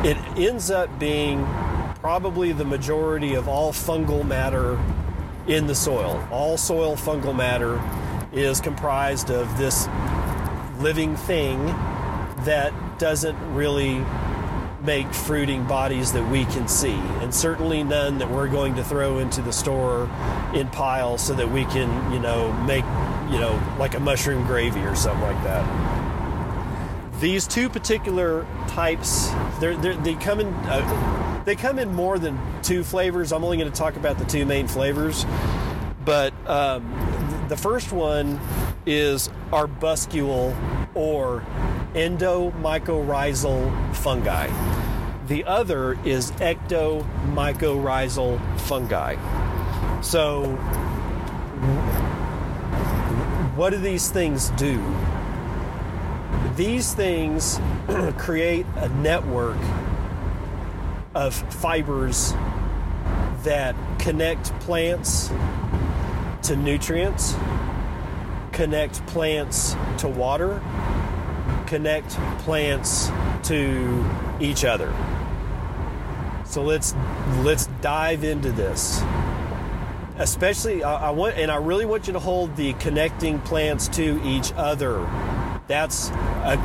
it 0.03 0.17
ends 0.37 0.71
up 0.71 0.99
being 0.99 1.39
probably 2.01 2.51
the 2.51 2.65
majority 2.65 3.35
of 3.35 3.47
all 3.47 3.71
fungal 3.71 4.25
matter 4.27 4.79
in 5.47 5.67
the 5.67 5.75
soil. 5.75 6.27
All 6.31 6.57
soil 6.57 6.95
fungal 6.95 7.35
matter 7.35 7.79
is 8.33 8.59
comprised 8.59 9.29
of 9.29 9.55
this 9.57 9.87
living 10.79 11.15
thing 11.15 11.63
that 12.43 12.73
doesn't 12.97 13.37
really 13.53 14.03
make 14.83 15.13
fruiting 15.13 15.63
bodies 15.67 16.11
that 16.13 16.27
we 16.31 16.43
can 16.45 16.67
see, 16.67 16.95
and 17.21 17.31
certainly 17.31 17.83
none 17.83 18.17
that 18.17 18.31
we're 18.31 18.47
going 18.47 18.73
to 18.73 18.83
throw 18.83 19.19
into 19.19 19.39
the 19.43 19.53
store 19.53 20.09
in 20.55 20.67
piles 20.69 21.21
so 21.21 21.35
that 21.35 21.51
we 21.51 21.65
can, 21.65 22.11
you 22.11 22.19
know, 22.19 22.51
make, 22.63 22.83
you 23.31 23.39
know, 23.39 23.61
like 23.77 23.93
a 23.93 23.99
mushroom 23.99 24.43
gravy 24.47 24.79
or 24.81 24.95
something 24.95 25.21
like 25.21 25.43
that. 25.43 27.21
These 27.21 27.45
two 27.45 27.69
particular 27.69 28.47
types, 28.69 29.29
they're, 29.59 29.77
they're, 29.77 29.93
they 29.97 30.15
come 30.15 30.39
in. 30.39 30.47
Uh, 30.47 31.30
they 31.45 31.55
come 31.55 31.79
in 31.79 31.93
more 31.93 32.19
than 32.19 32.37
two 32.61 32.83
flavors. 32.83 33.31
I'm 33.31 33.43
only 33.43 33.57
going 33.57 33.71
to 33.71 33.77
talk 33.77 33.95
about 33.95 34.17
the 34.17 34.25
two 34.25 34.45
main 34.45 34.67
flavors, 34.67 35.25
but 36.05 36.33
um, 36.47 37.45
the 37.49 37.57
first 37.57 37.91
one 37.91 38.39
is 38.85 39.29
arbuscule 39.51 40.55
or 40.95 41.43
endomycorrhizal 41.93 43.95
fungi. 43.95 44.47
The 45.27 45.43
other 45.45 45.99
is 46.05 46.31
ectomycorrhizal 46.33 48.59
fungi. 48.61 49.15
So, 50.01 50.45
what 53.55 53.71
do 53.71 53.77
these 53.77 54.09
things 54.09 54.49
do? 54.51 54.81
These 56.55 56.93
things 56.93 57.59
create 58.17 58.65
a 58.75 58.87
network 58.89 59.57
of 61.13 61.33
fibers 61.55 62.33
that 63.43 63.75
connect 63.99 64.45
plants 64.61 65.29
to 66.43 66.55
nutrients, 66.55 67.35
connect 68.51 69.05
plants 69.07 69.75
to 69.97 70.07
water, 70.07 70.61
connect 71.67 72.09
plants 72.39 73.09
to 73.43 74.05
each 74.39 74.65
other. 74.65 74.93
So 76.45 76.63
let's 76.63 76.93
let's 77.39 77.67
dive 77.81 78.23
into 78.23 78.51
this. 78.51 79.01
Especially, 80.17 80.83
I, 80.83 81.07
I 81.07 81.09
want, 81.11 81.37
and 81.37 81.49
I 81.49 81.55
really 81.55 81.85
want 81.85 82.07
you 82.07 82.13
to 82.13 82.19
hold 82.19 82.55
the 82.55 82.73
connecting 82.73 83.39
plants 83.39 83.87
to 83.89 84.21
each 84.23 84.51
other. 84.55 84.99
That's 85.67 86.09
a, 86.09 86.59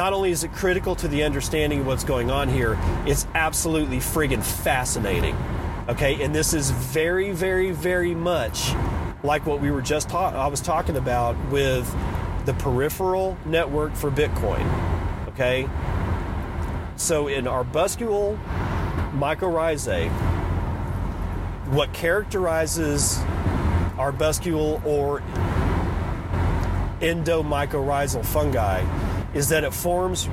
not 0.00 0.14
only 0.14 0.30
is 0.30 0.44
it 0.44 0.52
critical 0.54 0.96
to 0.96 1.08
the 1.08 1.22
understanding 1.24 1.80
of 1.80 1.86
what's 1.86 2.04
going 2.04 2.30
on 2.30 2.48
here, 2.48 2.78
it's 3.04 3.26
absolutely 3.34 3.98
friggin' 3.98 4.42
fascinating. 4.42 5.36
Okay, 5.90 6.22
and 6.22 6.34
this 6.34 6.54
is 6.54 6.70
very, 6.70 7.32
very, 7.32 7.70
very 7.70 8.14
much 8.14 8.72
like 9.22 9.44
what 9.44 9.60
we 9.60 9.70
were 9.70 9.82
just 9.82 10.08
taught. 10.08 10.34
I 10.34 10.46
was 10.46 10.62
talking 10.62 10.96
about 10.96 11.36
with 11.50 11.86
the 12.46 12.54
peripheral 12.54 13.36
network 13.44 13.94
for 13.94 14.10
Bitcoin. 14.10 14.64
Okay, 15.28 15.68
so 16.96 17.28
in 17.28 17.44
arbuscule 17.44 18.38
mycorrhizae, 19.12 20.08
what 21.74 21.92
characterizes 21.92 23.18
arbuscule 23.98 24.82
or 24.86 25.20
endomycorrhizal 27.02 28.24
fungi 28.24 29.09
is 29.34 29.48
that 29.50 29.64
it 29.64 29.72
forms, 29.72 30.26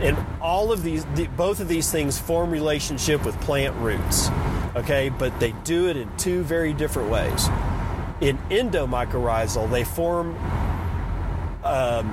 and 0.00 0.16
all 0.40 0.72
of 0.72 0.82
these, 0.82 1.04
both 1.36 1.60
of 1.60 1.68
these 1.68 1.90
things 1.90 2.18
form 2.18 2.50
relationship 2.50 3.24
with 3.24 3.38
plant 3.40 3.76
roots 3.76 4.30
okay? 4.78 5.08
But 5.08 5.38
they 5.40 5.52
do 5.64 5.88
it 5.88 5.96
in 5.96 6.14
two 6.16 6.42
very 6.42 6.72
different 6.72 7.10
ways. 7.10 7.48
In 8.20 8.38
endomycorrhizal, 8.50 9.70
they 9.70 9.84
form 9.84 10.36
um, 11.64 12.08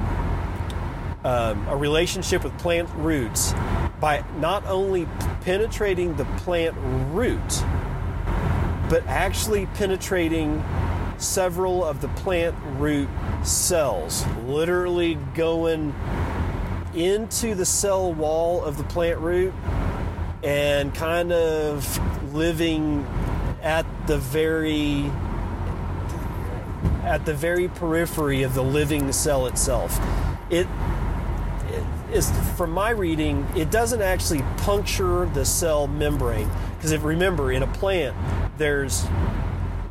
um, 1.23 1.67
a 1.67 1.75
relationship 1.75 2.43
with 2.43 2.57
plant 2.59 2.89
roots 2.95 3.53
by 3.99 4.23
not 4.37 4.65
only 4.65 5.07
penetrating 5.41 6.15
the 6.15 6.25
plant 6.37 6.75
root, 7.11 7.63
but 8.89 9.03
actually 9.07 9.65
penetrating 9.67 10.63
several 11.17 11.83
of 11.83 12.01
the 12.01 12.07
plant 12.09 12.55
root 12.77 13.09
cells, 13.43 14.25
literally 14.45 15.15
going 15.33 15.91
into 16.95 17.55
the 17.55 17.65
cell 17.65 18.13
wall 18.13 18.63
of 18.63 18.77
the 18.77 18.83
plant 18.85 19.19
root 19.19 19.53
and 20.43 20.93
kind 20.93 21.31
of 21.31 22.33
living 22.33 23.05
at 23.61 23.85
the 24.07 24.17
very 24.17 25.11
at 27.03 27.25
the 27.25 27.33
very 27.33 27.67
periphery 27.67 28.41
of 28.41 28.55
the 28.55 28.63
living 28.63 29.11
cell 29.11 29.45
itself. 29.45 29.99
It, 30.49 30.67
it 31.69 31.83
is 32.11 32.31
from 32.55 32.71
my 32.71 32.89
reading, 32.89 33.45
it 33.55 33.69
doesn't 33.69 34.01
actually 34.01 34.41
puncture 34.57 35.27
the 35.27 35.45
cell 35.45 35.87
membrane 35.87 36.49
because 36.75 36.91
if 36.91 37.03
remember 37.03 37.51
in 37.51 37.63
a 37.63 37.67
plant 37.67 38.15
there's 38.57 39.05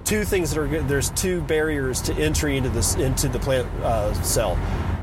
two 0.04 0.24
things 0.24 0.50
that 0.52 0.60
are 0.60 0.82
there's 0.82 1.10
two 1.10 1.40
barriers 1.42 2.00
to 2.02 2.14
entry 2.14 2.56
into 2.56 2.68
this 2.68 2.94
into 2.96 3.28
the 3.28 3.38
plant 3.38 3.68
uh, 3.82 4.12
cell. 4.22 4.58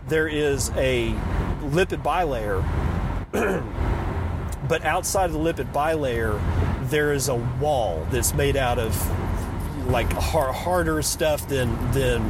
There 0.07 0.27
is 0.27 0.69
a 0.71 1.15
lipid 1.71 2.03
bilayer, 2.03 2.61
but 4.67 4.83
outside 4.83 5.25
of 5.25 5.33
the 5.33 5.39
lipid 5.39 5.71
bilayer, 5.71 6.39
there 6.89 7.13
is 7.13 7.29
a 7.29 7.35
wall 7.35 8.05
that's 8.11 8.33
made 8.33 8.57
out 8.57 8.77
of 8.77 8.95
like 9.87 10.11
hard, 10.13 10.53
harder 10.53 11.01
stuff 11.01 11.47
than 11.47 11.69
than 11.91 12.21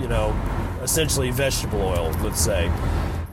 you 0.00 0.08
know 0.08 0.34
essentially 0.82 1.30
vegetable 1.30 1.80
oil, 1.80 2.10
let's 2.22 2.40
say. 2.40 2.72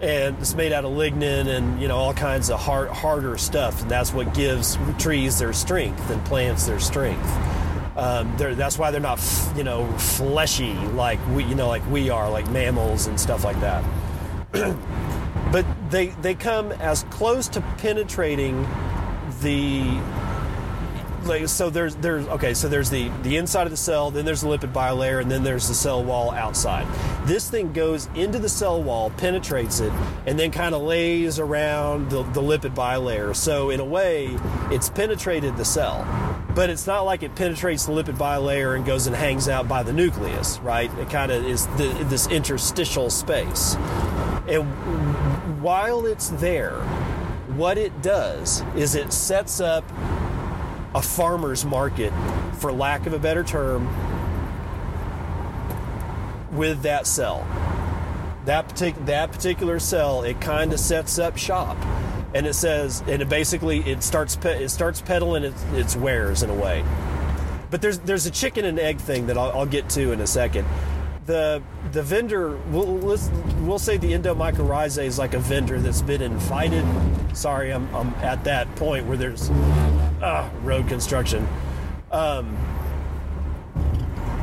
And 0.01 0.37
it's 0.39 0.53
made 0.53 0.73
out 0.73 0.83
of 0.83 0.91
lignin 0.91 1.47
and 1.47 1.81
you 1.81 1.87
know 1.87 1.95
all 1.95 2.13
kinds 2.13 2.49
of 2.49 2.59
hard, 2.59 2.89
harder 2.89 3.37
stuff, 3.37 3.81
and 3.81 3.89
that's 3.89 4.13
what 4.13 4.33
gives 4.33 4.77
trees 4.99 5.39
their 5.39 5.53
strength 5.53 6.09
and 6.09 6.23
plants 6.25 6.65
their 6.65 6.79
strength. 6.79 7.29
Um, 7.95 8.35
that's 8.37 8.77
why 8.77 8.91
they're 8.91 8.99
not, 8.99 9.21
you 9.55 9.63
know, 9.63 9.89
fleshy 9.97 10.73
like 10.73 11.25
we, 11.29 11.45
you 11.45 11.55
know, 11.55 11.69
like 11.69 11.89
we 11.89 12.09
are, 12.09 12.29
like 12.29 12.49
mammals 12.51 13.07
and 13.07 13.17
stuff 13.17 13.45
like 13.45 13.57
that. 13.61 13.85
but 15.51 15.65
they 15.89 16.07
they 16.21 16.35
come 16.35 16.71
as 16.73 17.03
close 17.03 17.47
to 17.49 17.61
penetrating 17.77 18.67
the 19.41 19.99
like 21.25 21.47
so 21.47 21.69
there's 21.69 21.95
there's 21.97 22.27
okay 22.27 22.53
so 22.53 22.67
there's 22.67 22.89
the 22.89 23.09
the 23.23 23.37
inside 23.37 23.63
of 23.63 23.71
the 23.71 23.77
cell 23.77 24.11
then 24.11 24.25
there's 24.25 24.41
the 24.41 24.47
lipid 24.47 24.71
bilayer 24.71 25.21
and 25.21 25.29
then 25.29 25.43
there's 25.43 25.67
the 25.67 25.73
cell 25.73 26.03
wall 26.03 26.31
outside. 26.31 26.85
This 27.25 27.49
thing 27.49 27.73
goes 27.73 28.07
into 28.15 28.39
the 28.39 28.49
cell 28.49 28.81
wall 28.81 29.09
penetrates 29.11 29.79
it 29.79 29.91
and 30.25 30.37
then 30.37 30.51
kind 30.51 30.75
of 30.75 30.81
lays 30.81 31.39
around 31.39 32.09
the, 32.09 32.23
the 32.23 32.41
lipid 32.41 32.75
bilayer. 32.75 33.35
So 33.35 33.69
in 33.69 33.79
a 33.79 33.85
way 33.85 34.37
it's 34.71 34.89
penetrated 34.89 35.57
the 35.57 35.65
cell. 35.65 36.05
But 36.53 36.69
it's 36.69 36.87
not 36.87 37.01
like 37.01 37.21
it 37.23 37.35
penetrates 37.35 37.85
the 37.85 37.91
lipid 37.91 38.17
bilayer 38.17 38.75
and 38.75 38.85
goes 38.85 39.07
and 39.07 39.15
hangs 39.15 39.49
out 39.49 39.67
by 39.67 39.83
the 39.83 39.93
nucleus 39.93 40.59
right? 40.59 40.91
It 40.99 41.09
kind 41.09 41.31
of 41.31 41.45
is 41.45 41.67
the, 41.77 42.05
this 42.07 42.27
interstitial 42.27 43.09
space. 43.09 43.75
And 44.47 44.63
while 45.65 46.05
it's 46.05 46.29
there 46.29 46.75
what 47.57 47.75
it 47.75 48.03
does 48.03 48.61
is 48.75 48.93
it 48.93 49.11
sets 49.11 49.59
up 49.59 49.83
a 50.93 51.01
farmer's 51.01 51.65
market, 51.65 52.13
for 52.59 52.71
lack 52.71 53.07
of 53.07 53.13
a 53.13 53.17
better 53.17 53.43
term, 53.43 53.87
with 56.55 56.83
that 56.83 57.07
cell. 57.07 57.47
That, 58.45 58.69
partic- 58.69 59.07
that 59.07 59.31
particular 59.31 59.79
cell, 59.79 60.21
it 60.21 60.39
kind 60.39 60.71
of 60.71 60.79
sets 60.79 61.17
up 61.17 61.35
shop, 61.35 61.77
and 62.35 62.45
it 62.45 62.53
says, 62.53 63.01
and 63.07 63.23
it 63.23 63.27
basically 63.29 63.79
it 63.79 64.03
starts 64.03 64.35
pe- 64.35 64.63
it 64.63 64.69
starts 64.69 65.01
peddling 65.01 65.45
its, 65.45 65.63
its 65.73 65.95
wares 65.95 66.43
in 66.43 66.51
a 66.51 66.55
way. 66.55 66.85
But 67.71 67.81
there's 67.81 67.97
there's 67.99 68.27
a 68.27 68.31
chicken 68.31 68.65
and 68.65 68.77
egg 68.77 68.99
thing 68.99 69.25
that 69.27 69.37
I'll, 69.37 69.51
I'll 69.51 69.65
get 69.65 69.89
to 69.91 70.11
in 70.11 70.21
a 70.21 70.27
second 70.27 70.67
the 71.25 71.61
the 71.91 72.03
vendor 72.03 72.57
we'll 72.69 72.97
we'll 72.97 73.79
say 73.79 73.97
the 73.97 74.13
endomycorrhizae 74.13 75.05
is 75.05 75.17
like 75.17 75.33
a 75.33 75.39
vendor 75.39 75.79
that's 75.79 76.01
been 76.01 76.21
invited. 76.21 76.85
Sorry 77.35 77.71
i'm, 77.71 77.93
I'm 77.95 78.09
at 78.15 78.43
that 78.43 78.73
point 78.75 79.05
where 79.07 79.17
there's 79.17 79.49
uh, 80.21 80.49
road 80.61 80.87
construction. 80.87 81.47
Um, 82.11 82.55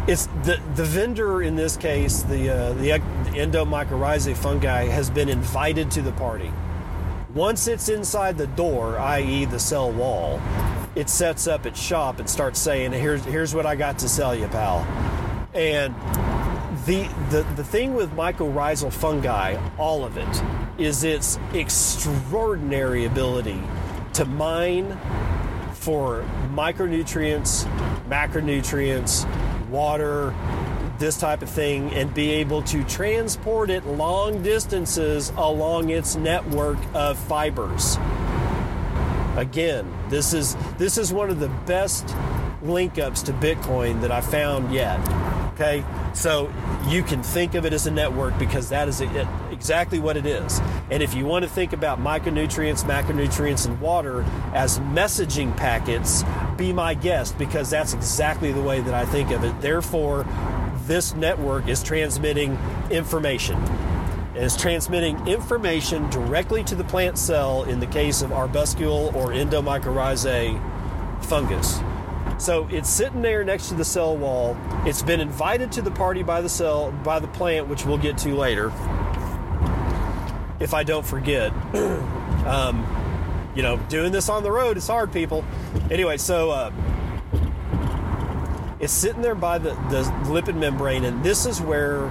it's 0.08 0.26
the 0.42 0.60
the 0.74 0.84
vendor 0.84 1.42
in 1.42 1.54
this 1.54 1.76
case 1.76 2.22
the 2.22 2.50
uh, 2.50 2.72
the 2.74 2.90
endomycorrhizae 2.90 4.36
fungi 4.36 4.86
has 4.86 5.08
been 5.08 5.28
invited 5.28 5.90
to 5.92 6.02
the 6.02 6.12
party. 6.12 6.50
Once 7.32 7.68
it's 7.68 7.88
inside 7.88 8.36
the 8.36 8.48
door 8.48 8.98
i.e 8.98 9.44
the 9.44 9.58
cell 9.58 9.90
wall 9.92 10.40
it 10.94 11.08
sets 11.08 11.46
up 11.46 11.64
its 11.64 11.80
shop 11.80 12.18
and 12.18 12.28
starts 12.28 12.58
saying 12.58 12.92
here's 12.92 13.24
here's 13.24 13.54
what 13.54 13.64
i 13.64 13.74
got 13.74 13.98
to 14.00 14.08
sell 14.08 14.34
you 14.34 14.48
pal. 14.48 14.80
And 15.54 15.94
the, 16.86 17.08
the, 17.30 17.46
the 17.56 17.64
thing 17.64 17.94
with 17.94 18.10
mycorrhizal 18.12 18.92
fungi, 18.92 19.56
all 19.78 20.04
of 20.04 20.16
it, 20.16 20.42
is 20.78 21.04
its 21.04 21.38
extraordinary 21.52 23.04
ability 23.04 23.62
to 24.14 24.24
mine 24.24 24.98
for 25.74 26.24
micronutrients, 26.52 27.64
macronutrients, 28.08 29.26
water, 29.68 30.34
this 30.98 31.18
type 31.18 31.42
of 31.42 31.50
thing, 31.50 31.92
and 31.94 32.12
be 32.14 32.30
able 32.30 32.62
to 32.62 32.84
transport 32.84 33.70
it 33.70 33.86
long 33.86 34.42
distances 34.42 35.32
along 35.36 35.90
its 35.90 36.16
network 36.16 36.78
of 36.94 37.18
fibers. 37.18 37.96
Again, 39.36 39.92
this 40.08 40.34
is 40.34 40.56
this 40.78 40.98
is 40.98 41.12
one 41.12 41.30
of 41.30 41.40
the 41.40 41.48
best 41.66 42.14
link 42.62 42.98
ups 42.98 43.22
to 43.22 43.32
Bitcoin 43.32 44.00
that 44.02 44.12
I 44.12 44.20
found 44.20 44.72
yet. 44.74 45.00
Okay, 45.54 45.84
so 46.14 46.50
you 46.88 47.02
can 47.02 47.22
think 47.22 47.54
of 47.54 47.66
it 47.66 47.74
as 47.74 47.86
a 47.86 47.90
network 47.90 48.38
because 48.38 48.70
that 48.70 48.88
is 48.88 49.02
exactly 49.50 49.98
what 49.98 50.16
it 50.16 50.24
is. 50.24 50.60
And 50.90 51.02
if 51.02 51.14
you 51.14 51.26
want 51.26 51.44
to 51.44 51.48
think 51.48 51.74
about 51.74 52.00
micronutrients, 52.00 52.84
macronutrients, 52.84 53.66
and 53.66 53.78
water 53.78 54.24
as 54.54 54.78
messaging 54.78 55.54
packets, 55.54 56.24
be 56.56 56.72
my 56.72 56.94
guest 56.94 57.36
because 57.36 57.68
that's 57.68 57.92
exactly 57.92 58.50
the 58.50 58.62
way 58.62 58.80
that 58.80 58.94
I 58.94 59.04
think 59.04 59.30
of 59.30 59.44
it. 59.44 59.60
Therefore, 59.60 60.26
this 60.86 61.14
network 61.14 61.68
is 61.68 61.82
transmitting 61.82 62.58
information. 62.90 63.62
It 64.34 64.44
is 64.44 64.56
transmitting 64.56 65.28
information 65.28 66.08
directly 66.08 66.64
to 66.64 66.74
the 66.74 66.84
plant 66.84 67.18
cell 67.18 67.64
in 67.64 67.78
the 67.78 67.86
case 67.86 68.22
of 68.22 68.30
arbuscule 68.30 69.14
or 69.14 69.28
endomycorrhizae 69.28 70.58
fungus. 71.26 71.78
So 72.42 72.66
it's 72.72 72.90
sitting 72.90 73.22
there 73.22 73.44
next 73.44 73.68
to 73.68 73.74
the 73.74 73.84
cell 73.84 74.16
wall. 74.16 74.56
It's 74.84 75.00
been 75.00 75.20
invited 75.20 75.70
to 75.72 75.82
the 75.82 75.92
party 75.92 76.24
by 76.24 76.40
the 76.40 76.48
cell 76.48 76.90
by 76.90 77.20
the 77.20 77.28
plant, 77.28 77.68
which 77.68 77.86
we'll 77.86 77.98
get 77.98 78.18
to 78.18 78.34
later. 78.34 78.72
If 80.58 80.74
I 80.74 80.82
don't 80.82 81.06
forget. 81.06 81.52
um, 82.44 82.84
you 83.54 83.62
know, 83.62 83.76
doing 83.88 84.10
this 84.10 84.28
on 84.28 84.42
the 84.42 84.50
road 84.50 84.76
is 84.76 84.88
hard, 84.88 85.12
people. 85.12 85.44
Anyway, 85.88 86.16
so 86.16 86.50
uh, 86.50 86.72
it's 88.80 88.92
sitting 88.92 89.22
there 89.22 89.36
by 89.36 89.58
the, 89.58 89.74
the 89.90 90.02
lipid 90.24 90.56
membrane, 90.56 91.04
and 91.04 91.22
this 91.22 91.46
is 91.46 91.60
where 91.60 92.06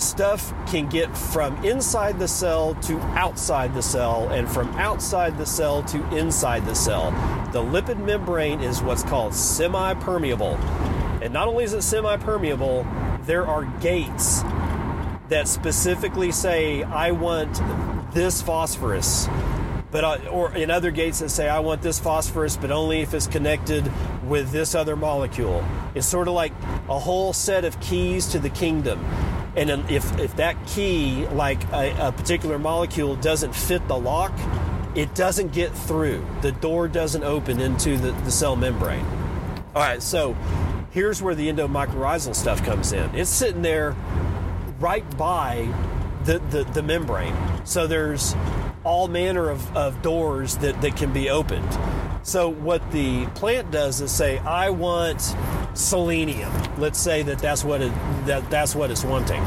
stuff 0.00 0.52
can 0.66 0.88
get 0.88 1.16
from 1.16 1.62
inside 1.64 2.18
the 2.18 2.28
cell 2.28 2.74
to 2.82 2.98
outside 3.16 3.74
the 3.74 3.82
cell 3.82 4.28
and 4.28 4.48
from 4.48 4.68
outside 4.76 5.38
the 5.38 5.46
cell 5.46 5.82
to 5.84 6.16
inside 6.16 6.64
the 6.66 6.74
cell. 6.74 7.10
The 7.52 7.60
lipid 7.60 8.04
membrane 8.04 8.60
is 8.60 8.82
what's 8.82 9.02
called 9.02 9.34
semi 9.34 9.94
permeable. 9.94 10.56
And 11.22 11.32
not 11.32 11.48
only 11.48 11.64
is 11.64 11.72
it 11.72 11.82
semi 11.82 12.16
permeable, 12.16 12.86
there 13.22 13.46
are 13.46 13.64
gates 13.80 14.42
that 15.28 15.48
specifically 15.48 16.32
say, 16.32 16.82
I 16.82 17.12
want 17.12 17.60
this 18.12 18.42
phosphorus. 18.42 19.28
But, 19.90 20.04
uh, 20.04 20.28
or 20.30 20.54
in 20.54 20.70
other 20.70 20.90
gates 20.90 21.20
that 21.20 21.30
say, 21.30 21.48
I 21.48 21.60
want 21.60 21.80
this 21.80 22.00
phosphorus, 22.00 22.56
but 22.56 22.70
only 22.70 23.00
if 23.00 23.14
it's 23.14 23.28
connected 23.28 23.90
with 24.26 24.50
this 24.50 24.74
other 24.74 24.96
molecule. 24.96 25.64
It's 25.94 26.06
sort 26.06 26.26
of 26.26 26.34
like 26.34 26.52
a 26.88 26.98
whole 26.98 27.32
set 27.32 27.64
of 27.64 27.80
keys 27.80 28.26
to 28.28 28.38
the 28.38 28.50
kingdom. 28.50 29.04
And 29.56 29.70
if, 29.90 30.18
if 30.18 30.36
that 30.36 30.56
key, 30.66 31.26
like 31.28 31.62
a, 31.72 32.08
a 32.08 32.12
particular 32.12 32.58
molecule, 32.58 33.16
doesn't 33.16 33.54
fit 33.54 33.86
the 33.86 33.96
lock, 33.96 34.32
it 34.94 35.14
doesn't 35.14 35.52
get 35.52 35.72
through. 35.72 36.24
The 36.42 36.52
door 36.52 36.88
doesn't 36.88 37.22
open 37.22 37.60
into 37.60 37.96
the, 37.96 38.12
the 38.12 38.30
cell 38.30 38.56
membrane. 38.56 39.04
All 39.74 39.82
right, 39.82 40.02
so 40.02 40.36
here's 40.90 41.20
where 41.22 41.34
the 41.34 41.48
endomycorrhizal 41.48 42.34
stuff 42.34 42.64
comes 42.64 42.92
in. 42.92 43.14
It's 43.14 43.30
sitting 43.30 43.62
there 43.62 43.96
right 44.78 45.04
by 45.16 45.68
the, 46.24 46.38
the, 46.38 46.64
the 46.64 46.82
membrane. 46.82 47.36
So 47.64 47.86
there's 47.86 48.34
all 48.84 49.08
manner 49.08 49.50
of, 49.50 49.76
of 49.76 50.02
doors 50.02 50.56
that, 50.58 50.80
that 50.82 50.96
can 50.96 51.12
be 51.12 51.30
opened. 51.30 51.68
So 52.24 52.48
what 52.48 52.90
the 52.90 53.26
plant 53.34 53.70
does 53.70 54.00
is 54.00 54.10
say, 54.10 54.38
I 54.38 54.70
want 54.70 55.20
selenium. 55.74 56.50
Let's 56.78 56.98
say 56.98 57.22
that 57.22 57.38
that's 57.38 57.62
what 57.62 57.82
it, 57.82 57.92
that 58.24 58.48
that's 58.48 58.74
what 58.74 58.90
it's 58.90 59.04
wanting. 59.04 59.44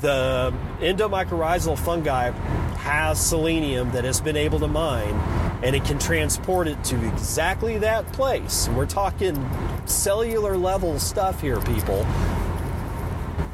The 0.00 0.54
endomycorrhizal 0.80 1.78
fungi 1.78 2.30
has 2.78 3.20
selenium 3.20 3.92
that 3.92 4.06
it's 4.06 4.22
been 4.22 4.38
able 4.38 4.58
to 4.60 4.68
mine, 4.68 5.14
and 5.62 5.76
it 5.76 5.84
can 5.84 5.98
transport 5.98 6.66
it 6.66 6.82
to 6.84 7.08
exactly 7.08 7.76
that 7.78 8.10
place. 8.14 8.70
We're 8.70 8.86
talking 8.86 9.48
cellular 9.84 10.56
level 10.56 10.98
stuff 10.98 11.42
here, 11.42 11.60
people. 11.60 12.06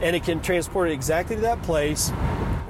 And 0.01 0.15
it 0.15 0.23
can 0.23 0.41
transport 0.41 0.91
it 0.91 0.93
exactly 0.93 1.35
to 1.35 1.43
that 1.43 1.61
place, 1.65 2.13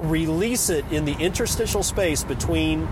release 0.01 0.71
it 0.71 0.83
in 0.91 1.05
the 1.05 1.13
interstitial 1.13 1.83
space 1.83 2.23
between 2.23 2.87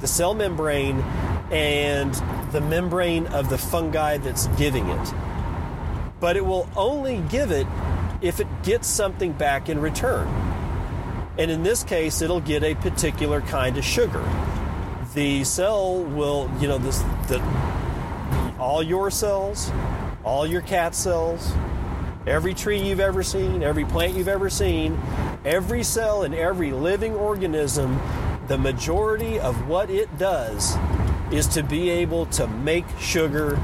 the 0.00 0.06
cell 0.06 0.34
membrane 0.34 1.02
and 1.50 2.14
the 2.52 2.60
membrane 2.60 3.26
of 3.28 3.48
the 3.48 3.58
fungi 3.58 4.18
that's 4.18 4.46
giving 4.48 4.88
it. 4.88 5.14
But 6.20 6.36
it 6.36 6.44
will 6.44 6.68
only 6.76 7.18
give 7.28 7.50
it 7.50 7.66
if 8.20 8.40
it 8.40 8.46
gets 8.62 8.88
something 8.88 9.32
back 9.32 9.68
in 9.68 9.80
return. 9.80 10.26
And 11.38 11.50
in 11.50 11.62
this 11.62 11.84
case, 11.84 12.20
it'll 12.20 12.40
get 12.40 12.64
a 12.64 12.74
particular 12.74 13.40
kind 13.42 13.78
of 13.78 13.84
sugar. 13.84 14.24
The 15.14 15.44
cell 15.44 16.02
will, 16.02 16.50
you 16.60 16.66
know, 16.66 16.78
this, 16.78 16.98
the, 17.28 17.40
all 18.58 18.82
your 18.82 19.10
cells, 19.10 19.70
all 20.24 20.46
your 20.46 20.62
cat 20.62 20.94
cells, 20.94 21.52
every 22.26 22.54
tree 22.54 22.80
you've 22.80 23.00
ever 23.00 23.22
seen, 23.22 23.62
every 23.62 23.84
plant 23.84 24.14
you've 24.14 24.28
ever 24.28 24.50
seen, 24.50 25.00
every 25.44 25.84
cell 25.84 26.24
in 26.24 26.34
every 26.34 26.72
living 26.72 27.14
organism, 27.14 28.00
the 28.48 28.58
majority 28.58 29.38
of 29.38 29.68
what 29.68 29.90
it 29.90 30.18
does 30.18 30.76
is 31.32 31.46
to 31.48 31.62
be 31.62 31.90
able 31.90 32.26
to 32.26 32.46
make 32.46 32.86
sugar 32.98 33.56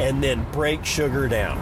and 0.00 0.22
then 0.22 0.44
break 0.52 0.84
sugar 0.84 1.28
down. 1.28 1.58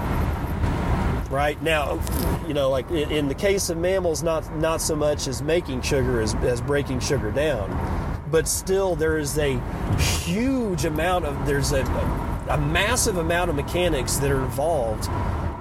Right? 1.31 1.61
Now 1.62 2.01
you 2.47 2.55
know 2.55 2.70
like 2.70 2.90
in, 2.90 3.29
the 3.29 3.35
case 3.35 3.70
of 3.70 3.79
mammals 3.79 4.23
not 4.23 4.55
not 4.57 4.81
so 4.81 4.94
much 4.94 5.27
as 5.27 5.42
making 5.42 5.83
sugar 5.83 6.20
as, 6.20 6.35
as 6.37 6.61
breaking 6.61 7.01
sugar 7.01 7.31
down 7.31 8.20
but 8.31 8.47
still 8.47 8.94
there 8.94 9.18
is 9.18 9.38
a 9.38 9.59
huge 9.99 10.85
amount 10.85 11.25
of 11.25 11.47
there's 11.47 11.73
a, 11.73 11.83
a 12.49 12.59
massive 12.59 13.16
amount 13.16 13.51
of 13.51 13.57
mechanics 13.57 14.16
that 14.16 14.31
are 14.31 14.42
involved 14.44 15.09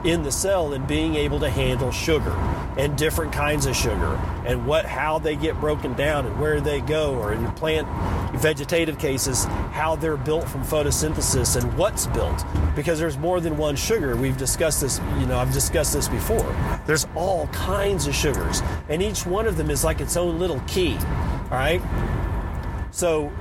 in 0.05 0.23
the 0.23 0.31
cell 0.31 0.73
in 0.73 0.85
being 0.85 1.15
able 1.15 1.39
to 1.39 1.49
handle 1.49 1.91
sugar 1.91 2.35
and 2.77 2.97
different 2.97 3.31
kinds 3.31 3.65
of 3.65 3.75
sugar 3.75 4.19
and 4.45 4.65
what 4.65 4.85
how 4.85 5.19
they 5.19 5.35
get 5.35 5.59
broken 5.59 5.93
down 5.93 6.25
and 6.25 6.39
where 6.39 6.59
they 6.59 6.81
go 6.81 7.15
or 7.15 7.33
in 7.33 7.51
plant 7.53 7.87
vegetative 8.39 8.97
cases 8.97 9.45
how 9.71 9.95
they're 9.95 10.17
built 10.17 10.47
from 10.47 10.63
photosynthesis 10.63 11.61
and 11.61 11.77
what's 11.77 12.07
built. 12.07 12.43
Because 12.75 12.99
there's 12.99 13.17
more 13.17 13.39
than 13.39 13.57
one 13.57 13.75
sugar. 13.75 14.15
We've 14.15 14.37
discussed 14.37 14.81
this 14.81 14.99
you 15.19 15.25
know 15.25 15.37
I've 15.37 15.53
discussed 15.53 15.93
this 15.93 16.07
before. 16.07 16.55
There's 16.85 17.07
all 17.15 17.47
kinds 17.47 18.07
of 18.07 18.15
sugars 18.15 18.61
and 18.89 19.01
each 19.01 19.25
one 19.25 19.47
of 19.47 19.57
them 19.57 19.69
is 19.69 19.83
like 19.83 20.01
its 20.01 20.17
own 20.17 20.39
little 20.39 20.61
key 20.67 20.97
all 21.53 21.59
right? 21.59 21.81
So 22.91 23.31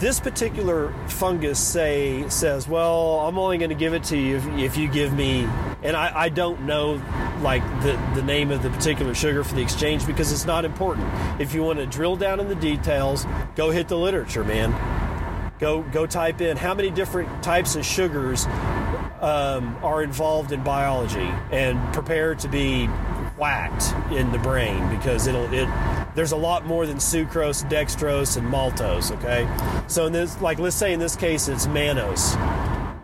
this 0.00 0.20
particular 0.20 0.92
fungus 1.08 1.58
say 1.58 2.28
says, 2.28 2.68
"Well, 2.68 3.20
I'm 3.20 3.38
only 3.38 3.58
going 3.58 3.70
to 3.70 3.76
give 3.76 3.94
it 3.94 4.04
to 4.04 4.18
you 4.18 4.36
if, 4.36 4.46
if 4.58 4.76
you 4.76 4.88
give 4.88 5.12
me," 5.12 5.48
and 5.82 5.96
I, 5.96 6.22
I, 6.22 6.28
don't 6.28 6.62
know 6.62 7.00
like 7.42 7.62
the 7.82 7.92
the 8.14 8.22
name 8.22 8.50
of 8.50 8.62
the 8.62 8.70
particular 8.70 9.14
sugar 9.14 9.44
for 9.44 9.54
the 9.54 9.62
exchange 9.62 10.06
because 10.06 10.32
it's 10.32 10.46
not 10.46 10.64
important. 10.64 11.06
If 11.40 11.54
you 11.54 11.62
want 11.62 11.78
to 11.78 11.86
drill 11.86 12.16
down 12.16 12.40
in 12.40 12.48
the 12.48 12.54
details, 12.54 13.26
go 13.54 13.70
hit 13.70 13.88
the 13.88 13.98
literature, 13.98 14.44
man. 14.44 14.74
Go 15.58 15.82
go 15.82 16.06
type 16.06 16.40
in 16.40 16.56
how 16.56 16.74
many 16.74 16.90
different 16.90 17.42
types 17.42 17.76
of 17.76 17.84
sugars 17.84 18.46
um, 19.20 19.76
are 19.82 20.02
involved 20.02 20.52
in 20.52 20.62
biology 20.62 21.30
and 21.50 21.80
prepare 21.94 22.34
to 22.34 22.48
be 22.48 22.86
whacked 23.38 23.94
in 24.12 24.32
the 24.32 24.38
brain 24.38 24.88
because 24.96 25.26
it'll 25.26 25.52
it 25.52 25.68
there's 26.14 26.32
a 26.32 26.36
lot 26.36 26.64
more 26.64 26.86
than 26.86 26.96
sucrose, 26.96 27.68
dextrose, 27.68 28.38
and 28.38 28.48
maltose. 28.48 29.12
Okay, 29.12 29.46
so 29.86 30.06
in 30.06 30.12
this, 30.12 30.40
like 30.40 30.58
let's 30.58 30.74
say 30.74 30.92
in 30.92 30.98
this 30.98 31.14
case 31.14 31.46
it's 31.46 31.66
mannose. 31.66 32.34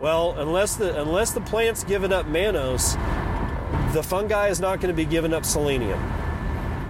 Well, 0.03 0.35
unless 0.37 0.75
the 0.75 1.01
unless 1.01 1.31
the 1.31 1.39
plant's 1.39 1.85
giving 1.85 2.11
up 2.11 2.25
mannose, 2.25 2.95
the 3.93 4.03
fungi 4.03 4.49
is 4.49 4.59
not 4.59 4.81
going 4.81 4.93
to 4.93 4.93
be 4.93 5.05
giving 5.05 5.33
up 5.33 5.45
selenium. 5.45 5.97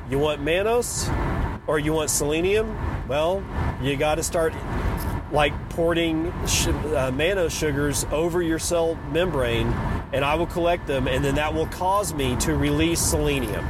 You 0.10 0.17
want 0.17 0.41
mannose 0.41 1.08
or 1.67 1.78
you 1.78 1.93
want 1.93 2.10
selenium? 2.10 2.76
Well, 3.08 3.43
you 3.84 3.97
got 3.97 4.15
to 4.15 4.23
start 4.23 4.52
like 5.32 5.54
porting 5.69 6.32
sh- 6.47 6.69
uh, 6.69 7.12
mannose 7.12 7.52
sugars 7.52 8.04
over 8.12 8.41
your 8.41 8.58
cell 8.58 8.95
membrane, 9.12 9.67
and 10.12 10.26
I 10.26 10.34
will 10.34 10.47
collect 10.47 10.88
them, 10.88 11.08
and 11.08 11.23
then 11.23 11.36
that 11.36 11.54
will 11.54 11.67
cause 11.67 12.15
me 12.15 12.36
to 12.38 12.56
release 12.56 12.99
selenium. 12.99 13.63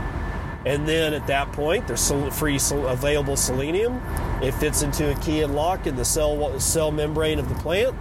And 0.65 0.87
then 0.87 1.13
at 1.13 1.27
that 1.27 1.51
point, 1.51 1.87
there's 1.87 2.09
free 2.31 2.59
available 2.71 3.35
selenium. 3.35 4.01
It 4.41 4.53
fits 4.53 4.83
into 4.83 5.11
a 5.11 5.15
key 5.15 5.41
and 5.41 5.53
lock 5.53 5.85
in 5.85 5.97
the 5.97 6.05
cell 6.05 6.57
cell 6.61 6.91
membrane 6.91 7.39
of 7.39 7.49
the 7.49 7.55
plant. 7.55 7.93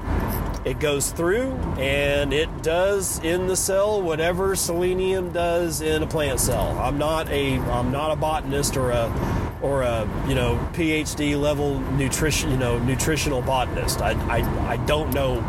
It 0.65 0.79
goes 0.79 1.11
through 1.11 1.51
and 1.79 2.33
it 2.33 2.63
does 2.63 3.19
in 3.25 3.49
the 3.49 3.57
cell 3.57 4.01
whatever 4.01 4.55
selenium 4.55 5.33
does 5.33 5.81
in 5.81 6.03
a 6.03 6.07
plant 6.07 6.39
cell. 6.39 6.79
I'm 6.79 6.99
not 6.99 7.29
a 7.31 7.59
I'm 7.59 7.91
not 7.91 8.13
a 8.13 8.17
botanist 8.17 8.77
or 8.77 8.91
a 8.91 9.59
or 9.61 9.83
a 9.83 10.09
you 10.29 10.37
know 10.37 10.57
PhD 10.73 11.41
level 11.41 11.81
nutrition 11.93 12.51
you 12.51 12.57
know 12.57 12.79
nutritional 12.79 13.43
botanist. 13.43 14.01
I, 14.01 14.13
I, 14.29 14.69
I 14.69 14.77
don't 14.79 15.13
know 15.13 15.41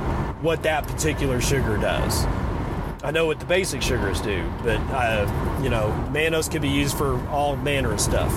what 0.42 0.64
that 0.64 0.88
particular 0.88 1.40
sugar 1.40 1.78
does. 1.78 2.26
I 3.04 3.12
know 3.12 3.26
what 3.26 3.40
the 3.40 3.46
basic 3.46 3.82
sugars 3.82 4.22
do, 4.22 4.50
but 4.64 4.80
uh, 4.92 5.60
you 5.62 5.70
know, 5.70 5.90
mannose 6.14 6.50
can 6.50 6.62
be 6.62 6.70
used 6.70 6.98
for 6.98 7.20
all 7.28 7.58
manner 7.58 7.92
of 7.92 8.00
stuff. 8.00 8.34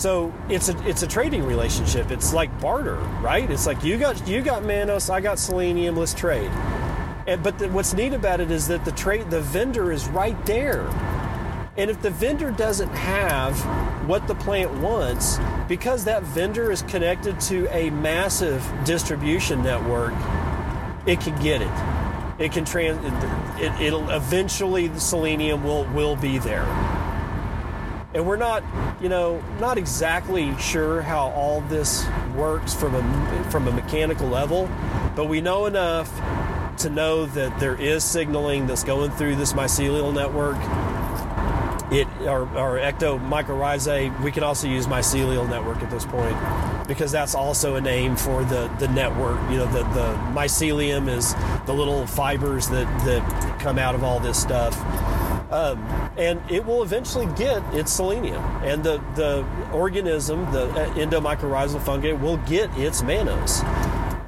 So 0.00 0.32
it's 0.48 0.70
a 0.70 0.88
it's 0.88 1.02
a 1.02 1.06
trading 1.06 1.44
relationship. 1.44 2.10
It's 2.10 2.32
like 2.32 2.58
barter, 2.58 2.94
right? 3.20 3.50
It's 3.50 3.66
like 3.66 3.84
you 3.84 3.98
got 3.98 4.26
you 4.26 4.40
got 4.40 4.62
mannose, 4.62 5.10
I 5.10 5.20
got 5.20 5.38
selenium. 5.38 5.94
Let's 5.94 6.14
trade. 6.14 6.50
And, 7.26 7.42
but 7.42 7.58
the, 7.58 7.68
what's 7.68 7.92
neat 7.92 8.14
about 8.14 8.40
it 8.40 8.50
is 8.50 8.66
that 8.68 8.86
the 8.86 8.92
trade 8.92 9.30
the 9.30 9.42
vendor 9.42 9.92
is 9.92 10.08
right 10.08 10.46
there. 10.46 10.86
And 11.76 11.90
if 11.90 12.00
the 12.00 12.08
vendor 12.08 12.50
doesn't 12.50 12.88
have 12.88 13.60
what 14.08 14.26
the 14.26 14.34
plant 14.34 14.72
wants, 14.80 15.38
because 15.68 16.04
that 16.04 16.22
vendor 16.22 16.70
is 16.72 16.80
connected 16.80 17.38
to 17.42 17.68
a 17.68 17.90
massive 17.90 18.66
distribution 18.86 19.62
network, 19.62 20.14
it 21.04 21.20
can 21.20 21.38
get 21.42 21.60
it 21.60 22.40
it 22.40 22.52
can 22.52 22.64
trans 22.64 22.98
it, 23.60 23.82
it'll 23.82 24.08
eventually 24.08 24.86
the 24.86 24.98
selenium 24.98 25.62
will 25.62 25.84
will 25.92 26.16
be 26.16 26.38
there 26.38 26.64
and 28.14 28.26
we're 28.26 28.36
not 28.36 28.62
you 29.00 29.08
know 29.08 29.42
not 29.60 29.78
exactly 29.78 30.56
sure 30.58 31.02
how 31.02 31.28
all 31.30 31.60
this 31.62 32.06
works 32.34 32.74
from 32.74 32.94
a 32.94 33.50
from 33.50 33.68
a 33.68 33.72
mechanical 33.72 34.28
level 34.28 34.68
but 35.14 35.26
we 35.26 35.40
know 35.40 35.66
enough 35.66 36.10
to 36.80 36.88
know 36.88 37.26
that 37.26 37.60
there 37.60 37.74
is 37.74 38.02
signaling 38.02 38.66
that's 38.66 38.84
going 38.84 39.10
through 39.10 39.36
this 39.36 39.52
mycelial 39.52 40.14
network. 40.14 40.56
It 41.92 42.06
our, 42.26 42.46
our 42.56 42.78
ectomycorrhizae 42.78 44.22
we 44.22 44.30
can 44.30 44.44
also 44.44 44.68
use 44.68 44.86
mycelial 44.86 45.48
network 45.48 45.82
at 45.82 45.90
this 45.90 46.04
point 46.04 46.36
because 46.86 47.10
that's 47.10 47.34
also 47.34 47.74
a 47.74 47.80
name 47.80 48.16
for 48.16 48.44
the, 48.44 48.68
the 48.78 48.88
network. 48.88 49.38
You 49.50 49.58
know 49.58 49.66
the, 49.66 49.82
the 49.94 50.14
mycelium 50.32 51.08
is 51.08 51.34
the 51.66 51.74
little 51.74 52.06
fibers 52.06 52.68
that, 52.68 52.86
that 53.04 53.60
come 53.60 53.78
out 53.78 53.94
of 53.94 54.04
all 54.04 54.20
this 54.20 54.40
stuff 54.40 54.74
um, 55.50 55.78
and 56.16 56.40
it 56.50 56.64
will 56.64 56.82
eventually 56.82 57.26
get 57.36 57.62
its 57.74 57.92
selenium. 57.92 58.42
And 58.62 58.84
the, 58.84 59.02
the 59.14 59.44
organism 59.72 60.50
the 60.52 60.68
endomycorrhizal 60.94 61.82
fungi 61.82 62.12
will 62.12 62.36
get 62.38 62.70
its 62.78 63.02
mannose 63.02 63.64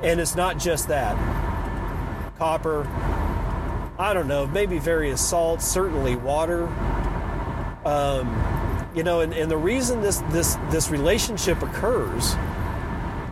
and 0.03 0.21
it's 0.21 0.35
not 0.35 0.59
just 0.59 0.89
that. 0.89 1.17
Copper 2.39 2.89
i 3.99 4.15
don't 4.15 4.27
know 4.27 4.47
maybe 4.47 4.79
various 4.79 5.27
salts 5.27 5.67
certainly 5.67 6.17
water. 6.17 6.67
Um, 7.85 8.91
you 8.95 9.03
know, 9.03 9.21
and, 9.21 9.33
and 9.33 9.51
the 9.51 9.57
reason 9.57 10.03
this 10.03 10.19
this 10.31 10.57
this 10.71 10.91
relationship 10.91 11.63
occurs 11.63 12.35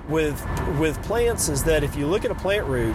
with 0.09 0.41
with 0.79 1.01
plants 1.03 1.49
is 1.49 1.65
that 1.65 1.85
if 1.85 1.97
you 1.97 2.07
look 2.07 2.25
at 2.25 2.31
a 2.31 2.35
plant 2.35 2.67
root 2.67 2.95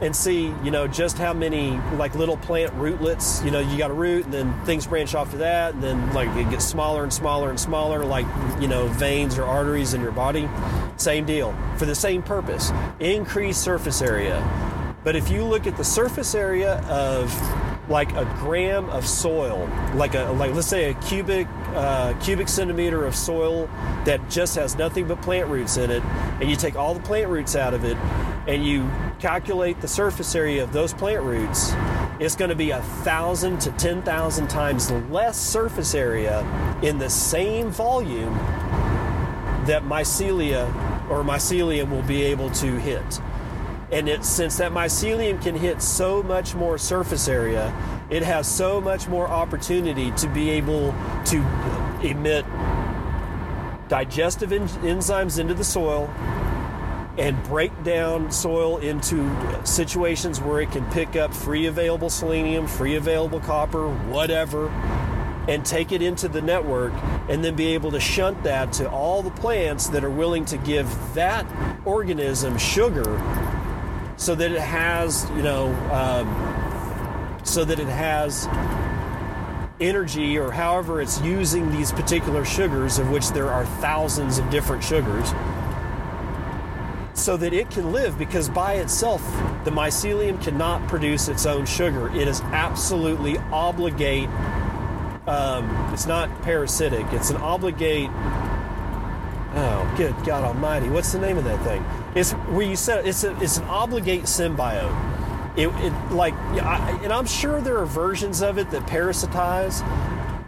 and 0.00 0.14
see, 0.14 0.52
you 0.62 0.70
know, 0.70 0.86
just 0.86 1.18
how 1.18 1.32
many 1.32 1.78
like 1.96 2.14
little 2.14 2.36
plant 2.36 2.72
rootlets, 2.74 3.42
you 3.44 3.50
know, 3.50 3.60
you 3.60 3.78
got 3.78 3.90
a 3.90 3.94
root 3.94 4.24
and 4.24 4.34
then 4.34 4.64
things 4.64 4.86
branch 4.86 5.14
off 5.14 5.30
to 5.30 5.36
that, 5.38 5.74
and 5.74 5.82
then 5.82 6.12
like 6.12 6.28
it 6.36 6.50
gets 6.50 6.64
smaller 6.64 7.02
and 7.02 7.12
smaller 7.12 7.50
and 7.50 7.60
smaller, 7.60 8.04
like, 8.04 8.26
you 8.60 8.68
know, 8.68 8.88
veins 8.88 9.38
or 9.38 9.44
arteries 9.44 9.94
in 9.94 10.00
your 10.00 10.12
body. 10.12 10.48
Same 10.96 11.24
deal. 11.24 11.56
For 11.78 11.86
the 11.86 11.94
same 11.94 12.22
purpose. 12.22 12.72
Increase 13.00 13.56
surface 13.56 14.02
area. 14.02 14.42
But 15.04 15.16
if 15.16 15.30
you 15.30 15.44
look 15.44 15.66
at 15.66 15.76
the 15.76 15.84
surface 15.84 16.34
area 16.34 16.80
of 16.88 17.30
like 17.88 18.12
a 18.12 18.24
gram 18.38 18.88
of 18.90 19.06
soil, 19.06 19.68
like 19.94 20.14
a 20.14 20.24
like 20.32 20.54
let's 20.54 20.66
say 20.66 20.90
a 20.90 20.94
cubic 20.94 21.46
uh, 21.74 22.14
cubic 22.20 22.48
centimeter 22.48 23.04
of 23.04 23.14
soil 23.14 23.68
that 24.04 24.30
just 24.30 24.54
has 24.54 24.76
nothing 24.76 25.06
but 25.06 25.20
plant 25.22 25.48
roots 25.48 25.76
in 25.76 25.90
it, 25.90 26.02
and 26.40 26.48
you 26.48 26.56
take 26.56 26.76
all 26.76 26.94
the 26.94 27.02
plant 27.02 27.28
roots 27.28 27.54
out 27.54 27.74
of 27.74 27.84
it, 27.84 27.96
and 28.46 28.66
you 28.66 28.90
calculate 29.18 29.80
the 29.80 29.88
surface 29.88 30.34
area 30.34 30.62
of 30.62 30.72
those 30.72 30.94
plant 30.94 31.22
roots, 31.22 31.72
it's 32.20 32.36
going 32.36 32.48
to 32.50 32.56
be 32.56 32.70
a 32.70 32.80
thousand 33.02 33.60
to 33.60 33.70
ten 33.72 34.02
thousand 34.02 34.48
times 34.48 34.90
less 35.10 35.38
surface 35.38 35.94
area 35.94 36.40
in 36.82 36.98
the 36.98 37.10
same 37.10 37.70
volume 37.70 38.34
that 39.66 39.82
mycelia 39.84 40.66
or 41.10 41.22
mycelium 41.22 41.90
will 41.90 42.02
be 42.02 42.22
able 42.22 42.50
to 42.50 42.78
hit. 42.78 43.20
And 43.94 44.08
it, 44.08 44.24
since 44.24 44.56
that 44.56 44.72
mycelium 44.72 45.40
can 45.40 45.54
hit 45.54 45.80
so 45.80 46.20
much 46.20 46.56
more 46.56 46.78
surface 46.78 47.28
area, 47.28 47.72
it 48.10 48.24
has 48.24 48.48
so 48.48 48.80
much 48.80 49.06
more 49.06 49.28
opportunity 49.28 50.10
to 50.16 50.26
be 50.26 50.50
able 50.50 50.92
to 51.26 51.36
emit 52.02 52.44
digestive 53.86 54.52
en- 54.52 54.66
enzymes 54.82 55.38
into 55.38 55.54
the 55.54 55.62
soil 55.62 56.08
and 57.18 57.40
break 57.44 57.70
down 57.84 58.32
soil 58.32 58.78
into 58.78 59.30
situations 59.64 60.40
where 60.40 60.60
it 60.60 60.72
can 60.72 60.84
pick 60.90 61.14
up 61.14 61.32
free 61.32 61.66
available 61.66 62.10
selenium, 62.10 62.66
free 62.66 62.96
available 62.96 63.38
copper, 63.38 63.88
whatever, 64.06 64.70
and 65.46 65.64
take 65.64 65.92
it 65.92 66.02
into 66.02 66.26
the 66.26 66.42
network 66.42 66.92
and 67.28 67.44
then 67.44 67.54
be 67.54 67.68
able 67.68 67.92
to 67.92 68.00
shunt 68.00 68.42
that 68.42 68.72
to 68.72 68.90
all 68.90 69.22
the 69.22 69.30
plants 69.30 69.86
that 69.86 70.02
are 70.02 70.10
willing 70.10 70.44
to 70.44 70.56
give 70.58 70.92
that 71.14 71.46
organism 71.84 72.58
sugar 72.58 73.20
so 74.16 74.34
that 74.34 74.52
it 74.52 74.60
has, 74.60 75.28
you 75.36 75.42
know, 75.42 75.72
um, 75.92 77.40
so 77.44 77.64
that 77.64 77.78
it 77.78 77.88
has 77.88 78.48
energy 79.80 80.38
or 80.38 80.50
however 80.50 81.00
it's 81.00 81.20
using 81.20 81.70
these 81.72 81.92
particular 81.92 82.44
sugars, 82.44 82.98
of 82.98 83.10
which 83.10 83.28
there 83.30 83.50
are 83.50 83.66
thousands 83.66 84.38
of 84.38 84.48
different 84.50 84.82
sugars 84.82 85.32
so 87.14 87.36
that 87.36 87.52
it 87.52 87.70
can 87.70 87.92
live 87.92 88.18
because 88.18 88.48
by 88.48 88.74
itself 88.74 89.22
the 89.64 89.70
mycelium 89.70 90.40
cannot 90.42 90.86
produce 90.88 91.28
its 91.28 91.46
own 91.46 91.64
sugar. 91.64 92.08
It 92.14 92.28
is 92.28 92.40
absolutely 92.52 93.38
obligate 93.52 94.28
um, 95.26 95.90
it's 95.90 96.04
not 96.04 96.28
parasitic. 96.42 97.06
It's 97.12 97.30
an 97.30 97.38
obligate 97.38 98.10
oh 99.56 99.94
good 99.96 100.14
god 100.24 100.42
almighty 100.42 100.88
what's 100.88 101.12
the 101.12 101.18
name 101.18 101.38
of 101.38 101.44
that 101.44 101.62
thing 101.62 101.84
it's 102.14 102.32
where 102.32 102.66
you 102.66 102.76
said 102.76 103.06
it's 103.06 103.24
a, 103.24 103.36
it's 103.42 103.58
an 103.58 103.64
obligate 103.64 104.22
symbiote 104.22 105.12
it, 105.56 105.68
it 105.68 106.12
like 106.12 106.34
I, 106.34 106.98
and 107.02 107.12
i'm 107.12 107.26
sure 107.26 107.60
there 107.60 107.78
are 107.78 107.86
versions 107.86 108.42
of 108.42 108.58
it 108.58 108.70
that 108.70 108.82
parasitize 108.86 109.82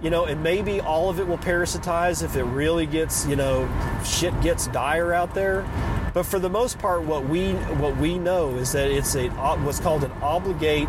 you 0.02 0.10
know, 0.10 0.26
and 0.26 0.42
maybe 0.42 0.80
all 0.80 1.08
of 1.08 1.18
it 1.18 1.26
will 1.26 1.38
parasitize 1.38 2.22
if 2.22 2.36
it 2.36 2.44
really 2.44 2.86
gets, 2.86 3.26
you 3.26 3.36
know, 3.36 3.68
shit 4.04 4.38
gets 4.40 4.66
dire 4.68 5.12
out 5.12 5.34
there. 5.34 5.62
But 6.12 6.24
for 6.24 6.38
the 6.38 6.48
most 6.48 6.78
part, 6.78 7.02
what 7.02 7.28
we 7.28 7.52
what 7.54 7.96
we 7.96 8.18
know 8.18 8.56
is 8.56 8.72
that 8.72 8.90
it's 8.90 9.14
a 9.16 9.28
what's 9.30 9.80
called 9.80 10.04
an 10.04 10.12
obligate 10.22 10.88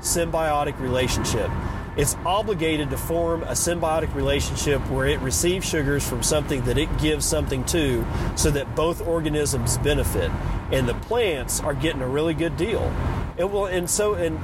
symbiotic 0.00 0.78
relationship. 0.80 1.50
It's 1.96 2.14
obligated 2.26 2.90
to 2.90 2.98
form 2.98 3.42
a 3.44 3.52
symbiotic 3.52 4.14
relationship 4.14 4.82
where 4.90 5.06
it 5.06 5.18
receives 5.20 5.66
sugars 5.66 6.06
from 6.06 6.22
something 6.22 6.62
that 6.66 6.76
it 6.76 6.98
gives 6.98 7.24
something 7.24 7.64
to, 7.66 8.04
so 8.36 8.50
that 8.50 8.74
both 8.76 9.06
organisms 9.06 9.78
benefit. 9.78 10.30
And 10.70 10.86
the 10.86 10.94
plants 10.94 11.60
are 11.60 11.72
getting 11.72 12.02
a 12.02 12.08
really 12.08 12.34
good 12.34 12.56
deal. 12.58 12.92
It 13.38 13.44
will, 13.50 13.66
and 13.66 13.88
so 13.88 14.14
and. 14.14 14.38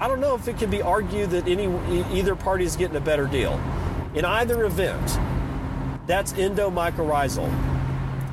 I 0.00 0.06
don't 0.06 0.20
know 0.20 0.36
if 0.36 0.46
it 0.46 0.58
can 0.58 0.70
be 0.70 0.80
argued 0.80 1.30
that 1.30 1.48
any 1.48 1.66
either 2.16 2.36
party 2.36 2.64
is 2.64 2.76
getting 2.76 2.96
a 2.96 3.00
better 3.00 3.26
deal. 3.26 3.60
In 4.14 4.24
either 4.24 4.64
event, 4.64 5.18
that's 6.06 6.32
endomycorrhizal. 6.34 7.50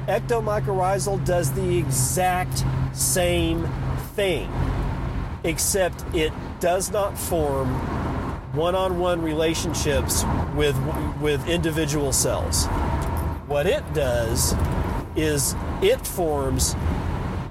Ectomycorrhizal 0.06 1.26
does 1.26 1.52
the 1.54 1.80
exact 1.80 2.64
same 2.94 3.68
thing, 4.14 4.50
except 5.44 6.06
it 6.14 6.32
does 6.60 6.92
not 6.92 7.18
form 7.18 7.74
one-on-one 8.56 9.22
relationships 9.22 10.24
with 10.56 10.78
with 11.20 11.48
individual 11.48 12.14
cells. 12.14 12.66
What 13.48 13.66
it 13.68 13.84
does 13.94 14.56
is 15.16 15.56
it 15.82 16.06
forms 16.06 16.76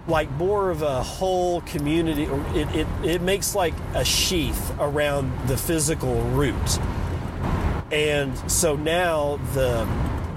like 0.07 0.31
more 0.33 0.71
of 0.71 0.83
a 0.83 1.03
whole 1.03 1.63
community 1.63 2.25
it, 2.59 2.75
it, 2.75 2.87
it 3.03 3.23
makes 3.23 3.55
like 3.55 3.75
a 3.95 4.05
sheath 4.05 4.75
around 4.79 5.33
the 5.49 5.57
physical 5.57 6.21
root. 6.31 6.79
And 7.91 8.37
so 8.51 8.77
now 8.77 9.39
the 9.55 9.87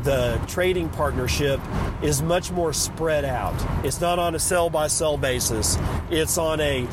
the 0.03 0.39
trading 0.47 0.88
partnership 0.89 1.60
is 2.01 2.21
much 2.21 2.49
more 2.51 2.71
spread 2.71 3.25
out. 3.25 3.56
It's 3.84 3.99
not 3.99 4.19
on 4.19 4.36
a 4.36 4.39
cell 4.39 4.69
by 4.69 4.88
cell 4.88 5.17
basis. 5.17 5.77
It's 6.10 6.38
on 6.38 6.62
a 6.62 6.88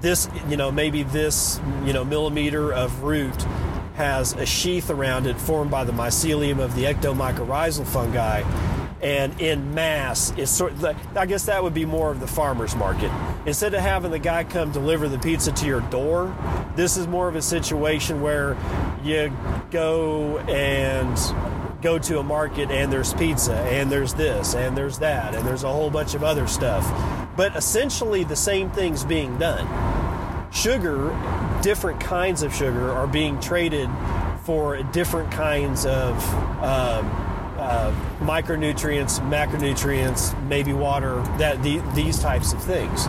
this 0.00 0.28
you 0.48 0.56
know 0.56 0.70
maybe 0.70 1.02
this 1.02 1.60
you 1.84 1.92
know 1.92 2.04
millimeter 2.04 2.72
of 2.72 3.02
root 3.02 3.42
has 3.94 4.34
a 4.34 4.44
sheath 4.44 4.90
around 4.90 5.26
it 5.26 5.38
formed 5.38 5.70
by 5.70 5.84
the 5.84 5.92
mycelium 5.92 6.58
of 6.58 6.74
the 6.74 6.84
ectomycorrhizal 6.84 7.86
fungi 7.86 8.42
and 9.02 9.40
in 9.40 9.74
mass 9.74 10.32
is 10.38 10.50
sort 10.50 10.72
of, 10.72 10.84
I 11.16 11.26
guess 11.26 11.46
that 11.46 11.62
would 11.62 11.74
be 11.74 11.84
more 11.84 12.10
of 12.10 12.20
the 12.20 12.26
farmer's 12.26 12.74
market. 12.74 13.10
Instead 13.44 13.74
of 13.74 13.80
having 13.80 14.10
the 14.10 14.18
guy 14.18 14.44
come 14.44 14.72
deliver 14.72 15.08
the 15.08 15.18
pizza 15.18 15.52
to 15.52 15.66
your 15.66 15.80
door, 15.82 16.34
this 16.76 16.96
is 16.96 17.06
more 17.06 17.28
of 17.28 17.36
a 17.36 17.42
situation 17.42 18.20
where 18.20 18.56
you 19.04 19.32
go 19.70 20.38
and 20.38 21.16
go 21.82 21.98
to 21.98 22.18
a 22.18 22.22
market 22.22 22.70
and 22.70 22.90
there's 22.90 23.12
pizza 23.14 23.54
and 23.54 23.92
there's 23.92 24.14
this 24.14 24.54
and 24.54 24.76
there's 24.76 24.98
that 24.98 25.34
and 25.34 25.46
there's 25.46 25.62
a 25.62 25.72
whole 25.72 25.90
bunch 25.90 26.14
of 26.14 26.24
other 26.24 26.46
stuff. 26.46 26.84
But 27.36 27.56
essentially 27.56 28.24
the 28.24 28.36
same 28.36 28.70
thing's 28.70 29.04
being 29.04 29.38
done. 29.38 29.66
Sugar, 30.52 31.10
different 31.62 32.00
kinds 32.00 32.42
of 32.42 32.54
sugar 32.54 32.90
are 32.90 33.06
being 33.06 33.38
traded 33.40 33.90
for 34.44 34.82
different 34.84 35.30
kinds 35.30 35.84
of 35.84 36.12
um, 36.62 37.06
uh, 37.58 37.92
micronutrients, 38.20 39.20
macronutrients, 39.28 40.40
maybe 40.46 40.72
water, 40.72 41.16
that 41.38 41.62
the, 41.62 41.82
these 41.94 42.18
types 42.18 42.52
of 42.52 42.62
things. 42.62 43.06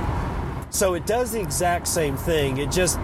So 0.69 0.93
it 0.93 1.05
does 1.05 1.31
the 1.31 1.39
exact 1.39 1.87
same 1.87 2.17
thing. 2.17 2.57
It 2.57 2.71
just 2.71 2.99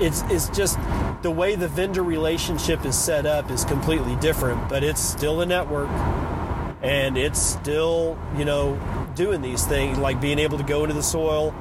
it's 0.00 0.22
it's 0.22 0.48
just 0.48 0.78
the 1.22 1.30
way 1.30 1.54
the 1.54 1.68
vendor 1.68 2.02
relationship 2.02 2.84
is 2.84 2.98
set 2.98 3.26
up 3.26 3.50
is 3.50 3.64
completely 3.64 4.16
different, 4.16 4.68
but 4.68 4.82
it's 4.82 5.00
still 5.00 5.40
a 5.40 5.46
network 5.46 5.88
and 6.84 7.16
it's 7.16 7.40
still, 7.40 8.18
you 8.36 8.44
know, 8.44 8.78
doing 9.14 9.40
these 9.40 9.66
things 9.66 9.96
like 9.96 10.20
being 10.20 10.38
able 10.38 10.58
to 10.58 10.64
go 10.64 10.82
into 10.84 10.94
the 10.94 11.02
soil, 11.02 11.52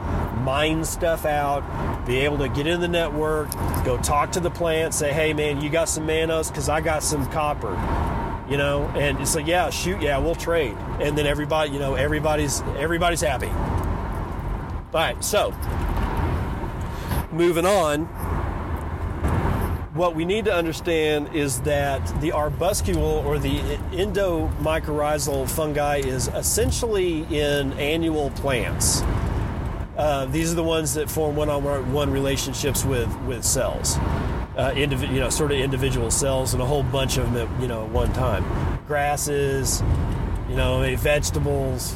mine 0.43 0.83
stuff 0.83 1.25
out, 1.25 2.05
be 2.05 2.17
able 2.17 2.37
to 2.39 2.49
get 2.49 2.67
in 2.67 2.81
the 2.81 2.87
network, 2.89 3.49
go 3.85 3.97
talk 4.03 4.33
to 4.33 4.41
the 4.41 4.51
plant, 4.51 4.93
say, 4.93 5.13
"Hey 5.13 5.33
man, 5.33 5.61
you 5.61 5.69
got 5.69 5.87
some 5.87 6.05
mannose 6.05 6.53
cuz 6.53 6.67
I 6.67 6.81
got 6.81 7.01
some 7.03 7.25
copper." 7.31 7.79
you 8.49 8.57
know? 8.57 8.83
And 8.95 9.19
it's 9.19 9.35
like 9.35 9.47
yeah 9.47 9.69
shoot 9.69 10.01
yeah 10.01 10.17
we'll 10.17 10.35
trade. 10.35 10.75
And 10.99 11.17
then 11.17 11.25
everybody 11.25 11.71
you 11.71 11.79
know 11.79 11.95
everybody's 11.95 12.61
everybody's 12.77 13.21
happy. 13.21 13.47
All 13.47 14.89
right 14.93 15.23
so 15.23 15.51
moving 17.31 17.65
on 17.65 18.07
what 19.93 20.15
we 20.15 20.25
need 20.25 20.45
to 20.45 20.53
understand 20.53 21.35
is 21.35 21.61
that 21.61 22.05
the 22.21 22.31
arbuscule 22.31 23.23
or 23.25 23.37
the 23.37 23.59
endomycorrhizal 23.91 25.49
fungi 25.49 25.97
is 25.97 26.27
essentially 26.29 27.21
in 27.35 27.73
annual 27.73 28.31
plants. 28.31 29.01
Uh, 29.95 30.25
these 30.31 30.51
are 30.51 30.55
the 30.55 30.63
ones 30.63 30.95
that 30.95 31.09
form 31.09 31.35
one-on-one 31.35 32.11
relationships 32.11 32.83
with 32.83 33.15
with 33.21 33.43
cells 33.43 33.99
uh, 34.57 34.71
you 34.75 34.87
know, 34.87 35.29
sort 35.29 35.51
of 35.51 35.57
individual 35.57 36.11
cells 36.11 36.53
and 36.53 36.61
a 36.61 36.65
whole 36.65 36.83
bunch 36.83 37.17
of 37.17 37.31
them 37.33 37.47
at, 37.47 37.61
you 37.61 37.67
know, 37.67 37.85
at 37.85 37.89
one 37.89 38.11
time. 38.13 38.43
Grasses, 38.87 39.81
you 40.49 40.55
know, 40.55 40.95
vegetables, 40.97 41.95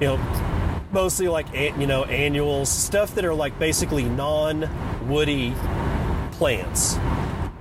you 0.00 0.06
know, 0.06 0.80
mostly 0.92 1.28
like, 1.28 1.52
you 1.52 1.86
know, 1.86 2.04
annuals, 2.04 2.68
stuff 2.68 3.14
that 3.14 3.24
are 3.24 3.34
like 3.34 3.58
basically 3.58 4.04
non-woody 4.04 5.54
plants. 6.32 6.96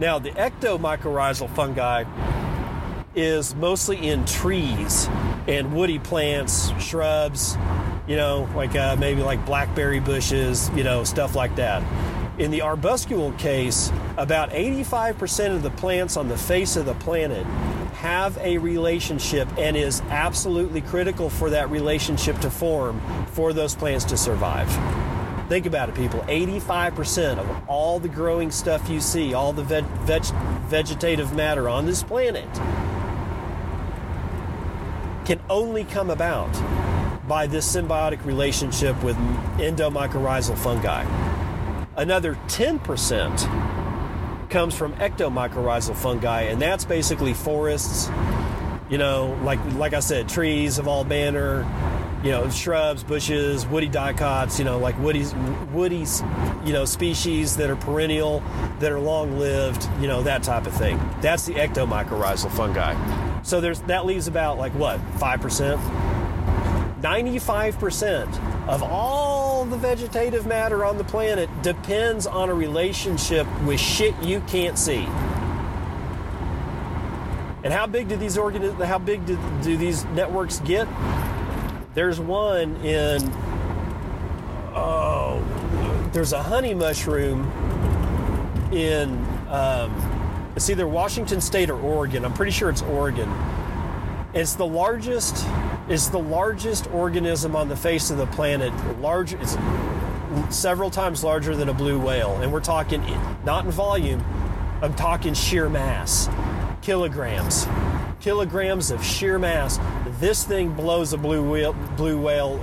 Now, 0.01 0.17
the 0.17 0.31
ectomycorrhizal 0.31 1.53
fungi 1.53 2.05
is 3.13 3.53
mostly 3.53 4.07
in 4.07 4.25
trees 4.25 5.07
and 5.47 5.75
woody 5.75 5.99
plants, 5.99 6.71
shrubs, 6.81 7.55
you 8.07 8.15
know, 8.15 8.49
like 8.55 8.75
uh, 8.75 8.95
maybe 8.95 9.21
like 9.21 9.45
blackberry 9.45 9.99
bushes, 9.99 10.71
you 10.71 10.83
know, 10.83 11.03
stuff 11.03 11.35
like 11.35 11.55
that. 11.57 11.83
In 12.39 12.49
the 12.49 12.61
arbuscule 12.63 13.37
case, 13.37 13.91
about 14.17 14.49
85% 14.49 15.53
of 15.53 15.61
the 15.61 15.69
plants 15.69 16.17
on 16.17 16.27
the 16.27 16.37
face 16.37 16.77
of 16.77 16.87
the 16.87 16.95
planet 16.95 17.45
have 17.93 18.39
a 18.39 18.57
relationship 18.57 19.47
and 19.59 19.77
is 19.77 20.01
absolutely 20.09 20.81
critical 20.81 21.29
for 21.29 21.51
that 21.51 21.69
relationship 21.69 22.39
to 22.39 22.49
form 22.49 22.99
for 23.27 23.53
those 23.53 23.75
plants 23.75 24.05
to 24.05 24.17
survive. 24.17 24.67
Think 25.51 25.65
about 25.65 25.89
it, 25.89 25.95
people. 25.95 26.21
85% 26.29 27.37
of 27.37 27.67
all 27.67 27.99
the 27.99 28.07
growing 28.07 28.51
stuff 28.51 28.89
you 28.89 29.01
see, 29.01 29.33
all 29.33 29.51
the 29.51 29.63
veg- 29.63 29.83
veg- 29.83 30.23
vegetative 30.69 31.35
matter 31.35 31.67
on 31.67 31.85
this 31.85 32.03
planet, 32.03 32.47
can 35.25 35.41
only 35.49 35.83
come 35.83 36.09
about 36.09 36.47
by 37.27 37.47
this 37.47 37.69
symbiotic 37.69 38.23
relationship 38.23 39.03
with 39.03 39.17
endomycorrhizal 39.57 40.57
fungi. 40.57 41.03
Another 41.97 42.35
10% 42.47 44.49
comes 44.49 44.73
from 44.73 44.93
ectomycorrhizal 44.93 45.97
fungi, 45.97 46.43
and 46.43 46.61
that's 46.61 46.85
basically 46.85 47.33
forests, 47.33 48.09
you 48.89 48.97
know, 48.97 49.37
like 49.43 49.59
like 49.75 49.93
I 49.93 49.99
said, 49.99 50.29
trees 50.29 50.77
of 50.77 50.87
all 50.87 51.03
manner, 51.03 51.65
you 52.23 52.29
know, 52.29 52.49
shrubs, 52.49 53.03
bushes, 53.03 53.65
woody 53.65 53.87
dicots, 53.87 54.59
you 54.59 54.65
know, 54.65 54.77
like 54.77 54.97
woody, 54.99 55.25
woody, 55.71 56.05
you 56.63 56.73
know, 56.73 56.85
species 56.85 57.57
that 57.57 57.69
are 57.69 57.75
perennial, 57.75 58.43
that 58.79 58.91
are 58.91 58.99
long-lived, 58.99 59.89
you 59.99 60.07
know, 60.07 60.21
that 60.21 60.43
type 60.43 60.67
of 60.67 60.73
thing. 60.73 60.99
That's 61.21 61.45
the 61.45 61.53
ectomycorrhizal 61.53 62.51
fungi. 62.51 63.41
So 63.43 63.59
there's 63.59 63.81
that 63.81 64.05
leaves 64.05 64.27
about 64.27 64.57
like 64.57 64.73
what 64.73 64.99
five 65.17 65.41
percent. 65.41 65.81
95% 67.01 68.67
of 68.67 68.83
all 68.83 69.65
the 69.65 69.75
vegetative 69.75 70.45
matter 70.45 70.85
on 70.85 70.99
the 70.99 71.03
planet 71.03 71.49
depends 71.63 72.27
on 72.27 72.49
a 72.49 72.53
relationship 72.53 73.47
with 73.63 73.79
shit 73.79 74.15
you 74.21 74.39
can't 74.41 74.77
see. 74.77 75.07
And 77.63 77.73
how 77.73 77.87
big 77.87 78.07
do 78.07 78.15
these 78.15 78.37
organ? 78.37 78.73
How 78.75 78.99
big 78.99 79.25
do, 79.25 79.39
do 79.63 79.77
these 79.77 80.05
networks 80.05 80.59
get? 80.59 80.87
There's 81.93 82.19
one 82.19 82.75
in. 82.77 83.21
Oh, 84.73 85.43
there's 86.13 86.31
a 86.33 86.41
honey 86.41 86.73
mushroom 86.73 87.43
in. 88.71 89.09
Um, 89.49 90.51
it's 90.55 90.69
either 90.69 90.87
Washington 90.87 91.41
State 91.41 91.69
or 91.69 91.79
Oregon. 91.79 92.23
I'm 92.23 92.33
pretty 92.33 92.51
sure 92.51 92.69
it's 92.69 92.81
Oregon. 92.81 93.29
It's 94.33 94.53
the 94.53 94.65
largest. 94.65 95.45
It's 95.89 96.07
the 96.07 96.19
largest 96.19 96.89
organism 96.91 97.55
on 97.55 97.67
the 97.67 97.75
face 97.75 98.09
of 98.09 98.17
the 98.17 98.27
planet. 98.27 98.71
Large. 99.01 99.33
It's 99.33 99.57
several 100.49 100.89
times 100.89 101.25
larger 101.25 101.55
than 101.57 101.67
a 101.67 101.73
blue 101.73 101.99
whale, 101.99 102.37
and 102.41 102.53
we're 102.53 102.61
talking 102.61 103.03
not 103.43 103.65
in 103.65 103.71
volume. 103.71 104.23
I'm 104.81 104.93
talking 104.93 105.33
sheer 105.33 105.69
mass 105.69 106.29
kilograms, 106.81 107.67
kilograms 108.19 108.91
of 108.91 109.03
sheer 109.03 109.37
mass. 109.37 109.77
This 110.21 110.43
thing 110.43 110.73
blows 110.73 111.13
a 111.13 111.17
blue 111.17 111.41
whale, 111.41 111.73
blue 111.73 112.21
whale, 112.21 112.59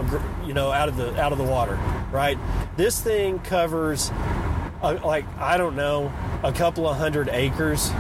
you 0.47 0.55
know, 0.55 0.71
out 0.71 0.89
of 0.89 0.97
the 0.97 1.21
out 1.21 1.33
of 1.33 1.39
the 1.39 1.45
water, 1.45 1.75
right? 2.13 2.39
This 2.77 3.01
thing 3.01 3.41
covers, 3.41 4.13
uh, 4.81 5.01
like 5.05 5.25
I 5.39 5.57
don't 5.57 5.75
know, 5.75 6.13
a 6.45 6.53
couple 6.53 6.89
of 6.89 6.97
hundred 6.97 7.29
acres. 7.29 7.91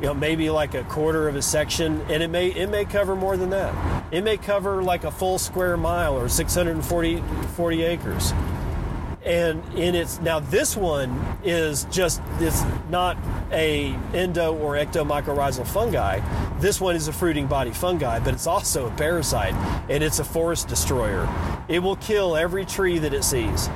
You 0.00 0.06
know, 0.06 0.14
maybe 0.14 0.48
like 0.48 0.72
a 0.72 0.84
quarter 0.84 1.28
of 1.28 1.36
a 1.36 1.42
section, 1.42 2.00
and 2.08 2.22
it 2.22 2.30
may 2.30 2.48
it 2.48 2.70
may 2.70 2.86
cover 2.86 3.14
more 3.14 3.36
than 3.36 3.50
that. 3.50 3.74
It 4.10 4.24
may 4.24 4.38
cover 4.38 4.82
like 4.82 5.04
a 5.04 5.10
full 5.10 5.38
square 5.38 5.76
mile 5.76 6.16
or 6.16 6.30
640 6.30 7.22
40 7.54 7.82
acres 7.82 8.32
and 9.24 9.62
in 9.74 9.94
its 9.94 10.20
now 10.20 10.40
this 10.40 10.76
one 10.76 11.38
is 11.44 11.84
just 11.90 12.20
it's 12.40 12.62
not 12.90 13.16
a 13.52 13.94
endo 14.14 14.54
or 14.54 14.74
ectomycorrhizal 14.74 15.66
fungi. 15.66 16.20
This 16.58 16.80
one 16.80 16.96
is 16.96 17.08
a 17.08 17.12
fruiting 17.12 17.46
body 17.46 17.70
fungi 17.70 18.18
but 18.18 18.34
it's 18.34 18.46
also 18.46 18.86
a 18.86 18.90
parasite 18.92 19.54
and 19.88 20.02
it's 20.02 20.18
a 20.18 20.24
forest 20.24 20.68
destroyer. 20.68 21.28
It 21.68 21.80
will 21.80 21.96
kill 21.96 22.36
every 22.36 22.64
tree 22.64 22.98
that 22.98 23.14
it 23.14 23.24
sees. 23.24 23.68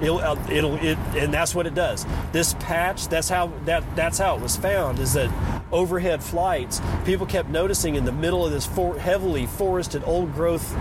It'll, 0.00 0.18
uh, 0.18 0.36
it'll 0.50 0.74
it, 0.76 0.98
and 1.16 1.32
that's 1.32 1.54
what 1.54 1.66
it 1.66 1.74
does. 1.74 2.04
This 2.32 2.54
patch 2.54 3.08
that's 3.08 3.28
how 3.28 3.52
that 3.64 3.84
that's 3.96 4.18
how 4.18 4.36
it 4.36 4.42
was 4.42 4.56
found 4.56 4.98
is 4.98 5.14
that 5.14 5.32
overhead 5.70 6.22
flights 6.22 6.82
people 7.06 7.24
kept 7.24 7.48
noticing 7.48 7.94
in 7.94 8.04
the 8.04 8.12
middle 8.12 8.44
of 8.44 8.52
this 8.52 8.66
for, 8.66 8.98
heavily 8.98 9.46
forested 9.46 10.02
old 10.04 10.34
growth 10.34 10.76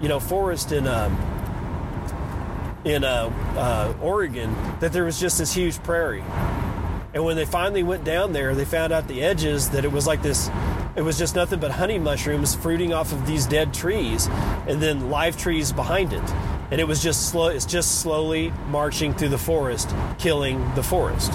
you 0.00 0.08
know 0.08 0.18
forest 0.18 0.72
in 0.72 0.86
um, 0.86 1.14
in 2.84 3.04
uh, 3.04 3.30
uh, 3.56 3.94
Oregon 4.02 4.54
that 4.80 4.92
there 4.92 5.04
was 5.04 5.20
just 5.20 5.38
this 5.38 5.52
huge 5.52 5.82
prairie. 5.82 6.24
And 7.12 7.24
when 7.24 7.36
they 7.36 7.44
finally 7.44 7.82
went 7.82 8.04
down 8.04 8.32
there, 8.32 8.54
they 8.54 8.64
found 8.64 8.92
out 8.92 9.08
the 9.08 9.22
edges 9.22 9.70
that 9.70 9.84
it 9.84 9.90
was 9.90 10.06
like 10.06 10.22
this. 10.22 10.48
It 10.94 11.02
was 11.02 11.18
just 11.18 11.34
nothing 11.34 11.58
but 11.60 11.72
honey 11.72 11.98
mushrooms 11.98 12.54
fruiting 12.54 12.92
off 12.92 13.12
of 13.12 13.26
these 13.26 13.46
dead 13.46 13.74
trees, 13.74 14.28
and 14.68 14.80
then 14.80 15.10
live 15.10 15.36
trees 15.36 15.72
behind 15.72 16.12
it. 16.12 16.22
And 16.70 16.80
it 16.80 16.86
was 16.86 17.02
just 17.02 17.28
slow. 17.30 17.48
It's 17.48 17.66
just 17.66 18.00
slowly 18.00 18.52
marching 18.68 19.12
through 19.12 19.30
the 19.30 19.38
forest, 19.38 19.92
killing 20.18 20.74
the 20.74 20.82
forest. 20.84 21.32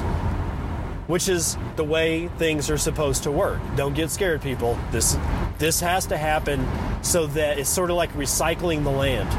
Which 1.07 1.27
is 1.27 1.57
the 1.75 1.83
way 1.83 2.29
things 2.39 2.69
are 2.69 2.77
supposed 2.77 3.23
to 3.23 3.31
work. 3.31 3.59
Don't 3.75 3.93
get 3.93 4.09
scared, 4.09 4.41
people. 4.41 4.79
This 4.91 5.17
this 5.57 5.81
has 5.81 6.05
to 6.07 6.17
happen 6.17 6.65
so 7.03 7.27
that 7.27 7.59
it's 7.59 7.69
sort 7.69 7.91
of 7.91 7.97
like 7.97 8.11
recycling 8.13 8.83
the 8.83 8.91
land 8.91 9.29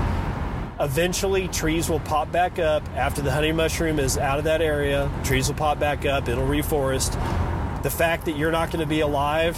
Eventually, 0.79 1.49
trees 1.49 1.89
will 1.89 2.01
pop 2.01 2.31
back 2.31 2.59
up 2.59 2.87
after 2.91 3.23
the 3.23 3.33
honey 3.33 3.53
mushroom 3.53 3.99
is 3.99 4.19
out 4.19 4.39
of 4.39 4.45
that 4.45 4.61
area. 4.61 5.11
Trees 5.25 5.49
will 5.49 5.55
pop 5.55 5.79
back 5.79 6.05
up, 6.05 6.29
it'll 6.29 6.47
reforest. 6.47 7.13
The 7.83 7.91
fact 7.91 8.27
that 8.27 8.37
you're 8.37 8.51
not 8.51 8.71
going 8.71 8.81
to 8.81 8.87
be 8.87 9.01
alive, 9.01 9.57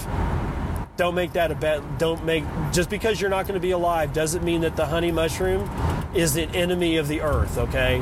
don't 0.97 1.15
make 1.15 1.33
that 1.33 1.51
a 1.51 1.55
bet. 1.55 1.99
Don't 1.99 2.25
make 2.25 2.45
just 2.73 2.91
because 2.91 3.21
you're 3.21 3.31
not 3.31 3.47
going 3.47 3.55
to 3.55 3.61
be 3.61 3.71
alive 3.71 4.13
doesn't 4.13 4.45
mean 4.45 4.61
that 4.61 4.77
the 4.77 4.87
honey 4.87 5.13
mushroom 5.13 5.69
is 6.15 6.37
an 6.37 6.55
enemy 6.55 6.97
of 6.97 7.09
the 7.09 7.21
earth. 7.21 7.57
Okay, 7.59 7.99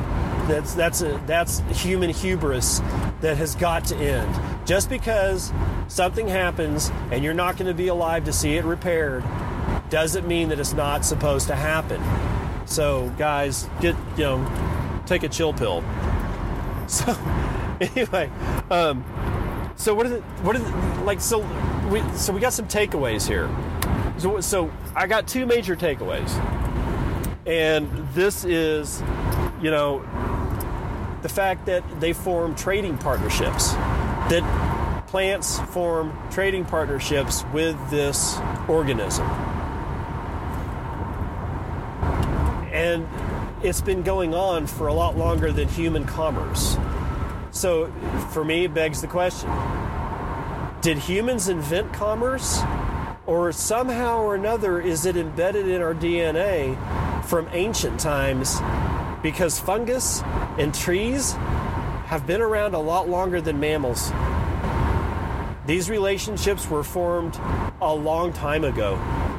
that's 0.47 0.73
that's 0.73 1.01
a, 1.01 1.21
that's 1.25 1.59
human 1.71 2.09
hubris 2.09 2.79
that 3.21 3.37
has 3.37 3.55
got 3.55 3.85
to 3.85 3.95
end. 3.95 4.67
Just 4.67 4.89
because 4.89 5.53
something 5.87 6.27
happens 6.27 6.91
and 7.11 7.23
you're 7.23 7.33
not 7.33 7.57
going 7.57 7.67
to 7.67 7.73
be 7.73 7.87
alive 7.87 8.25
to 8.25 8.33
see 8.33 8.57
it 8.57 8.65
repaired 8.65 9.23
doesn't 9.89 10.27
mean 10.27 10.49
that 10.49 10.59
it's 10.59 10.73
not 10.73 11.05
supposed 11.05 11.47
to 11.47 11.55
happen. 11.55 12.01
So, 12.67 13.09
guys, 13.17 13.67
get 13.79 13.95
you 14.17 14.23
know, 14.23 15.01
take 15.05 15.23
a 15.23 15.29
chill 15.29 15.53
pill. 15.53 15.83
So, 16.87 17.17
anyway, 17.81 18.31
um, 18.71 19.03
so 19.75 19.93
what 19.93 20.05
is 20.05 20.13
it? 20.13 20.21
What 20.41 20.55
is 20.55 20.63
the, 20.63 20.71
like? 21.03 21.19
So 21.19 21.39
we 21.89 22.01
so 22.15 22.31
we 22.31 22.39
got 22.39 22.53
some 22.53 22.69
takeaways 22.69 23.27
here. 23.27 23.49
So, 24.17 24.39
so 24.39 24.71
I 24.95 25.05
got 25.05 25.27
two 25.27 25.45
major 25.45 25.75
takeaways, 25.75 26.31
and 27.45 27.91
this 28.13 28.45
is, 28.45 29.03
you 29.61 29.69
know, 29.69 29.99
the 31.23 31.27
fact 31.27 31.65
that 31.65 31.83
they 31.99 32.13
form 32.13 32.55
trading 32.55 32.97
partnerships, 32.97 33.73
that 33.73 35.03
plants 35.07 35.59
form 35.59 36.17
trading 36.31 36.63
partnerships 36.63 37.43
with 37.51 37.77
this 37.89 38.37
organism 38.69 39.27
And 42.77 43.07
it's 43.63 43.81
been 43.81 44.03
going 44.03 44.35
on 44.35 44.67
for 44.67 44.85
a 44.85 44.93
lot 44.93 45.17
longer 45.17 45.51
than 45.51 45.67
human 45.67 46.05
commerce. 46.05 46.77
So 47.49 47.91
for 48.29 48.45
me, 48.45 48.65
it 48.65 48.73
begs 48.75 49.01
the 49.01 49.07
question 49.07 49.49
Did 50.81 50.99
humans 50.99 51.49
invent 51.49 51.91
commerce? 51.91 52.61
Or 53.25 53.51
somehow 53.51 54.21
or 54.21 54.35
another, 54.35 54.79
is 54.79 55.05
it 55.05 55.17
embedded 55.17 55.67
in 55.67 55.81
our 55.81 55.93
DNA 55.95 56.77
from 57.25 57.49
ancient 57.51 57.99
times? 57.99 58.61
Because 59.23 59.59
fungus 59.59 60.21
and 60.59 60.73
trees 60.73 61.33
have 62.05 62.27
been 62.27 62.41
around 62.41 62.75
a 62.75 62.79
lot 62.79 63.09
longer 63.09 63.41
than 63.41 63.59
mammals. 63.59 64.13
These 65.65 65.89
relationships 65.89 66.69
were 66.69 66.83
formed 66.83 67.37
a 67.81 67.93
long 67.93 68.31
time 68.31 68.63
ago. 68.63 68.97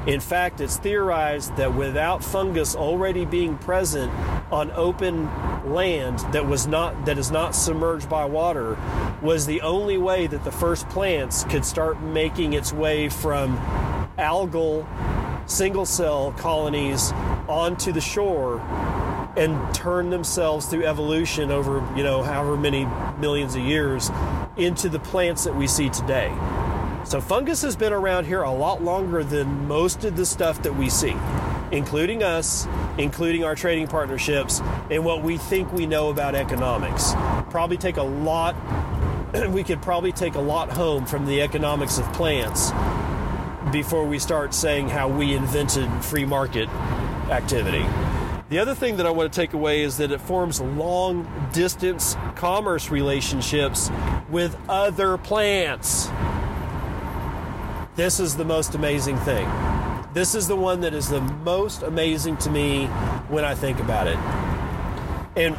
In 0.09 0.21
fact, 0.21 0.63
it's 0.63 0.79
theorized 0.79 1.55
that 1.59 1.75
without 1.75 2.25
fungus 2.25 2.75
already 2.75 3.27
being 3.27 3.59
present 3.59 4.11
on 4.51 4.71
open 4.71 5.27
land 5.71 6.21
that 6.33 6.47
was 6.47 6.67
not 6.67 7.05
that 7.05 7.19
is 7.19 7.31
not 7.31 7.55
submerged 7.55 8.09
by 8.09 8.25
water 8.25 8.79
was 9.21 9.45
the 9.45 9.61
only 9.61 9.99
way 9.99 10.27
that 10.27 10.45
the 10.45 10.51
first 10.51 10.89
plants 10.89 11.45
could 11.45 11.63
start 11.63 12.01
making 12.01 12.55
its 12.55 12.73
way 12.73 13.11
from 13.11 13.59
algal 14.17 14.87
single 15.45 15.85
cell 15.85 16.33
colonies 16.39 17.13
onto 17.47 17.93
the 17.93 18.01
shore 18.01 18.61
and 19.37 19.75
turn 19.75 20.09
themselves 20.09 20.65
through 20.65 20.87
evolution 20.87 21.51
over, 21.51 21.87
you 21.95 22.03
know, 22.03 22.23
however 22.23 22.57
many 22.57 22.87
millions 23.19 23.55
of 23.55 23.61
years 23.61 24.11
into 24.57 24.89
the 24.89 24.99
plants 25.01 25.45
that 25.45 25.55
we 25.55 25.67
see 25.67 25.91
today. 25.91 26.33
So 27.09 27.23
fungus 27.23 27.63
has 27.63 27.75
been 27.75 27.95
around 27.95 28.27
here 28.27 28.43
a 28.43 28.53
lot 28.53 28.83
longer 28.83 29.25
than 29.25 29.67
most 29.67 30.05
of 30.05 30.15
the 30.15 30.27
stuff 30.27 30.63
that 30.65 30.77
we 30.77 30.91
see, 30.91 31.17
including 31.73 32.23
us, 32.23 32.69
including 32.99 33.45
our 33.45 33.55
trading 33.55 33.87
partnerships, 33.87 34.61
and 34.91 35.07
what 35.07 35.23
we 35.23 35.39
think 35.39 35.73
we 35.73 35.87
know 35.87 36.11
about 36.11 36.35
economics. 36.35 37.15
Probably 37.49 37.79
take 37.79 37.97
a 37.97 38.03
lot, 38.03 38.55
we 39.49 39.65
could 39.65 39.81
probably 39.81 40.13
take 40.13 40.35
a 40.35 40.41
lot 40.41 40.71
home 40.71 41.07
from 41.07 41.25
the 41.25 41.41
economics 41.41 41.97
of 41.97 42.05
plants 42.13 42.73
before 43.73 44.05
we 44.05 44.19
start 44.19 44.53
saying 44.53 44.91
how 44.91 45.09
we 45.09 45.33
invented 45.33 45.89
free 46.05 46.27
market 46.27 46.69
activity. 47.31 47.87
The 48.51 48.59
other 48.59 48.75
thing 48.75 48.99
that 48.99 49.07
I 49.07 49.11
want 49.11 49.33
to 49.33 49.41
take 49.41 49.55
away 49.55 49.83
is 49.83 49.97
that 49.97 50.13
it 50.13 50.21
forms 50.21 50.61
long 50.61 51.27
distance 51.55 52.19
commerce 52.35 52.91
relationships 52.91 53.91
with 54.29 54.55
other 54.69 55.17
plants. 55.17 56.11
This 57.99 58.21
is 58.21 58.37
the 58.37 58.45
most 58.45 58.77
amazing 58.77 59.17
thing. 59.17 59.51
This 60.15 60.37
is 60.37 60.47
the 60.47 60.55
one 60.55 60.83
that 60.83 60.95
is 60.95 61.09
the 61.09 61.21
most 61.21 61.83
amazing 61.83 62.37
to 62.37 62.49
me 62.49 62.87
when 63.27 63.45
I 63.45 63.57
think 63.57 63.81
about 63.81 64.07
it. 64.07 64.17
And 65.35 65.57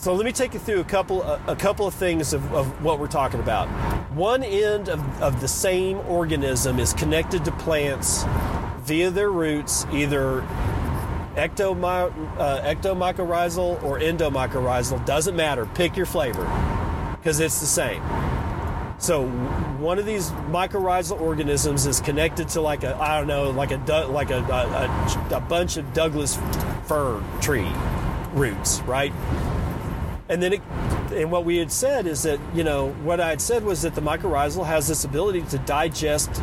so 0.00 0.14
let 0.14 0.24
me 0.24 0.32
take 0.32 0.54
you 0.54 0.60
through 0.60 0.80
a 0.80 0.84
couple 0.84 1.20
a, 1.20 1.54
couple 1.54 1.86
of 1.86 1.92
things 1.92 2.32
of, 2.32 2.54
of, 2.54 2.82
what 2.82 2.98
we're 2.98 3.06
talking 3.06 3.38
about. 3.38 3.68
One 4.12 4.42
end 4.42 4.88
of, 4.88 5.22
of 5.22 5.42
the 5.42 5.46
same 5.46 5.98
organism 6.08 6.78
is 6.78 6.94
connected 6.94 7.44
to 7.44 7.52
plants 7.52 8.24
via 8.84 9.10
their 9.10 9.30
roots, 9.30 9.84
either 9.92 10.40
ectomy- 11.34 12.38
uh, 12.38 12.62
ectomycorrhizal 12.62 13.82
or 13.82 14.00
endomycorrhizal, 14.00 15.04
doesn't 15.04 15.36
matter. 15.36 15.66
Pick 15.74 15.98
your 15.98 16.06
flavor 16.06 16.46
because 17.18 17.40
it's 17.40 17.60
the 17.60 17.66
same. 17.66 18.02
So 19.02 19.26
one 19.26 19.98
of 19.98 20.06
these 20.06 20.30
mycorrhizal 20.30 21.20
organisms 21.20 21.86
is 21.86 22.00
connected 22.00 22.48
to 22.50 22.60
like 22.60 22.84
a 22.84 22.94
I 22.94 23.18
don't 23.18 23.26
know 23.26 23.50
like 23.50 23.72
a 23.72 23.78
like 24.06 24.30
a, 24.30 24.38
a, 24.38 25.36
a 25.36 25.40
bunch 25.40 25.76
of 25.76 25.92
Douglas 25.92 26.38
fir 26.86 27.20
tree 27.40 27.68
roots, 28.32 28.80
right? 28.82 29.12
And 30.28 30.40
then 30.40 30.52
it, 30.52 30.62
and 31.12 31.32
what 31.32 31.44
we 31.44 31.56
had 31.56 31.72
said 31.72 32.06
is 32.06 32.22
that 32.22 32.38
you 32.54 32.62
know 32.62 32.92
what 33.02 33.18
I 33.18 33.30
had 33.30 33.40
said 33.40 33.64
was 33.64 33.82
that 33.82 33.96
the 33.96 34.00
mycorrhizal 34.00 34.64
has 34.66 34.86
this 34.86 35.04
ability 35.04 35.42
to 35.42 35.58
digest 35.58 36.40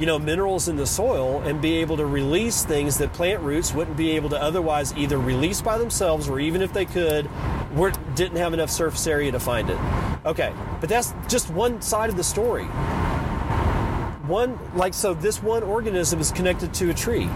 you 0.00 0.06
know 0.06 0.18
minerals 0.18 0.66
in 0.66 0.74
the 0.74 0.86
soil 0.86 1.40
and 1.42 1.62
be 1.62 1.76
able 1.76 1.96
to 1.98 2.06
release 2.06 2.64
things 2.64 2.98
that 2.98 3.12
plant 3.12 3.40
roots 3.42 3.72
wouldn't 3.72 3.96
be 3.96 4.10
able 4.10 4.30
to 4.30 4.42
otherwise 4.42 4.92
either 4.96 5.16
release 5.16 5.62
by 5.62 5.78
themselves 5.78 6.28
or 6.28 6.40
even 6.40 6.60
if 6.60 6.72
they 6.72 6.86
could 6.86 7.30
didn't 8.16 8.36
have 8.36 8.52
enough 8.52 8.70
surface 8.70 9.06
area 9.06 9.30
to 9.30 9.38
find 9.38 9.70
it 9.70 9.78
okay 10.24 10.52
but 10.80 10.88
that's 10.88 11.14
just 11.28 11.50
one 11.50 11.80
side 11.82 12.10
of 12.10 12.16
the 12.16 12.24
story. 12.24 12.64
One 14.26 14.58
like 14.76 14.94
so 14.94 15.14
this 15.14 15.42
one 15.42 15.62
organism 15.62 16.20
is 16.20 16.30
connected 16.30 16.72
to 16.74 16.90
a 16.90 16.94
tree. 16.94 17.28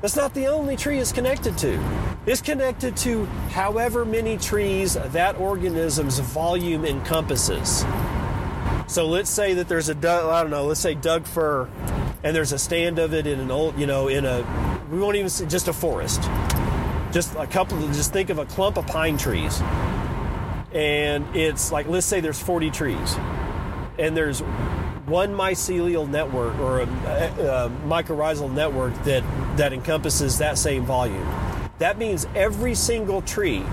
That's 0.00 0.16
not 0.16 0.32
the 0.32 0.46
only 0.46 0.76
tree 0.76 0.98
it's 0.98 1.12
connected 1.12 1.58
to. 1.58 1.78
It's 2.26 2.40
connected 2.40 2.96
to 2.98 3.26
however 3.50 4.04
many 4.04 4.38
trees 4.38 4.94
that 4.94 5.36
organism's 5.36 6.18
volume 6.18 6.84
encompasses. 6.84 7.84
So 8.86 9.06
let's 9.06 9.30
say 9.30 9.54
that 9.54 9.68
there's 9.68 9.88
a 9.88 9.92
I 9.92 10.42
don't 10.42 10.50
know, 10.50 10.64
let's 10.64 10.80
say 10.80 10.94
Doug 10.94 11.26
fir, 11.26 11.68
and 12.24 12.34
there's 12.34 12.52
a 12.52 12.58
stand 12.58 12.98
of 12.98 13.14
it 13.14 13.26
in 13.26 13.38
an 13.38 13.50
old, 13.50 13.78
you 13.78 13.86
know, 13.86 14.08
in 14.08 14.24
a 14.24 14.44
we 14.90 14.98
won't 14.98 15.16
even 15.16 15.28
say 15.30 15.46
just 15.46 15.68
a 15.68 15.72
forest, 15.72 16.22
just 17.12 17.34
a 17.36 17.46
couple. 17.46 17.78
Just 17.88 18.12
think 18.12 18.30
of 18.30 18.38
a 18.38 18.46
clump 18.46 18.78
of 18.78 18.86
pine 18.86 19.16
trees, 19.16 19.60
and 20.72 21.24
it's 21.34 21.72
like 21.72 21.88
let's 21.88 22.06
say 22.06 22.20
there's 22.20 22.40
40 22.40 22.70
trees, 22.70 23.16
and 23.98 24.16
there's 24.16 24.40
one 25.06 25.34
mycelial 25.34 26.08
network 26.08 26.58
or 26.60 26.80
a, 26.80 26.86
a, 26.86 27.66
a 27.66 27.70
mycorrhizal 27.86 28.52
network 28.52 28.94
that 29.04 29.24
that 29.56 29.72
encompasses 29.72 30.38
that 30.38 30.58
same 30.58 30.84
volume. 30.84 31.26
That 31.78 31.98
means 31.98 32.26
every 32.34 32.74
single 32.74 33.22
tree 33.22 33.64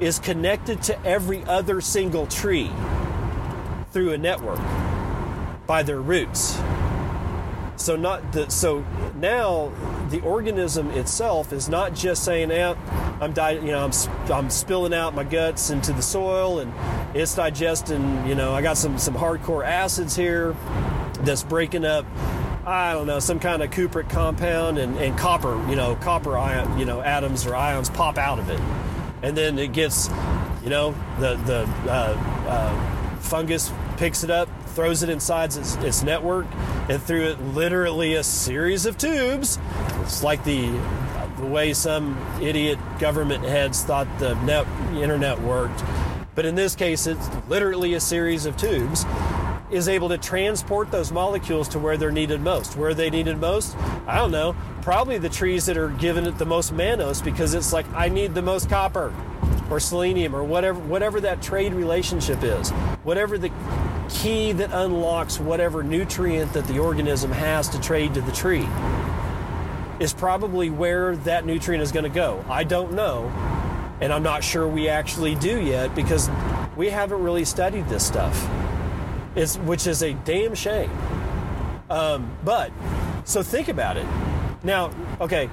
is 0.00 0.18
connected 0.18 0.82
to 0.84 1.04
every 1.04 1.44
other 1.44 1.80
single 1.80 2.26
tree 2.26 2.70
through 3.92 4.12
a 4.12 4.18
network 4.18 4.60
by 5.66 5.82
their 5.82 6.00
roots. 6.00 6.56
So 7.82 7.96
not 7.96 8.30
the, 8.30 8.48
so 8.48 8.84
now 9.16 9.72
the 10.10 10.20
organism 10.20 10.90
itself 10.92 11.52
is 11.52 11.68
not 11.68 11.96
just 11.96 12.22
saying, 12.24 12.50
"Yeah, 12.50 12.76
I'm 13.20 13.32
di- 13.32 13.54
you 13.54 13.72
know 13.72 13.84
I'm 13.84 13.92
I'm 14.32 14.50
spilling 14.50 14.94
out 14.94 15.16
my 15.16 15.24
guts 15.24 15.70
into 15.70 15.92
the 15.92 16.02
soil 16.02 16.60
and 16.60 16.72
it's 17.12 17.34
digesting. 17.34 18.24
You 18.28 18.36
know, 18.36 18.54
I 18.54 18.62
got 18.62 18.78
some 18.78 18.98
some 18.98 19.14
hardcore 19.14 19.66
acids 19.66 20.14
here 20.14 20.54
that's 21.20 21.42
breaking 21.42 21.84
up." 21.84 22.06
I 22.64 22.92
don't 22.92 23.08
know, 23.08 23.18
some 23.18 23.40
kind 23.40 23.60
of 23.60 23.70
cupric 23.70 24.08
compound 24.08 24.78
and, 24.78 24.96
and 24.96 25.18
copper, 25.18 25.56
you 25.68 25.74
know, 25.74 25.96
copper 25.96 26.38
ion, 26.38 26.78
you 26.78 26.84
know, 26.84 27.00
atoms 27.00 27.44
or 27.44 27.56
ions 27.56 27.90
pop 27.90 28.18
out 28.18 28.38
of 28.38 28.48
it. 28.50 28.60
And 29.20 29.36
then 29.36 29.58
it 29.58 29.72
gets, 29.72 30.08
you 30.62 30.70
know, 30.70 30.94
the, 31.18 31.34
the 31.34 31.68
uh, 31.90 32.16
uh, 32.46 32.91
fungus 33.32 33.72
picks 33.96 34.24
it 34.24 34.30
up, 34.30 34.46
throws 34.74 35.02
it 35.02 35.08
inside 35.08 35.56
its, 35.56 35.76
its, 35.76 36.02
network, 36.02 36.44
and 36.90 37.02
through 37.02 37.30
it 37.30 37.40
literally 37.40 38.16
a 38.16 38.22
series 38.22 38.84
of 38.84 38.98
tubes. 38.98 39.58
It's 40.02 40.22
like 40.22 40.44
the 40.44 40.68
the 41.38 41.46
way 41.46 41.72
some 41.72 42.14
idiot 42.42 42.78
government 43.00 43.42
heads 43.42 43.84
thought 43.84 44.06
the 44.18 44.34
net 44.44 44.66
internet 44.96 45.40
worked, 45.40 45.82
but 46.34 46.44
in 46.44 46.56
this 46.56 46.74
case, 46.74 47.06
it's 47.06 47.26
literally 47.48 47.94
a 47.94 48.00
series 48.00 48.44
of 48.44 48.58
tubes. 48.58 49.06
Is 49.70 49.88
able 49.88 50.10
to 50.10 50.18
transport 50.18 50.90
those 50.90 51.10
molecules 51.10 51.66
to 51.68 51.78
where 51.78 51.96
they're 51.96 52.12
needed 52.12 52.42
most. 52.42 52.76
Where 52.76 52.92
they 52.92 53.08
needed 53.08 53.38
most? 53.38 53.74
I 54.06 54.16
don't 54.16 54.30
know. 54.30 54.54
Probably 54.82 55.16
the 55.16 55.30
trees 55.30 55.64
that 55.64 55.78
are 55.78 55.88
giving 55.88 56.26
it 56.26 56.36
the 56.36 56.44
most 56.44 56.74
mannose 56.74 57.24
because 57.24 57.54
it's 57.54 57.72
like 57.72 57.86
I 57.94 58.10
need 58.10 58.34
the 58.34 58.42
most 58.42 58.68
copper 58.68 59.14
or 59.72 59.80
selenium 59.80 60.36
or 60.36 60.44
whatever 60.44 60.78
whatever 60.80 61.20
that 61.20 61.40
trade 61.40 61.72
relationship 61.72 62.42
is. 62.42 62.70
Whatever 63.04 63.38
the 63.38 63.50
key 64.10 64.52
that 64.52 64.70
unlocks 64.72 65.40
whatever 65.40 65.82
nutrient 65.82 66.52
that 66.52 66.66
the 66.66 66.78
organism 66.78 67.32
has 67.32 67.68
to 67.70 67.80
trade 67.80 68.12
to 68.14 68.20
the 68.20 68.32
tree 68.32 68.68
is 69.98 70.12
probably 70.12 70.68
where 70.68 71.16
that 71.16 71.46
nutrient 71.46 71.82
is 71.82 71.90
going 71.90 72.04
to 72.04 72.10
go. 72.10 72.44
I 72.48 72.64
don't 72.64 72.92
know, 72.92 73.28
and 74.00 74.12
I'm 74.12 74.22
not 74.22 74.44
sure 74.44 74.68
we 74.68 74.88
actually 74.88 75.36
do 75.36 75.60
yet 75.60 75.94
because 75.94 76.28
we 76.76 76.90
haven't 76.90 77.22
really 77.22 77.44
studied 77.46 77.88
this 77.88 78.06
stuff. 78.06 78.48
It's 79.34 79.56
which 79.56 79.86
is 79.86 80.02
a 80.02 80.12
damn 80.12 80.54
shame. 80.54 80.90
Um, 81.88 82.36
but 82.44 82.70
so 83.24 83.42
think 83.42 83.68
about 83.68 83.96
it. 83.96 84.06
Now, 84.62 84.90
okay, 85.20 85.48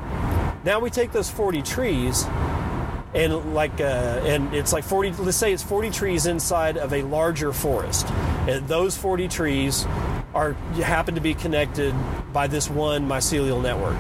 now 0.66 0.80
we 0.80 0.90
take 0.90 1.14
those 1.14 1.30
40 1.30 1.62
trees 1.62 2.26
and 3.14 3.54
like 3.54 3.82
uh, 3.82 4.22
and 4.24 4.54
it's 4.54 4.72
like 4.72 4.84
40 4.84 5.14
let's 5.14 5.38
say 5.38 5.52
it's 5.52 5.64
40 5.64 5.90
trees 5.90 6.26
inside 6.26 6.78
of 6.78 6.94
a 6.94 7.02
larger 7.04 7.52
forest. 7.52 8.08
And 8.48 8.68
those 8.68 8.98
40 8.98 9.28
trees 9.28 9.86
are 10.34 10.54
happen 10.84 11.16
to 11.16 11.22
be 11.22 11.34
connected 11.34 11.94
by 12.32 12.48
this 12.48 12.70
one 12.70 13.08
mycelial 13.08 13.62
network. 13.62 13.98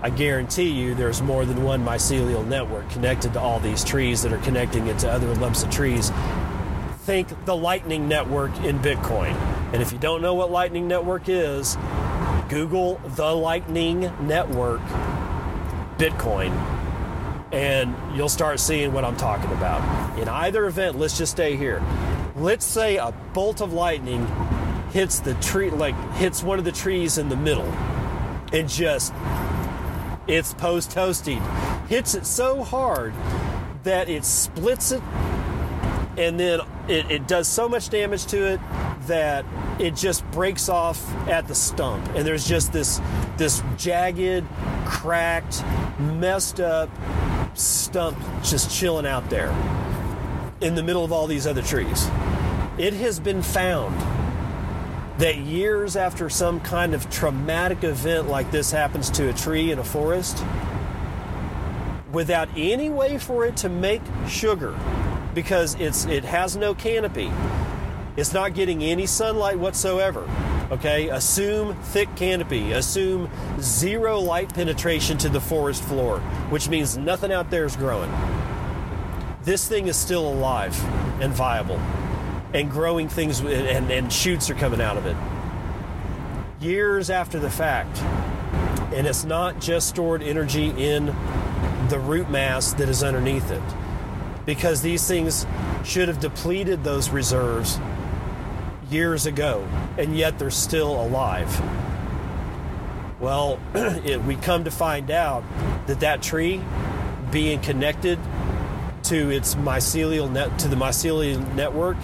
I 0.00 0.10
guarantee 0.10 0.68
you 0.68 0.94
there's 0.94 1.20
more 1.20 1.44
than 1.44 1.64
one 1.64 1.84
mycelial 1.84 2.46
network 2.46 2.88
connected 2.90 3.32
to 3.32 3.40
all 3.40 3.58
these 3.58 3.82
trees 3.82 4.22
that 4.22 4.32
are 4.32 4.38
connecting 4.38 4.86
it 4.86 5.00
to 5.00 5.10
other 5.10 5.34
lumps 5.34 5.64
of 5.64 5.70
trees. 5.70 6.12
Think 7.00 7.46
the 7.46 7.56
lightning 7.56 8.06
network 8.06 8.56
in 8.60 8.78
bitcoin. 8.78 9.34
And 9.72 9.82
if 9.82 9.90
you 9.90 9.98
don't 9.98 10.22
know 10.22 10.34
what 10.34 10.52
lightning 10.52 10.86
network 10.86 11.28
is 11.28 11.76
google 12.48 12.98
the 13.04 13.34
lightning 13.36 14.10
network 14.26 14.80
bitcoin 15.98 16.77
and 17.52 17.94
you'll 18.16 18.28
start 18.28 18.60
seeing 18.60 18.92
what 18.92 19.04
I'm 19.04 19.16
talking 19.16 19.50
about. 19.52 20.18
In 20.18 20.28
either 20.28 20.66
event, 20.66 20.98
let's 20.98 21.16
just 21.16 21.32
stay 21.32 21.56
here. 21.56 21.82
Let's 22.36 22.64
say 22.64 22.96
a 22.96 23.12
bolt 23.32 23.60
of 23.60 23.72
lightning 23.72 24.26
hits 24.92 25.20
the 25.20 25.34
tree, 25.34 25.70
like 25.70 25.94
hits 26.14 26.42
one 26.42 26.58
of 26.58 26.64
the 26.64 26.72
trees 26.72 27.18
in 27.18 27.28
the 27.28 27.36
middle, 27.36 27.70
and 28.52 28.68
just 28.68 29.12
it's 30.26 30.54
post 30.54 30.90
toasting, 30.90 31.42
hits 31.88 32.14
it 32.14 32.26
so 32.26 32.62
hard 32.62 33.14
that 33.82 34.08
it 34.08 34.24
splits 34.24 34.92
it, 34.92 35.02
and 36.16 36.38
then 36.38 36.60
it, 36.86 37.10
it 37.10 37.28
does 37.28 37.48
so 37.48 37.68
much 37.68 37.88
damage 37.88 38.26
to 38.26 38.44
it 38.46 38.60
that 39.06 39.44
it 39.78 39.96
just 39.96 40.28
breaks 40.30 40.68
off 40.68 41.02
at 41.28 41.48
the 41.48 41.54
stump, 41.54 42.06
and 42.14 42.26
there's 42.26 42.46
just 42.46 42.72
this 42.72 43.00
this 43.36 43.62
jagged, 43.76 44.46
cracked, 44.84 45.64
messed 45.98 46.60
up 46.60 46.90
stump 47.58 48.16
just 48.42 48.70
chilling 48.70 49.06
out 49.06 49.28
there 49.30 49.50
in 50.60 50.74
the 50.74 50.82
middle 50.82 51.04
of 51.04 51.12
all 51.12 51.26
these 51.26 51.46
other 51.46 51.62
trees. 51.62 52.08
It 52.78 52.94
has 52.94 53.18
been 53.20 53.42
found 53.42 53.96
that 55.18 55.36
years 55.36 55.96
after 55.96 56.30
some 56.30 56.60
kind 56.60 56.94
of 56.94 57.10
traumatic 57.10 57.82
event 57.82 58.28
like 58.28 58.50
this 58.52 58.70
happens 58.70 59.10
to 59.10 59.28
a 59.28 59.32
tree 59.32 59.72
in 59.72 59.78
a 59.80 59.84
forest, 59.84 60.44
without 62.12 62.48
any 62.56 62.88
way 62.88 63.18
for 63.18 63.44
it 63.44 63.56
to 63.58 63.68
make 63.68 64.00
sugar, 64.28 64.78
because 65.34 65.74
it's 65.74 66.06
it 66.06 66.24
has 66.24 66.56
no 66.56 66.74
canopy, 66.74 67.30
it's 68.16 68.32
not 68.32 68.54
getting 68.54 68.82
any 68.82 69.06
sunlight 69.06 69.58
whatsoever. 69.58 70.24
Okay, 70.70 71.08
assume 71.08 71.74
thick 71.82 72.14
canopy, 72.14 72.72
assume 72.72 73.30
zero 73.58 74.18
light 74.18 74.52
penetration 74.52 75.16
to 75.18 75.30
the 75.30 75.40
forest 75.40 75.82
floor, 75.82 76.18
which 76.50 76.68
means 76.68 76.98
nothing 76.98 77.32
out 77.32 77.48
there 77.48 77.64
is 77.64 77.74
growing. 77.74 78.10
This 79.44 79.66
thing 79.66 79.88
is 79.88 79.96
still 79.96 80.28
alive 80.28 80.78
and 81.22 81.32
viable, 81.32 81.78
and 82.52 82.70
growing 82.70 83.08
things, 83.08 83.40
and, 83.40 83.90
and 83.90 84.12
shoots 84.12 84.50
are 84.50 84.54
coming 84.54 84.82
out 84.82 84.98
of 84.98 85.06
it. 85.06 85.16
Years 86.60 87.08
after 87.08 87.38
the 87.38 87.48
fact, 87.48 87.98
and 88.92 89.06
it's 89.06 89.24
not 89.24 89.62
just 89.62 89.88
stored 89.88 90.22
energy 90.22 90.68
in 90.76 91.06
the 91.88 91.98
root 91.98 92.28
mass 92.28 92.74
that 92.74 92.90
is 92.90 93.02
underneath 93.02 93.50
it, 93.50 93.62
because 94.44 94.82
these 94.82 95.08
things 95.08 95.46
should 95.82 96.08
have 96.08 96.20
depleted 96.20 96.84
those 96.84 97.08
reserves 97.08 97.78
years 98.90 99.26
ago, 99.26 99.66
and 99.96 100.16
yet 100.16 100.38
they're 100.38 100.50
still 100.50 101.00
alive. 101.00 101.48
Well, 103.20 103.58
it, 103.74 104.22
we 104.24 104.36
come 104.36 104.64
to 104.64 104.70
find 104.70 105.10
out 105.10 105.44
that 105.86 106.00
that 106.00 106.22
tree 106.22 106.60
being 107.30 107.60
connected 107.60 108.18
to 109.04 109.30
its 109.30 109.54
mycelial 109.54 110.30
net 110.30 110.58
to 110.58 110.68
the 110.68 110.76
mycelial 110.76 111.54
network 111.54 111.96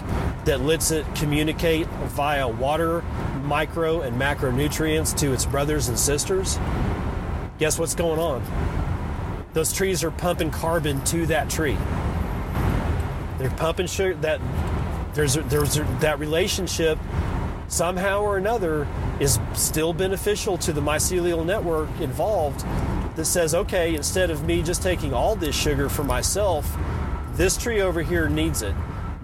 that 0.45 0.61
lets 0.61 0.91
it 0.91 1.05
communicate 1.15 1.87
via 1.87 2.47
water, 2.47 3.01
micro 3.43 4.01
and 4.01 4.19
macronutrients 4.19 5.15
to 5.17 5.33
its 5.33 5.45
brothers 5.45 5.87
and 5.87 5.97
sisters 5.97 6.57
guess 7.57 7.79
what's 7.79 7.95
going 7.95 8.19
on? 8.19 8.43
Those 9.53 9.71
trees 9.71 10.03
are 10.03 10.11
pumping 10.11 10.51
carbon 10.51 11.03
to 11.05 11.25
that 11.27 11.49
tree. 11.49 11.77
They're 13.37 13.49
pumping 13.51 13.87
sugar. 13.87 14.15
That 14.15 14.41
there's 15.15 15.37
a, 15.37 15.41
there's 15.43 15.77
a, 15.77 15.83
that 16.01 16.19
relationship 16.19 16.99
somehow 17.67 18.21
or 18.21 18.37
another 18.37 18.87
is 19.19 19.39
still 19.53 19.93
beneficial 19.93 20.57
to 20.59 20.71
the 20.71 20.81
mycelial 20.81 21.45
network 21.45 21.89
involved. 21.99 22.65
That 23.15 23.25
says, 23.25 23.55
okay, 23.55 23.95
instead 23.95 24.29
of 24.29 24.43
me 24.43 24.61
just 24.61 24.83
taking 24.83 25.13
all 25.13 25.37
this 25.37 25.55
sugar 25.55 25.87
for 25.87 26.03
myself, 26.03 26.69
this 27.35 27.55
tree 27.55 27.81
over 27.81 28.01
here 28.01 28.27
needs 28.27 28.61
it. 28.61 28.75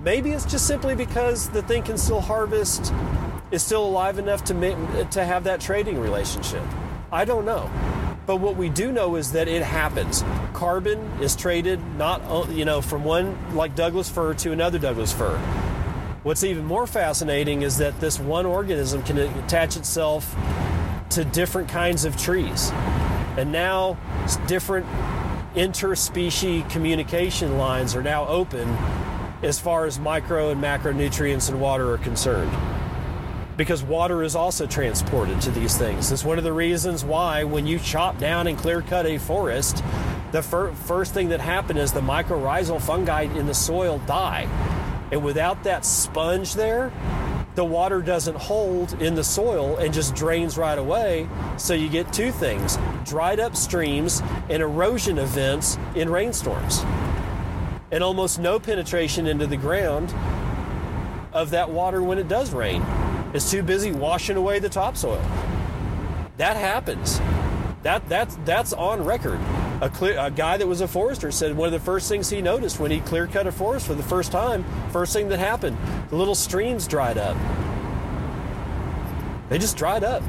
Maybe 0.01 0.31
it's 0.31 0.45
just 0.45 0.65
simply 0.65 0.95
because 0.95 1.49
the 1.49 1.61
thing 1.61 1.83
can 1.83 1.97
still 1.97 2.21
harvest, 2.21 2.93
is 3.51 3.61
still 3.61 3.85
alive 3.85 4.17
enough 4.17 4.45
to 4.45 4.53
to 5.11 5.25
have 5.25 5.43
that 5.43 5.59
trading 5.59 5.99
relationship. 5.99 6.63
I 7.11 7.25
don't 7.25 7.43
know. 7.43 7.69
But 8.25 8.37
what 8.37 8.55
we 8.55 8.69
do 8.69 8.93
know 8.93 9.17
is 9.17 9.33
that 9.33 9.49
it 9.49 9.61
happens. 9.61 10.23
Carbon 10.53 10.99
is 11.19 11.35
traded 11.35 11.81
not 11.97 12.49
you 12.49 12.63
know 12.63 12.81
from 12.81 13.03
one 13.03 13.35
like 13.55 13.75
Douglas 13.75 14.09
fir 14.09 14.33
to 14.35 14.53
another 14.53 14.79
Douglas 14.79 15.11
fir. 15.11 15.37
What's 16.23 16.43
even 16.43 16.65
more 16.65 16.85
fascinating 16.85 17.63
is 17.63 17.79
that 17.79 17.99
this 17.99 18.19
one 18.19 18.45
organism 18.45 19.01
can 19.01 19.17
attach 19.17 19.75
itself 19.75 20.35
to 21.09 21.25
different 21.25 21.67
kinds 21.67 22.05
of 22.05 22.15
trees. 22.15 22.69
And 23.37 23.51
now 23.51 23.97
different 24.45 24.85
interspecies 25.55 26.69
communication 26.69 27.57
lines 27.57 27.95
are 27.95 28.03
now 28.03 28.27
open 28.27 28.69
as 29.41 29.59
far 29.59 29.85
as 29.85 29.97
micro 29.97 30.51
and 30.51 30.61
macronutrients 30.61 31.49
and 31.49 31.59
water 31.59 31.91
are 31.91 31.97
concerned. 31.97 32.55
Because 33.57 33.81
water 33.81 34.21
is 34.21 34.35
also 34.35 34.67
transported 34.67 35.41
to 35.41 35.49
these 35.49 35.75
things. 35.75 36.11
It's 36.11 36.23
one 36.23 36.37
of 36.37 36.43
the 36.43 36.53
reasons 36.53 37.03
why, 37.03 37.45
when 37.45 37.65
you 37.65 37.79
chop 37.79 38.19
down 38.19 38.45
and 38.45 38.55
clear 38.59 38.83
cut 38.83 39.07
a 39.07 39.17
forest, 39.17 39.83
the 40.31 40.43
fir- 40.43 40.71
first 40.71 41.15
thing 41.15 41.29
that 41.29 41.39
happens 41.39 41.79
is 41.79 41.91
the 41.91 42.01
mycorrhizal 42.01 42.79
fungi 42.79 43.23
in 43.23 43.47
the 43.47 43.55
soil 43.55 43.97
die. 44.05 44.47
And 45.11 45.23
without 45.23 45.63
that 45.63 45.85
sponge 45.85 46.53
there, 46.53 46.91
the 47.55 47.65
water 47.65 48.01
doesn't 48.01 48.37
hold 48.37 48.93
in 49.01 49.13
the 49.13 49.23
soil 49.23 49.77
and 49.77 49.93
just 49.93 50.15
drains 50.15 50.57
right 50.57 50.77
away. 50.77 51.27
So 51.57 51.73
you 51.73 51.89
get 51.89 52.11
two 52.13 52.31
things 52.31 52.77
dried 53.03 53.39
up 53.39 53.55
streams 53.57 54.21
and 54.49 54.61
erosion 54.61 55.17
events 55.17 55.77
in 55.95 56.09
rainstorms. 56.09 56.79
And 57.91 58.03
almost 58.03 58.39
no 58.39 58.57
penetration 58.57 59.27
into 59.27 59.47
the 59.47 59.57
ground 59.57 60.13
of 61.33 61.49
that 61.49 61.69
water 61.69 62.01
when 62.01 62.17
it 62.17 62.29
does 62.29 62.53
rain. 62.53 62.81
It's 63.33 63.51
too 63.51 63.63
busy 63.63 63.91
washing 63.91 64.37
away 64.37 64.59
the 64.59 64.69
topsoil. 64.69 65.21
That 66.37 66.55
happens. 66.55 67.19
That, 67.83 68.07
that's, 68.07 68.37
that's 68.45 68.71
on 68.73 69.03
record. 69.03 69.39
A, 69.81 69.89
clear, 69.89 70.15
a 70.19 70.29
guy 70.29 70.57
that 70.57 70.67
was 70.67 70.81
a 70.81 70.87
forester 70.87 71.31
said 71.31 71.57
one 71.57 71.65
of 71.65 71.73
the 71.73 71.79
first 71.79 72.07
things 72.07 72.29
he 72.29 72.39
noticed 72.39 72.79
when 72.79 72.91
he 72.91 72.99
clear 72.99 73.25
cut 73.25 73.47
a 73.47 73.51
forest 73.51 73.87
for 73.87 73.95
the 73.95 74.03
first 74.03 74.31
time, 74.31 74.63
first 74.91 75.11
thing 75.11 75.27
that 75.29 75.39
happened, 75.39 75.75
the 76.09 76.15
little 76.15 76.35
streams 76.35 76.87
dried 76.87 77.17
up. 77.17 77.35
They 79.49 79.57
just 79.57 79.75
dried 79.75 80.03
up. 80.03 80.21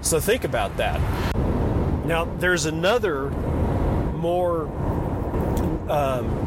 So 0.00 0.18
think 0.18 0.44
about 0.44 0.74
that. 0.78 0.98
Now, 2.06 2.24
there's 2.38 2.64
another 2.64 3.28
more 3.28 4.68
um, 5.90 6.46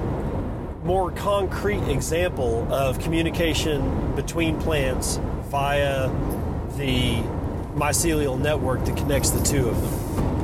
more 0.84 1.12
concrete 1.12 1.84
example 1.90 2.68
of 2.74 3.00
communication 3.00 4.16
between 4.16 4.60
plants 4.60 5.20
via 5.46 6.10
the 6.76 7.22
mycelial 7.76 8.40
network 8.40 8.84
that 8.86 8.98
connects 8.98 9.30
the 9.30 9.44
two 9.44 9.70
of 9.70 9.82
them. 9.82 10.03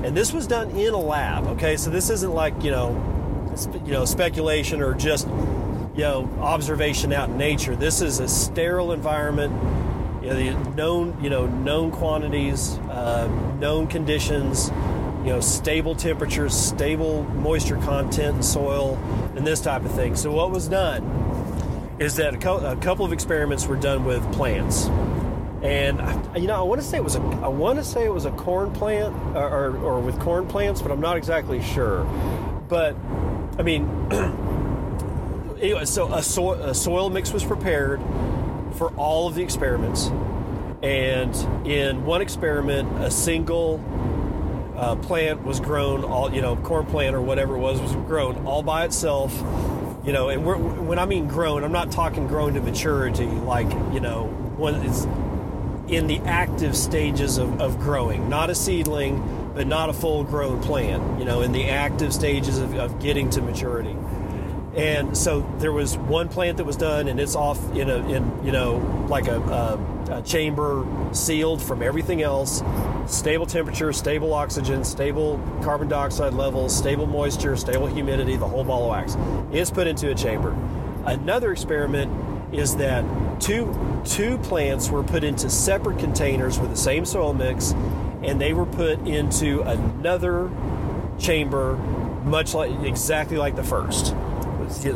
And 0.10 0.18
this 0.18 0.34
was 0.34 0.47
done 0.47 0.72
in 0.72 0.91
a 0.95 0.99
lab, 0.99 1.45
okay? 1.49 1.78
So 1.78 1.91
this 1.91 2.10
isn't 2.10 2.34
like, 2.34 2.64
you 2.64 2.72
know, 2.72 2.89
you 3.86 3.91
know, 3.91 4.05
speculation 4.05 4.82
or 4.82 4.95
just, 4.95 5.28
you 5.28 5.99
know, 5.99 6.28
observation 6.39 7.14
out 7.14 7.30
in 7.30 7.38
nature. 7.38 7.76
This 7.76 8.01
is 8.01 8.20
a 8.20 8.28
sterile 8.28 8.91
environment, 8.91 9.53
you 10.24 10.30
know, 10.30 10.36
the 10.36 10.72
known, 10.72 11.24
you 11.24 11.30
know, 11.30 11.45
known 11.45 11.91
quantities, 11.91 12.80
uh, 12.89 13.28
known 13.60 13.86
conditions, 13.86 14.72
you 15.24 15.30
know, 15.30 15.41
stable 15.41 15.93
temperatures, 15.93 16.55
stable 16.55 17.22
moisture 17.26 17.78
content 17.78 18.38
in 18.38 18.41
soil, 18.41 18.95
and 19.36 19.45
this 19.45 19.62
type 19.62 19.86
of 19.86 19.91
thing. 19.91 20.16
So 20.16 20.32
what 20.32 20.49
was 20.49 20.68
done 20.68 21.03
is 21.99 22.16
that 22.16 22.34
a, 22.34 22.38
co- 22.39 22.66
a 22.66 22.76
couple 22.78 23.05
of 23.05 23.14
experiments 23.14 23.68
were 23.68 23.76
done 23.76 24.05
with 24.05 24.24
plants 24.34 24.89
and 25.62 25.99
you 26.41 26.47
know 26.47 26.55
I 26.55 26.62
want 26.64 26.82
to 26.82 26.88
say 26.88 26.97
it 26.97 27.03
was 27.03 27.16
a 27.16 27.22
I 27.22 27.47
want 27.47 27.80
to 27.80 27.84
say 27.84 28.05
it 28.05 28.14
was 28.14 28.26
a 28.26 28.32
corn 28.32 28.72
plant 28.72 29.14
or, 29.36 29.47
or, 29.47 29.78
or 29.78 29.99
with 29.99 30.20
corn 30.20 30.47
plants, 30.47 30.82
but 30.82 30.91
I'm 30.91 31.01
not 31.01 31.18
exactly 31.18 31.62
sure. 31.62 32.03
But 32.68 32.95
I 33.57 33.64
mean, 33.64 33.88
anyway, 35.62 35.86
so 35.86 36.14
a, 36.14 36.24
so, 36.24 36.53
a 36.53 36.74
soil 36.74 37.10
mix 37.10 37.34
was 37.34 37.43
prepared 37.43 38.01
for 38.76 38.91
all 38.91 39.28
of 39.28 39.36
the 39.36 39.43
experiments, 39.43 40.07
and 40.82 41.36
in 41.68 42.05
one 42.05 42.22
experiment, 42.22 43.01
a 43.01 43.12
single 43.12 43.84
uh, 44.78 44.95
plant 44.95 45.43
was 45.43 45.60
grown 45.60 46.05
all 46.05 46.34
you 46.34 46.41
know 46.41 46.55
corn 46.55 46.86
plant 46.86 47.16
or 47.16 47.22
whatever 47.22 47.55
it 47.55 47.60
was 47.60 47.82
was 47.82 47.91
grown 48.07 48.45
all 48.45 48.64
by 48.64 48.86
itself 48.86 49.34
you 50.05 50.14
know 50.14 50.30
and 50.30 50.45
when 50.88 50.97
i 50.97 51.05
mean 51.05 51.28
grown 51.28 51.66
i'm 51.66 51.72
not 51.74 51.91
talking 51.91 52.28
grown 52.28 52.53
to 52.53 52.62
maturity 52.62 53.26
like 53.26 53.70
you 53.93 53.99
know 53.99 54.28
when 54.55 54.76
it's 54.76 55.05
in 55.90 56.08
the 56.08 56.20
active 56.20 56.76
stages 56.76 57.38
of, 57.38 57.60
of 57.62 57.80
growing, 57.80 58.30
not 58.30 58.50
a 58.50 58.56
seedling, 58.56 59.52
but 59.56 59.68
not 59.68 59.90
a 59.90 59.94
full 59.94 60.24
grown 60.24 60.62
plant, 60.62 61.20
you 61.20 61.26
know, 61.26 61.42
in 61.42 61.52
the 61.52 61.70
active 61.70 62.14
stages 62.14 62.58
of, 62.58 62.76
of 62.76 63.00
getting 63.00 63.30
to 63.32 63.42
maturity. 63.42 63.96
And 64.76 65.18
so 65.18 65.42
there 65.58 65.74
was 65.74 65.98
one 65.98 66.30
plant 66.30 66.58
that 66.58 66.64
was 66.64 66.78
done, 66.78 67.08
and 67.08 67.20
it's 67.20 67.36
off 67.36 67.60
in 67.76 67.90
a, 67.90 67.98
in 68.08 68.46
you 68.46 68.52
know, 68.52 68.78
like 69.10 69.28
a, 69.28 69.40
a, 69.42 70.20
a 70.20 70.22
chamber 70.22 70.86
sealed 71.12 71.62
from 71.62 71.82
everything 71.82 72.22
else, 72.22 72.62
stable 73.08 73.48
temperature, 73.48 73.92
stable 73.92 74.34
oxygen, 74.34 74.84
stable 74.86 75.42
carbon 75.64 75.88
dioxide 75.88 76.34
levels, 76.34 76.76
stable 76.76 77.08
moisture, 77.08 77.58
stable 77.58 77.88
humidity, 77.88 78.38
the 78.38 78.48
whole 78.48 78.64
ball 78.64 78.84
of 78.84 78.92
wax. 78.92 79.18
It's 79.52 79.72
put 79.72 79.88
into 79.88 80.12
a 80.12 80.16
chamber. 80.16 80.56
Another 81.06 81.52
experiment 81.52 82.54
is 82.54 82.76
that 82.78 83.04
two 83.40 84.02
two 84.06 84.38
plants 84.40 84.90
were 84.90 85.04
put 85.04 85.24
into 85.24 85.50
separate 85.50 86.00
containers 86.00 86.60
with 86.60 86.70
the 86.70 86.78
same 86.78 87.06
soil 87.06 87.34
mix, 87.34 87.72
and 88.24 88.40
they 88.40 88.54
were 88.54 88.66
put 88.66 89.00
into 89.08 89.62
another 89.62 90.50
chamber, 91.18 91.76
much 92.24 92.54
like 92.54 92.72
exactly 92.84 93.38
like 93.38 93.56
the 93.56 93.64
first. 93.64 94.14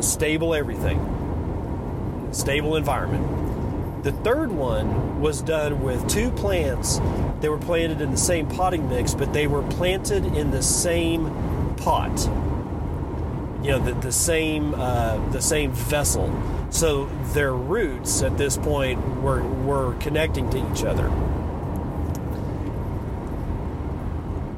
Stable 0.00 0.54
everything, 0.54 2.28
stable 2.32 2.76
environment. 2.76 4.04
The 4.04 4.12
third 4.12 4.52
one 4.52 5.20
was 5.20 5.40
done 5.40 5.82
with 5.82 6.06
two 6.08 6.30
plants 6.30 6.98
that 7.40 7.50
were 7.50 7.58
planted 7.58 8.00
in 8.00 8.10
the 8.10 8.18
same 8.18 8.46
potting 8.46 8.88
mix, 8.88 9.14
but 9.14 9.32
they 9.32 9.46
were 9.46 9.62
planted 9.62 10.26
in 10.26 10.50
the 10.50 10.62
same 10.62 11.74
pot. 11.78 12.28
You 13.64 13.70
know, 13.70 13.78
the, 13.80 13.94
the 13.94 14.12
same 14.12 14.74
uh, 14.74 15.16
the 15.30 15.42
same 15.42 15.72
vessel 15.72 16.30
so 16.74 17.04
their 17.34 17.52
roots 17.54 18.20
at 18.22 18.36
this 18.36 18.56
point 18.56 19.22
were, 19.22 19.44
were 19.44 19.94
connecting 20.00 20.50
to 20.50 20.72
each 20.72 20.82
other. 20.82 21.08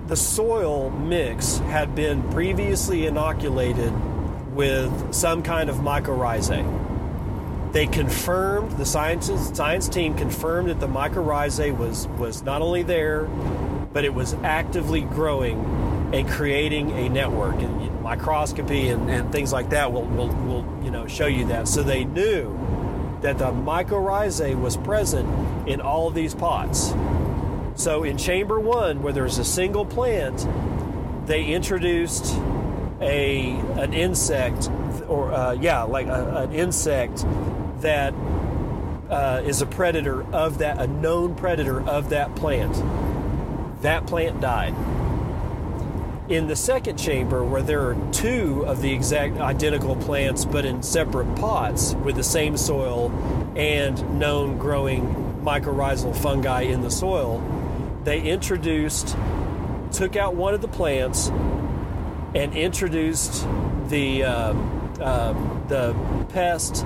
The 0.07 0.16
soil 0.16 0.88
mix 0.88 1.59
had 1.59 1.94
been 1.94 2.22
previously 2.32 3.04
inoculated 3.04 3.92
with 4.54 5.12
some 5.12 5.42
kind 5.42 5.68
of 5.68 5.76
mycorrhizae. 5.76 7.72
They 7.74 7.86
confirmed, 7.86 8.78
the 8.78 8.86
science, 8.86 9.30
science 9.54 9.86
team 9.86 10.14
confirmed 10.14 10.70
that 10.70 10.80
the 10.80 10.88
mycorrhizae 10.88 11.76
was, 11.76 12.09
was 12.16 12.42
not 12.42 12.62
only 12.62 12.82
there, 12.82 13.24
but 13.92 14.07
it 14.07 14.14
was 14.14 14.32
actively 14.42 15.02
growing 15.02 16.11
and 16.14 16.26
creating 16.26 16.92
a 16.92 17.11
network. 17.11 17.57
And 17.57 17.82
microscopy 18.07 18.88
and, 18.90 19.11
and 19.11 19.32
things 19.32 19.52
like 19.52 19.70
that 19.70 19.92
will, 19.92 20.04
will, 20.04 20.28
will 20.28 20.64
you 20.84 20.92
know 20.92 21.09
show 21.09 21.26
you 21.26 21.44
that. 21.46 21.66
So 21.66 21.82
they 21.82 22.04
knew 22.04 22.57
that 23.22 23.38
the 23.38 23.50
mycorrhizae 23.50 24.54
was 24.61 24.76
present 24.76 25.28
in 25.68 25.80
all 25.80 26.07
of 26.07 26.14
these 26.14 26.32
pots. 26.32 26.94
So 27.74 28.04
in 28.04 28.16
chamber 28.16 28.61
one, 28.61 29.02
where 29.02 29.12
there's 29.12 29.38
a 29.38 29.44
single 29.44 29.84
plant, 29.84 30.46
they 31.26 31.46
introduced 31.46 32.36
a 33.00 33.50
an 33.76 33.92
insect, 33.92 34.70
or 35.09 35.32
uh, 35.32 35.52
yeah, 35.54 35.82
like 35.82 36.07
a, 36.07 36.46
an 36.48 36.52
insect 36.52 37.26
that 37.80 38.14
uh, 39.11 39.42
is 39.44 39.62
a 39.62 39.66
predator 39.66 40.22
of 40.32 40.59
that, 40.59 40.80
a 40.80 40.86
known 40.86 41.34
predator 41.34 41.82
of 41.88 42.11
that 42.11 42.36
plant. 42.36 42.72
That 43.82 44.07
plant 44.07 44.40
died. 44.40 44.74
In 46.29 46.49
the 46.49 46.57
second 46.57 46.99
chamber, 46.99 47.45
where 47.45 47.62
there 47.62 47.83
are 47.89 47.97
two 48.11 48.64
of 48.66 48.83
the 48.83 48.93
exact 48.93 49.39
identical 49.39 49.95
plants 49.95 50.45
but 50.45 50.64
in 50.64 50.83
separate 50.83 51.33
pots 51.37 51.95
with 51.95 52.16
the 52.16 52.24
same 52.24 52.57
soil 52.57 53.12
and 53.57 54.18
known 54.18 54.59
growing 54.59 55.03
mycorrhizal 55.43 56.16
fungi 56.16 56.62
in 56.62 56.81
the 56.81 56.91
soil, 56.91 57.41
they 58.03 58.20
introduced 58.22 59.16
took 59.93 60.16
out 60.16 60.35
one 60.35 60.53
of 60.53 60.61
the 60.61 60.68
plants 60.68 61.29
and 62.35 62.55
introduced 62.55 63.47
the 63.89 64.24
uh, 64.24 64.53
uh, 65.01 65.33
the 65.68 65.95
pest 66.31 66.85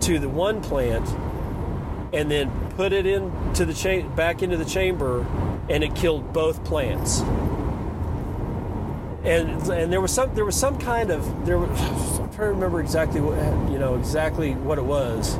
to 0.00 0.18
the 0.18 0.28
one 0.28 0.60
plant, 0.60 1.08
and 2.12 2.28
then 2.28 2.50
put 2.70 2.92
it 2.92 3.06
into 3.06 3.64
the 3.64 3.72
cha- 3.72 4.06
back 4.16 4.42
into 4.42 4.56
the 4.56 4.64
chamber, 4.64 5.24
and 5.68 5.84
it 5.84 5.94
killed 5.94 6.32
both 6.32 6.64
plants. 6.64 7.22
And 9.22 9.50
and 9.68 9.92
there 9.92 10.00
was 10.00 10.12
some 10.12 10.34
there 10.34 10.46
was 10.46 10.56
some 10.56 10.78
kind 10.78 11.10
of 11.10 11.46
there 11.46 11.58
was, 11.58 11.78
I'm 12.18 12.30
trying 12.30 12.48
to 12.48 12.54
remember 12.54 12.80
exactly 12.80 13.20
what 13.20 13.36
you 13.70 13.78
know 13.78 13.96
exactly 13.96 14.54
what 14.54 14.78
it 14.78 14.84
was 14.84 15.36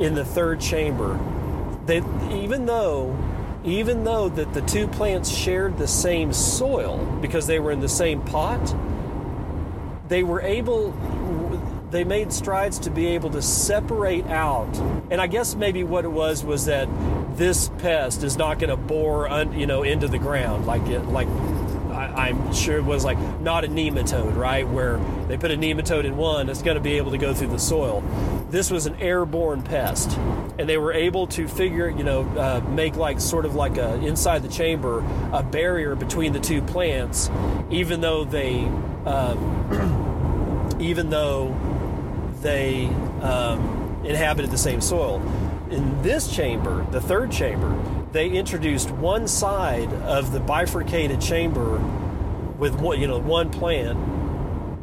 in 0.00 0.14
the 0.14 0.24
third 0.24 0.60
chamber. 0.60 1.18
They 1.86 2.02
even 2.32 2.66
though 2.66 3.16
even 3.64 4.04
though 4.04 4.28
that 4.28 4.52
the 4.54 4.62
two 4.62 4.88
plants 4.88 5.30
shared 5.30 5.78
the 5.78 5.88
same 5.88 6.32
soil 6.32 7.04
because 7.20 7.46
they 7.46 7.58
were 7.58 7.70
in 7.70 7.80
the 7.80 7.88
same 7.88 8.20
pot, 8.22 8.74
they 10.08 10.22
were 10.22 10.40
able 10.40 10.92
they 11.90 12.04
made 12.04 12.32
strides 12.32 12.78
to 12.80 12.90
be 12.90 13.06
able 13.08 13.30
to 13.30 13.42
separate 13.42 14.26
out. 14.26 14.68
And 15.10 15.20
I 15.20 15.26
guess 15.26 15.54
maybe 15.54 15.84
what 15.84 16.04
it 16.04 16.10
was 16.10 16.44
was 16.44 16.66
that 16.66 16.88
this 17.38 17.70
pest 17.78 18.24
is 18.24 18.36
not 18.36 18.58
going 18.58 18.70
to 18.70 18.76
bore, 18.76 19.28
un, 19.28 19.58
you 19.58 19.66
know, 19.66 19.84
into 19.84 20.08
the 20.08 20.18
ground 20.18 20.66
like 20.66 20.86
it, 20.88 21.06
like 21.06 21.28
I, 21.92 22.30
am 22.30 22.52
sure 22.52 22.76
it 22.76 22.84
was 22.84 23.04
like 23.04 23.18
not 23.40 23.64
a 23.64 23.68
nematode, 23.68 24.36
right? 24.36 24.68
Where 24.68 24.98
they 25.28 25.36
put 25.36 25.50
a 25.50 25.56
nematode 25.56 26.04
in 26.04 26.16
one, 26.16 26.48
it's 26.48 26.62
going 26.62 26.76
to 26.76 26.80
be 26.80 26.94
able 26.94 27.12
to 27.12 27.18
go 27.18 27.32
through 27.32 27.48
the 27.48 27.58
soil. 27.58 28.02
This 28.50 28.70
was 28.70 28.86
an 28.86 28.96
airborne 28.96 29.62
pest, 29.62 30.16
and 30.58 30.68
they 30.68 30.78
were 30.78 30.92
able 30.92 31.26
to 31.28 31.46
figure, 31.48 31.88
you 31.88 32.02
know, 32.02 32.22
uh, 32.36 32.60
make 32.70 32.96
like 32.96 33.20
sort 33.20 33.44
of 33.44 33.54
like 33.54 33.78
a 33.78 33.94
inside 34.04 34.42
the 34.42 34.48
chamber 34.48 35.04
a 35.32 35.42
barrier 35.42 35.94
between 35.94 36.32
the 36.32 36.40
two 36.40 36.60
plants, 36.62 37.30
even 37.70 38.00
though 38.00 38.24
they, 38.24 38.64
um, 39.06 40.76
even 40.80 41.10
though 41.10 41.56
they 42.42 42.86
um, 43.22 44.02
inhabited 44.04 44.50
the 44.50 44.58
same 44.58 44.80
soil. 44.80 45.20
In 45.70 46.00
this 46.00 46.34
chamber, 46.34 46.86
the 46.90 47.00
third 47.00 47.30
chamber, 47.30 47.78
they 48.12 48.30
introduced 48.30 48.90
one 48.90 49.28
side 49.28 49.92
of 49.92 50.32
the 50.32 50.40
bifurcated 50.40 51.20
chamber 51.20 51.78
with 52.56 52.74
one, 52.80 52.98
you 52.98 53.06
know, 53.06 53.18
one 53.18 53.50
plant. 53.50 53.98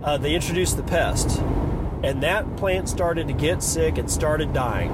Uh, 0.03 0.17
they 0.17 0.36
introduced 0.36 0.77
the 0.77 0.83
pest, 0.83 1.39
and 2.03 2.21
that 2.21 2.55
plant 2.57 2.88
started 2.88 3.27
to 3.27 3.33
get 3.33 3.63
sick 3.63 3.97
and 3.97 4.11
started 4.11 4.53
dying. 4.53 4.91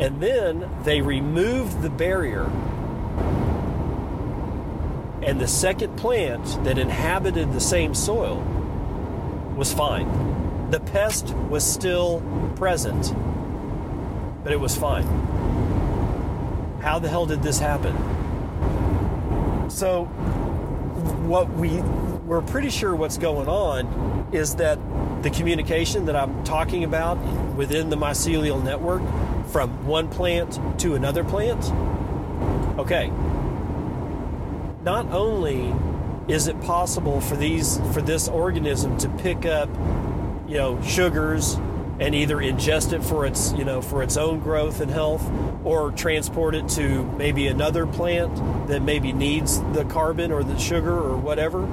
And 0.00 0.22
then 0.22 0.70
they 0.82 1.02
removed 1.02 1.82
the 1.82 1.90
barrier, 1.90 2.44
and 5.22 5.38
the 5.38 5.46
second 5.46 5.94
plant 5.98 6.64
that 6.64 6.78
inhabited 6.78 7.52
the 7.52 7.60
same 7.60 7.94
soil 7.94 8.38
was 9.56 9.74
fine. 9.74 10.70
The 10.70 10.80
pest 10.80 11.34
was 11.50 11.70
still 11.70 12.22
present, 12.56 13.14
but 14.44 14.52
it 14.52 14.60
was 14.60 14.76
fine. 14.76 15.04
How 16.80 16.98
the 16.98 17.08
hell 17.08 17.26
did 17.26 17.42
this 17.42 17.58
happen? 17.58 17.96
So, 19.70 20.04
what 21.24 21.50
we 21.54 21.80
we're 22.26 22.42
pretty 22.42 22.70
sure 22.70 22.94
what's 22.94 23.18
going 23.18 23.48
on 23.48 24.28
is 24.32 24.54
that 24.56 24.78
the 25.22 25.30
communication 25.30 26.04
that 26.06 26.16
I'm 26.16 26.44
talking 26.44 26.84
about 26.84 27.16
within 27.54 27.88
the 27.88 27.96
mycelial 27.96 28.62
network 28.62 29.02
from 29.48 29.86
one 29.86 30.08
plant 30.08 30.58
to 30.80 30.94
another 30.94 31.24
plant. 31.24 31.64
Okay. 32.78 33.10
Not 34.82 35.06
only 35.10 35.74
is 36.28 36.48
it 36.48 36.60
possible 36.60 37.20
for 37.20 37.36
these 37.36 37.78
for 37.92 38.02
this 38.02 38.28
organism 38.28 38.96
to 38.98 39.08
pick 39.08 39.46
up, 39.46 39.68
you 40.46 40.56
know, 40.56 40.80
sugars 40.82 41.58
and 42.00 42.14
either 42.14 42.36
ingest 42.36 42.92
it 42.92 43.02
for 43.04 43.24
its 43.24 43.52
you 43.52 43.64
know 43.64 43.80
for 43.80 44.02
its 44.02 44.16
own 44.16 44.40
growth 44.40 44.80
and 44.80 44.90
health 44.90 45.24
or 45.64 45.92
transport 45.92 46.54
it 46.54 46.68
to 46.68 47.04
maybe 47.16 47.46
another 47.46 47.86
plant 47.86 48.34
that 48.68 48.82
maybe 48.82 49.12
needs 49.12 49.60
the 49.72 49.84
carbon 49.84 50.32
or 50.32 50.42
the 50.42 50.58
sugar 50.58 50.96
or 50.96 51.16
whatever. 51.16 51.68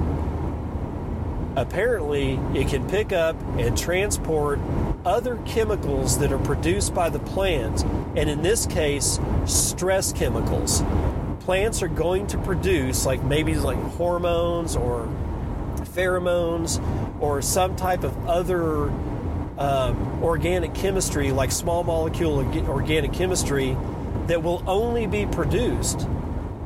Apparently 1.56 2.34
it 2.54 2.68
can 2.68 2.88
pick 2.88 3.12
up 3.12 3.36
and 3.58 3.76
transport 3.76 4.58
other 5.04 5.36
chemicals 5.44 6.18
that 6.18 6.32
are 6.32 6.38
produced 6.38 6.94
by 6.94 7.10
the 7.10 7.18
plant 7.18 7.82
and 8.16 8.30
in 8.30 8.42
this 8.42 8.66
case 8.66 9.18
stress 9.44 10.12
chemicals. 10.12 10.82
Plants 11.40 11.82
are 11.82 11.88
going 11.88 12.28
to 12.28 12.38
produce 12.38 13.04
like 13.04 13.22
maybe 13.24 13.56
like 13.56 13.76
hormones 13.76 14.76
or 14.76 15.08
pheromones 15.80 16.80
or 17.20 17.42
some 17.42 17.76
type 17.76 18.04
of 18.04 18.28
other 18.28 18.90
um, 19.62 20.24
organic 20.24 20.74
chemistry, 20.74 21.30
like 21.30 21.52
small 21.52 21.84
molecule 21.84 22.38
organic 22.68 23.12
chemistry, 23.12 23.76
that 24.26 24.42
will 24.42 24.62
only 24.66 25.06
be 25.06 25.24
produced 25.24 26.08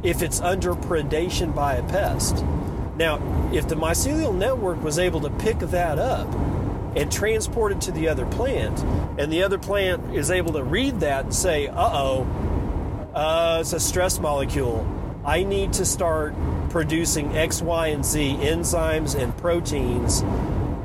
if 0.03 0.22
it's 0.22 0.40
under 0.40 0.74
predation 0.74 1.55
by 1.55 1.74
a 1.74 1.82
pest. 1.88 2.42
Now, 2.97 3.20
if 3.53 3.68
the 3.68 3.74
mycelial 3.74 4.34
network 4.34 4.82
was 4.82 4.99
able 4.99 5.20
to 5.20 5.30
pick 5.30 5.59
that 5.59 5.99
up 5.99 6.26
and 6.97 7.12
transport 7.12 7.72
it 7.72 7.82
to 7.82 7.92
the 7.92 8.09
other 8.09 8.24
plant, 8.24 8.80
and 9.18 9.30
the 9.30 9.42
other 9.42 9.59
plant 9.59 10.14
is 10.14 10.30
able 10.30 10.55
to 10.55 10.64
read 10.64 11.01
that 11.01 11.24
and 11.24 11.34
say, 11.34 11.68
uh 11.68 11.74
oh, 11.76 12.26
uh, 13.14 13.59
it's 13.61 13.74
a 13.74 13.80
stress 13.80 14.18
molecule. 14.18 14.86
I 15.22 15.42
need 15.42 15.74
to 15.74 15.84
start 15.84 16.34
producing 16.70 17.36
X, 17.36 17.61
Y, 17.61 17.88
and 17.88 18.07
Z 18.07 18.38
enzymes 18.40 19.20
and 19.20 19.36
proteins 19.36 20.22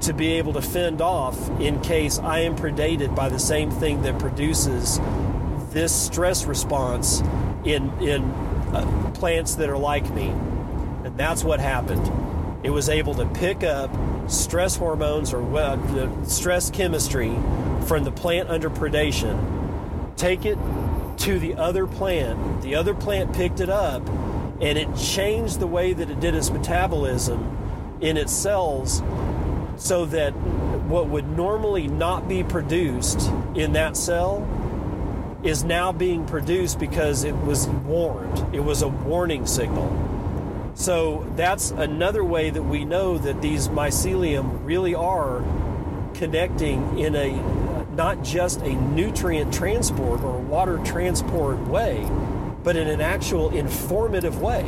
to 0.02 0.14
be 0.14 0.34
able 0.34 0.54
to 0.54 0.62
fend 0.62 1.02
off 1.02 1.50
in 1.60 1.80
case 1.82 2.20
I 2.20 2.40
am 2.40 2.56
predated 2.56 3.16
by 3.16 3.30
the 3.30 3.40
same 3.40 3.70
thing 3.70 4.02
that 4.02 4.20
produces 4.20 5.00
this 5.72 5.96
stress 5.96 6.46
response 6.46 7.22
in 7.64 7.90
in 8.02 8.24
uh, 8.74 9.12
plants 9.14 9.56
that 9.56 9.70
are 9.70 9.78
like 9.78 10.10
me. 10.12 10.30
And 10.30 11.18
that's 11.18 11.44
what 11.44 11.60
happened. 11.60 12.10
It 12.64 12.70
was 12.70 12.90
able 12.90 13.14
to 13.16 13.26
pick 13.26 13.64
up 13.64 13.92
stress 14.30 14.76
hormones 14.76 15.34
or 15.34 15.58
uh, 15.58 16.24
stress 16.26 16.70
chemistry 16.70 17.36
from 17.88 18.04
the 18.04 18.12
plant 18.12 18.50
under 18.50 18.70
predation, 18.70 20.16
take 20.16 20.46
it 20.46 20.58
to 21.20 21.40
the 21.40 21.56
other 21.56 21.88
plant. 21.88 22.62
The 22.62 22.76
other 22.76 22.94
plant 22.94 23.34
picked 23.34 23.60
it 23.60 23.70
up 23.70 24.08
and 24.62 24.78
it 24.78 24.96
changed 24.96 25.60
the 25.60 25.68
way 25.68 25.94
that 25.94 26.10
it 26.10 26.20
did 26.20 26.36
its 26.36 26.52
metabolism 26.52 27.58
in 28.00 28.18
its 28.18 28.32
cells 28.32 29.02
so 29.82 30.06
that 30.06 30.30
what 30.32 31.08
would 31.08 31.28
normally 31.28 31.88
not 31.88 32.30
be 32.30 32.44
produced 32.44 33.32
in 33.56 33.74
that 33.74 33.98
cell 33.98 34.48
is 35.44 35.64
now 35.64 35.92
being 35.92 36.24
produced 36.28 36.78
because 36.78 37.24
it 37.24 37.36
was 37.36 37.68
warned. 37.68 38.54
It 38.54 38.60
was 38.60 38.84
a 38.84 38.88
warning 38.88 39.48
signal. 39.48 40.72
So 40.76 41.28
that's 41.36 41.72
another 41.72 42.24
way 42.24 42.52
that 42.52 42.62
we 42.62 42.86
know 42.86 43.18
that 43.18 43.42
these 43.42 43.70
mycelium 43.70 44.64
really 44.64 44.94
are 44.94 45.44
connecting 46.14 47.00
in 47.00 47.16
a 47.16 47.32
not 47.96 48.24
just 48.24 48.62
a 48.62 48.74
nutrient 48.74 49.52
transport 49.52 50.22
or 50.22 50.38
water 50.38 50.78
transport 50.86 51.58
way, 51.68 52.08
but 52.64 52.76
in 52.76 52.88
an 52.88 53.02
actual 53.02 53.50
informative 53.50 54.40
way. 54.42 54.62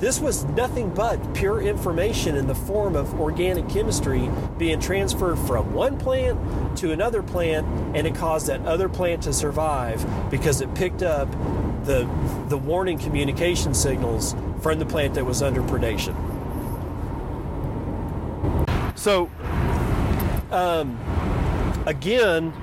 This 0.00 0.18
was 0.18 0.44
nothing 0.44 0.94
but 0.94 1.34
pure 1.34 1.60
information 1.60 2.34
in 2.34 2.46
the 2.46 2.54
form 2.54 2.96
of 2.96 3.20
organic 3.20 3.68
chemistry 3.68 4.30
being 4.56 4.80
transferred 4.80 5.38
from 5.40 5.74
one 5.74 5.98
plant 5.98 6.78
to 6.78 6.92
another 6.92 7.22
plant, 7.22 7.66
and 7.94 8.06
it 8.06 8.14
caused 8.14 8.46
that 8.46 8.62
other 8.62 8.88
plant 8.88 9.22
to 9.24 9.34
survive 9.34 10.02
because 10.30 10.62
it 10.62 10.74
picked 10.74 11.02
up 11.02 11.30
the, 11.84 12.08
the 12.48 12.56
warning 12.56 12.98
communication 12.98 13.74
signals 13.74 14.34
from 14.62 14.78
the 14.78 14.86
plant 14.86 15.12
that 15.14 15.26
was 15.26 15.42
under 15.42 15.60
predation. 15.60 16.16
So, 18.96 19.30
um, 20.50 20.98
again, 21.84 22.54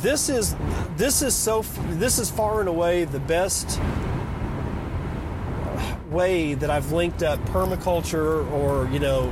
this 0.00 0.30
is 0.30 0.56
this 0.96 1.22
is 1.22 1.34
so 1.34 1.62
this 1.90 2.18
is 2.18 2.30
far 2.30 2.60
and 2.60 2.68
away 2.68 3.04
the 3.04 3.20
best 3.20 3.78
way 6.10 6.54
that 6.54 6.70
I've 6.70 6.92
linked 6.92 7.22
up 7.22 7.38
permaculture 7.46 8.50
or 8.52 8.88
you 8.90 8.98
know 8.98 9.30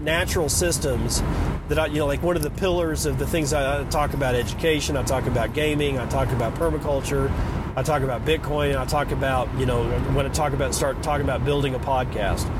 natural 0.00 0.48
systems 0.48 1.22
that 1.68 1.78
I 1.78 1.86
you 1.86 1.98
know 1.98 2.06
like 2.06 2.22
one 2.22 2.36
of 2.36 2.42
the 2.42 2.50
pillars 2.50 3.06
of 3.06 3.18
the 3.18 3.26
things 3.26 3.52
I, 3.52 3.80
I 3.80 3.84
talk 3.84 4.14
about 4.14 4.34
education 4.34 4.96
I 4.96 5.02
talk 5.02 5.26
about 5.26 5.54
gaming 5.54 5.98
I 5.98 6.06
talk 6.06 6.30
about 6.30 6.54
permaculture 6.54 7.32
I 7.76 7.82
talk 7.82 8.02
about 8.02 8.24
Bitcoin 8.24 8.78
I 8.78 8.84
talk 8.84 9.10
about 9.10 9.52
you 9.58 9.66
know 9.66 9.84
when 10.12 10.26
I 10.26 10.28
talk 10.28 10.52
about 10.52 10.74
start 10.74 11.02
talking 11.02 11.24
about 11.24 11.44
building 11.44 11.74
a 11.74 11.78
podcast. 11.78 12.50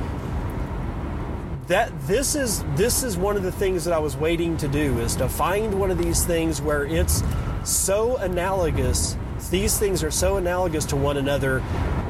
That 1.68 1.98
this 2.07 2.34
is 2.34 2.62
this 2.74 3.02
is 3.02 3.16
one 3.16 3.36
of 3.36 3.42
the 3.42 3.52
things 3.52 3.84
that 3.84 3.94
I 3.94 3.98
was 3.98 4.16
waiting 4.16 4.57
to 4.59 4.68
do 4.68 4.98
is 4.98 5.16
to 5.16 5.28
find 5.28 5.78
one 5.80 5.90
of 5.90 5.96
these 5.96 6.24
things 6.24 6.61
where 6.61 6.84
it's 6.84 7.22
so 7.62 8.16
analogous 8.16 9.16
these 9.50 9.78
things 9.78 10.02
are 10.02 10.11
so 10.11 10.36
analogous 10.36 10.84
to 10.86 10.96
one 10.96 11.16
another 11.16 11.62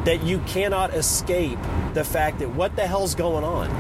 that 0.05 0.23
you 0.23 0.39
cannot 0.41 0.95
escape 0.95 1.59
the 1.95 2.05
fact 2.05 2.39
that 2.41 2.51
what 2.51 2.77
the 2.77 2.87
hell's 2.87 3.15
going 3.15 3.45
on? 3.45 3.71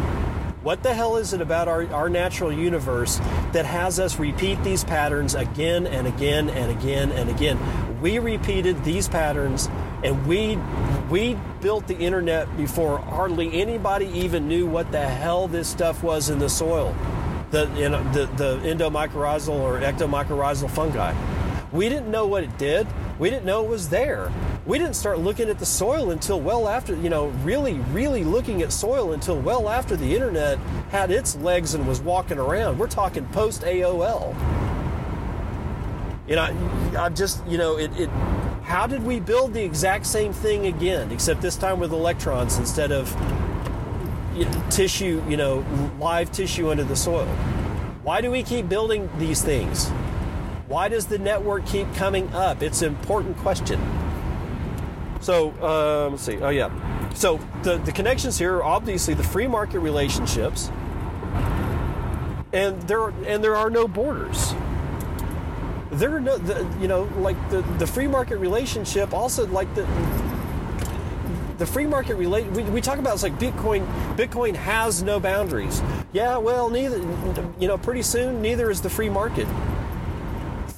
What 0.64 0.82
the 0.82 0.94
hell 0.94 1.16
is 1.16 1.34
it 1.34 1.42
about 1.42 1.68
our, 1.68 1.86
our 1.92 2.08
natural 2.08 2.50
universe 2.50 3.18
that 3.52 3.66
has 3.66 4.00
us 4.00 4.18
repeat 4.18 4.62
these 4.64 4.82
patterns 4.82 5.34
again 5.34 5.86
and 5.86 6.06
again 6.06 6.48
and 6.48 6.70
again 6.70 7.12
and 7.12 7.28
again? 7.28 8.00
We 8.00 8.18
repeated 8.18 8.82
these 8.82 9.06
patterns 9.06 9.68
and 10.02 10.26
we 10.26 10.58
we 11.10 11.38
built 11.60 11.86
the 11.86 11.98
internet 11.98 12.56
before 12.56 12.98
hardly 12.98 13.60
anybody 13.60 14.06
even 14.06 14.48
knew 14.48 14.66
what 14.66 14.90
the 14.90 15.06
hell 15.06 15.48
this 15.48 15.68
stuff 15.68 16.02
was 16.02 16.30
in 16.30 16.38
the 16.38 16.48
soil. 16.48 16.96
The, 17.50 17.70
you 17.76 17.90
know, 17.90 18.02
the, 18.12 18.24
the 18.36 18.56
endomycorrhizal 18.60 19.50
or 19.50 19.80
ectomycorrhizal 19.80 20.70
fungi. 20.70 21.12
We 21.74 21.88
didn't 21.88 22.08
know 22.08 22.24
what 22.28 22.44
it 22.44 22.56
did. 22.56 22.86
We 23.18 23.30
didn't 23.30 23.44
know 23.44 23.64
it 23.64 23.68
was 23.68 23.88
there. 23.88 24.32
We 24.64 24.78
didn't 24.78 24.94
start 24.94 25.18
looking 25.18 25.50
at 25.50 25.58
the 25.58 25.66
soil 25.66 26.12
until 26.12 26.40
well 26.40 26.68
after, 26.68 26.94
you 26.94 27.10
know, 27.10 27.26
really, 27.42 27.74
really 27.90 28.22
looking 28.22 28.62
at 28.62 28.72
soil 28.72 29.12
until 29.12 29.40
well 29.40 29.68
after 29.68 29.96
the 29.96 30.14
internet 30.14 30.58
had 30.90 31.10
its 31.10 31.34
legs 31.38 31.74
and 31.74 31.84
was 31.84 32.00
walking 32.00 32.38
around. 32.38 32.78
We're 32.78 32.86
talking 32.86 33.26
post 33.26 33.62
AOL. 33.62 34.36
You 36.28 36.36
know, 36.36 36.92
I 36.96 37.08
just, 37.08 37.44
you 37.48 37.58
know, 37.58 37.76
it, 37.76 37.90
it, 37.98 38.08
how 38.62 38.86
did 38.86 39.02
we 39.02 39.18
build 39.18 39.52
the 39.52 39.64
exact 39.64 40.06
same 40.06 40.32
thing 40.32 40.66
again, 40.66 41.10
except 41.10 41.42
this 41.42 41.56
time 41.56 41.80
with 41.80 41.92
electrons 41.92 42.56
instead 42.56 42.92
of 42.92 43.10
tissue, 44.70 45.20
you 45.28 45.36
know, 45.36 45.64
live 45.98 46.30
tissue 46.30 46.70
under 46.70 46.84
the 46.84 46.96
soil? 46.96 47.26
Why 48.04 48.20
do 48.20 48.30
we 48.30 48.44
keep 48.44 48.68
building 48.68 49.10
these 49.18 49.42
things? 49.42 49.90
Why 50.66 50.88
does 50.88 51.06
the 51.06 51.18
network 51.18 51.66
keep 51.66 51.92
coming 51.94 52.32
up? 52.32 52.62
It's 52.62 52.82
an 52.82 52.88
important 52.88 53.36
question. 53.38 53.80
So, 55.20 55.50
um, 55.62 56.12
let's 56.12 56.22
see. 56.22 56.38
Oh, 56.38 56.50
yeah. 56.50 56.70
So, 57.14 57.38
the, 57.62 57.78
the 57.78 57.92
connections 57.92 58.38
here 58.38 58.56
are 58.56 58.64
obviously 58.64 59.14
the 59.14 59.22
free 59.22 59.46
market 59.46 59.80
relationships, 59.80 60.70
and 62.52 62.80
there, 62.82 63.08
and 63.08 63.42
there 63.42 63.56
are 63.56 63.70
no 63.70 63.88
borders 63.88 64.54
there 65.98 66.16
are 66.16 66.20
no, 66.20 66.36
the, 66.38 66.68
you 66.80 66.88
know, 66.88 67.04
like 67.18 67.36
the, 67.50 67.62
the 67.78 67.86
free 67.86 68.08
market 68.08 68.38
relationship 68.38 69.12
also 69.12 69.46
like 69.46 69.72
the, 69.74 69.82
the 71.58 71.66
free 71.66 71.86
market 71.86 72.16
relate 72.16 72.50
we, 72.50 72.64
we 72.64 72.80
talk 72.80 72.98
about 72.98 73.14
it's 73.14 73.22
like 73.22 73.38
bitcoin 73.38 73.86
bitcoin 74.16 74.56
has 74.56 75.04
no 75.04 75.20
boundaries 75.20 75.80
yeah 76.12 76.36
well 76.36 76.68
neither 76.68 76.98
you 77.60 77.68
know 77.68 77.78
pretty 77.78 78.02
soon 78.02 78.42
neither 78.42 78.70
is 78.70 78.80
the 78.80 78.90
free 78.90 79.08
market 79.08 79.46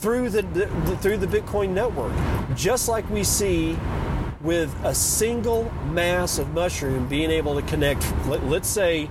through 0.07 0.30
the, 0.30 0.42
the, 0.42 0.66
the 0.66 0.96
through 0.98 1.16
the 1.16 1.26
bitcoin 1.26 1.70
network 1.70 2.12
just 2.54 2.88
like 2.88 3.09
we 3.11 3.24
see 3.24 3.76
with 4.40 4.72
a 4.84 4.94
single 4.94 5.64
mass 5.90 6.38
of 6.38 6.52
mushroom 6.54 7.09
being 7.09 7.30
able 7.30 7.61
to 7.61 7.66
connect 7.66 8.04
let, 8.26 8.44
let's 8.44 8.68
say 8.68 9.11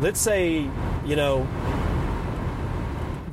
let's 0.00 0.20
say 0.20 0.68
you 1.04 1.16
know 1.16 1.46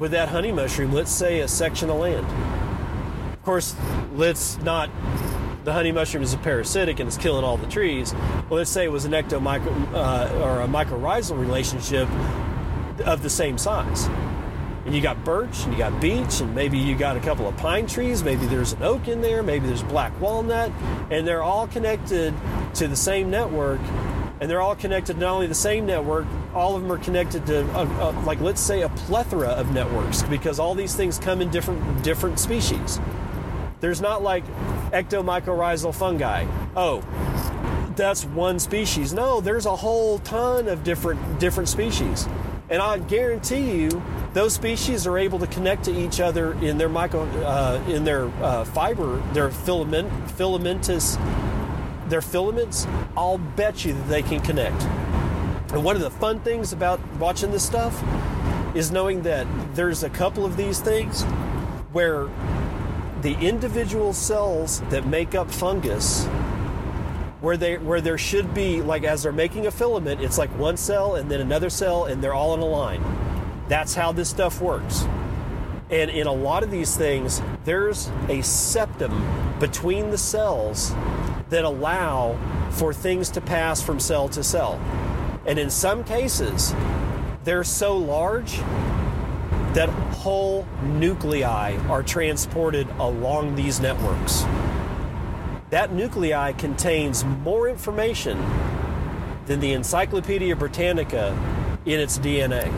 with 0.04 0.12
that 0.12 0.28
honey 0.28 0.52
mushroom, 0.52 0.92
let's 0.92 1.12
say 1.12 1.40
a 1.40 1.48
section 1.48 1.90
of 1.90 1.96
land. 1.96 2.26
Of 3.32 3.44
course, 3.44 3.74
let's 4.16 4.58
not, 4.58 4.90
the 5.64 5.72
honey 5.72 5.94
mushroom 5.94 6.24
is 6.24 6.34
a 6.34 6.38
parasitic 6.38 7.00
and 7.00 7.08
it's 7.08 7.18
killing 7.18 7.46
all 7.46 7.56
the 7.56 7.68
trees. 7.68 8.14
Well, 8.14 8.58
let's 8.58 8.70
say 8.70 8.84
it 8.84 8.92
was 8.92 9.06
an 9.06 9.14
ectomyco, 9.14 9.94
uh, 9.94 10.44
or 10.44 10.60
a 10.60 10.68
mycorrhizal 10.68 11.40
relationship 11.40 12.10
of 13.06 13.24
the 13.24 13.30
same 13.30 13.58
size. 13.58 14.10
And 14.86 14.94
you 14.94 15.02
got 15.02 15.24
birch 15.24 15.64
and 15.64 15.74
you 15.74 15.80
got 15.80 16.02
beech 16.02 16.42
and 16.42 16.54
maybe 16.54 16.78
you 16.78 16.96
got 16.96 17.16
a 17.16 17.20
couple 17.20 17.48
of 17.48 17.56
pine 17.58 17.88
trees, 17.88 18.24
maybe 18.24 18.46
there's 18.48 18.74
an 18.74 18.84
oak 18.84 19.08
in 19.08 19.22
there, 19.22 19.42
maybe 19.42 19.68
there's 19.68 19.84
black 19.84 20.20
walnut, 20.20 20.72
and 21.10 21.26
they're 21.26 21.44
all 21.44 21.68
connected 21.68 22.34
to 22.76 22.88
the 22.88 22.96
same 22.96 23.30
network. 23.30 23.80
And 24.42 24.50
they're 24.50 24.62
all 24.62 24.76
connected 24.76 25.18
not 25.18 25.30
only 25.30 25.48
the 25.48 25.56
same 25.56 25.86
network 25.86 26.26
all 26.54 26.76
of 26.76 26.82
them 26.82 26.92
are 26.92 26.98
connected 26.98 27.46
to 27.48 27.62
a, 27.76 27.84
a, 27.84 28.10
like 28.22 28.40
let's 28.40 28.62
say 28.62 28.82
a 28.82 28.90
plethora 28.90 29.50
of 29.50 29.74
networks 29.74 30.24
because 30.24 30.60
all 30.60 30.76
these 30.76 30.96
things 30.96 31.18
come 31.18 31.42
in 31.42 31.50
different 31.50 32.04
different 32.04 32.40
species. 32.40 33.00
There's 33.80 34.02
not 34.02 34.24
like 34.24 34.46
ectomycorrhizal 34.92 35.94
fungi. 35.96 36.46
Oh 36.76 37.04
that's 37.96 38.26
one 38.26 38.60
species. 38.60 39.14
No 39.14 39.42
there's 39.42 39.66
a 39.66 39.76
whole 39.76 40.20
ton 40.20 40.68
of 40.68 40.84
different 40.84 41.40
different 41.40 41.70
species 41.70 42.28
and 42.70 42.82
i 42.82 42.98
guarantee 42.98 43.82
you 43.82 44.04
those 44.34 44.54
species 44.54 45.06
are 45.06 45.18
able 45.18 45.40
to 45.40 45.48
connect 45.48 45.84
to 45.84 45.92
each 45.92 46.20
other 46.20 46.54
in 46.62 46.78
their 46.78 46.90
micro 46.90 47.24
uh, 47.44 47.84
in 47.88 48.04
their 48.04 48.26
uh, 48.44 48.64
fiber 48.66 49.18
their 49.34 49.50
filament 49.52 50.10
filamentous 50.32 51.18
their 52.14 52.22
filaments, 52.22 52.86
I'll 53.16 53.38
bet 53.38 53.86
you 53.86 53.94
that 53.94 54.08
they 54.08 54.22
can 54.22 54.40
connect. 54.42 54.82
And 55.74 55.84
one 55.84 55.96
of 55.96 56.02
the 56.02 56.12
fun 56.12 56.40
things 56.42 56.74
about 56.74 57.00
watching 57.16 57.52
this 57.52 57.66
stuff 57.66 58.04
is 58.76 58.92
knowing 58.92 59.22
that 59.24 59.48
there's 59.74 60.04
a 60.04 60.10
couple 60.10 60.46
of 60.46 60.58
these 60.58 60.80
things 60.80 61.24
where 61.92 62.30
the 63.22 63.34
individual 63.40 64.14
cells 64.14 64.82
that 64.90 65.08
make 65.08 65.34
up 65.34 65.50
fungus 65.50 66.26
where 67.44 67.58
they 67.58 67.78
where 67.78 68.02
there 68.02 68.18
should 68.18 68.54
be 68.54 68.82
like 68.82 69.04
as 69.04 69.24
they're 69.24 69.32
making 69.32 69.68
a 69.68 69.72
filament 69.72 70.22
it's 70.22 70.38
like 70.38 70.50
one 70.58 70.78
cell 70.78 71.16
and 71.16 71.30
then 71.30 71.42
another 71.42 71.70
cell 71.70 72.06
and 72.06 72.24
they're 72.24 72.34
all 72.34 72.54
in 72.54 72.60
a 72.62 72.66
line 72.66 73.04
that's 73.68 73.94
how 73.94 74.12
this 74.12 74.30
stuff 74.30 74.62
works 74.62 75.04
and 75.90 76.10
in 76.10 76.26
a 76.26 76.32
lot 76.32 76.64
of 76.64 76.72
these 76.72 76.96
things 76.96 77.42
there's 77.66 78.10
a 78.30 78.42
septum 78.42 79.60
between 79.60 80.10
the 80.10 80.18
cells 80.18 80.94
that 81.50 81.64
allow 81.64 82.36
for 82.72 82.94
things 82.94 83.30
to 83.30 83.40
pass 83.40 83.82
from 83.82 84.00
cell 84.00 84.28
to 84.30 84.44
cell. 84.44 84.80
And 85.46 85.60
in 85.60 85.70
some 85.70 86.04
cases, 86.04 86.74
they're 87.44 87.64
so 87.64 87.96
large 87.96 88.58
that 89.74 89.90
whole 90.16 90.68
nuclei 90.84 91.76
are 91.90 92.04
transported 92.04 92.88
along 93.00 93.56
these 93.56 93.80
networks. 93.80 94.44
That 95.74 95.92
nuclei 95.92 96.52
contains 96.52 97.26
more 97.26 97.68
information 97.68 98.38
than 99.48 99.60
the 99.60 99.74
Encyclopedia 99.74 100.56
Britannica 100.56 101.36
in 101.88 102.00
its 102.00 102.20
DNA. 102.20 102.72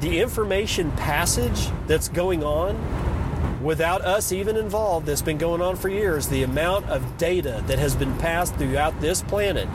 The 0.00 0.18
information 0.18 0.90
passage 0.96 1.68
that's 1.86 2.08
going 2.08 2.42
on 2.42 3.62
without 3.62 4.00
us 4.00 4.32
even 4.32 4.56
involved, 4.56 5.06
that's 5.06 5.22
been 5.22 5.38
going 5.38 5.62
on 5.62 5.76
for 5.76 5.88
years, 5.88 6.26
the 6.26 6.42
amount 6.42 6.86
of 6.86 7.16
data 7.16 7.62
that 7.68 7.78
has 7.78 7.94
been 7.94 8.18
passed 8.18 8.56
throughout 8.56 9.00
this 9.00 9.22
planet 9.22 9.68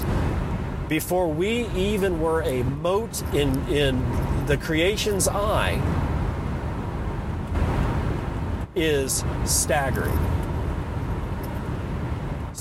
before 0.90 1.30
we 1.30 1.70
even 1.70 2.20
were 2.20 2.42
a 2.42 2.64
mote 2.64 3.22
in, 3.34 3.58
in 3.70 4.46
the 4.48 4.58
creation's 4.58 5.30
eye 5.30 5.82
is 8.76 9.24
staggering. 9.46 10.37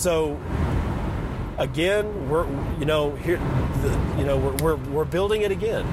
So 0.06 0.38
again, 1.58 2.30
we're 2.30 2.46
you 2.78 2.84
know 2.84 3.16
here, 3.16 3.38
the, 3.38 4.14
you 4.16 4.24
know 4.24 4.36
we're, 4.36 4.54
we're, 4.62 4.76
we're 4.92 5.04
building 5.04 5.42
it 5.42 5.50
again. 5.50 5.84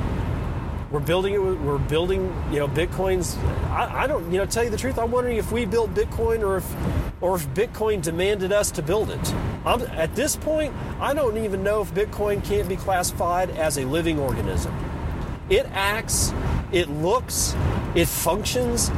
We're 0.91 0.99
building 0.99 1.33
it. 1.33 1.39
We're 1.39 1.79
building, 1.79 2.21
you 2.51 2.59
know, 2.59 2.67
Bitcoin's. 2.67 3.35
I, 3.71 4.03
I, 4.03 4.05
don't, 4.05 4.31
you 4.31 4.37
know, 4.37 4.45
tell 4.45 4.63
you 4.63 4.69
the 4.69 4.77
truth. 4.77 4.99
I'm 4.99 5.09
wondering 5.09 5.37
if 5.37 5.51
we 5.51 5.65
built 5.65 5.95
Bitcoin 5.95 6.43
or 6.43 6.57
if, 6.57 6.75
or 7.21 7.37
if 7.37 7.47
Bitcoin 7.55 8.03
demanded 8.03 8.51
us 8.51 8.69
to 8.73 8.83
build 8.83 9.09
it. 9.09 9.33
I'm, 9.65 9.81
at 9.81 10.13
this 10.13 10.35
point, 10.35 10.75
I 10.99 11.15
don't 11.15 11.37
even 11.37 11.63
know 11.63 11.81
if 11.81 11.91
Bitcoin 11.95 12.45
can't 12.45 12.69
be 12.69 12.75
classified 12.75 13.49
as 13.49 13.79
a 13.79 13.85
living 13.85 14.19
organism. 14.19 14.75
It 15.49 15.65
acts, 15.71 16.31
it 16.71 16.87
looks, 16.87 17.55
it 17.95 18.07
functions 18.07 18.91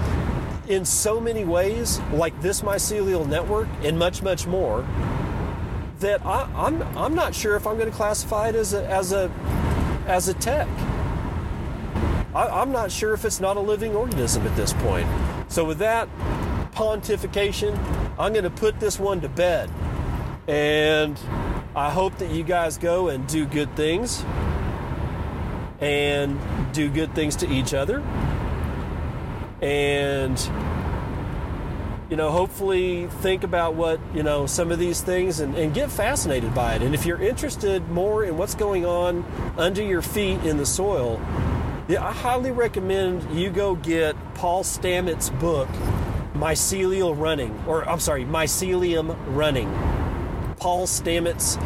in 0.68 0.86
so 0.86 1.20
many 1.20 1.46
ways, 1.46 2.00
like 2.12 2.40
this 2.42 2.62
mycelial 2.62 3.28
network, 3.28 3.68
and 3.84 3.98
much, 3.98 4.22
much 4.22 4.48
more. 4.48 4.86
That 6.00 6.26
I, 6.26 6.50
I'm, 6.56 6.82
I'm 6.98 7.16
not 7.16 7.34
sure 7.34 7.56
if 7.56 7.66
I'm 7.66 7.78
going 7.78 7.90
to 7.90 7.96
classify 7.96 8.50
it 8.50 8.56
as 8.56 8.74
a, 8.74 8.86
as 8.88 9.12
a, 9.12 9.32
as 10.08 10.28
a 10.28 10.34
tech. 10.34 10.68
I, 12.36 12.62
am 12.62 12.72
not 12.72 12.92
sure 12.92 13.14
if 13.14 13.24
it's 13.24 13.40
not 13.40 13.56
a 13.56 13.62
living 13.62 13.96
organism 13.96 14.46
at 14.46 14.56
this 14.58 14.74
point. 14.74 15.08
So, 15.48 15.64
with 15.64 15.78
that 15.78 16.10
pontification, 16.74 17.78
I'm 18.20 18.34
going 18.34 18.44
to 18.44 18.50
put 18.50 18.80
this 18.80 19.00
one 19.00 19.22
to 19.22 19.30
bed. 19.30 19.70
And 20.48 21.18
I 21.76 21.90
hope 21.90 22.18
that 22.18 22.32
you 22.32 22.44
guys 22.44 22.78
go 22.78 23.08
and 23.08 23.26
do 23.28 23.46
good 23.46 23.74
things 23.76 24.24
and 25.80 26.40
do 26.74 26.90
good 26.90 27.16
things 27.16 27.36
to 27.38 27.50
each 27.50 27.74
other. 27.74 28.04
And 29.66 30.40
you 32.10 32.16
know, 32.16 32.30
hopefully 32.30 33.08
think 33.08 33.44
about 33.44 33.74
what, 33.74 34.00
you 34.14 34.22
know, 34.22 34.46
some 34.46 34.72
of 34.72 34.78
these 34.78 35.02
things 35.02 35.40
and, 35.40 35.56
and, 35.56 35.74
get 35.74 35.92
fascinated 35.92 36.54
by 36.54 36.76
it. 36.76 36.84
And 36.84 36.94
if 36.94 37.04
you're 37.06 37.22
interested 37.22 37.90
more 37.90 38.24
in 38.24 38.38
what's 38.38 38.54
going 38.54 38.86
on 38.86 39.26
under 39.58 39.82
your 39.82 40.04
feet 40.04 40.40
in 40.44 40.58
the 40.58 40.68
soil, 40.68 41.20
yeah, 41.88 42.06
I 42.06 42.12
highly 42.12 42.52
recommend 42.52 43.38
you 43.38 43.50
go 43.50 43.76
get 43.76 44.16
Paul 44.36 44.64
Stamets' 44.64 45.38
book, 45.40 45.68
mycelial 46.34 47.18
running, 47.18 47.60
or 47.68 47.88
I'm 47.90 48.00
sorry, 48.00 48.24
mycelium 48.24 49.16
running. 49.28 49.72
Paul 50.58 50.88
Stamets. 50.88 51.62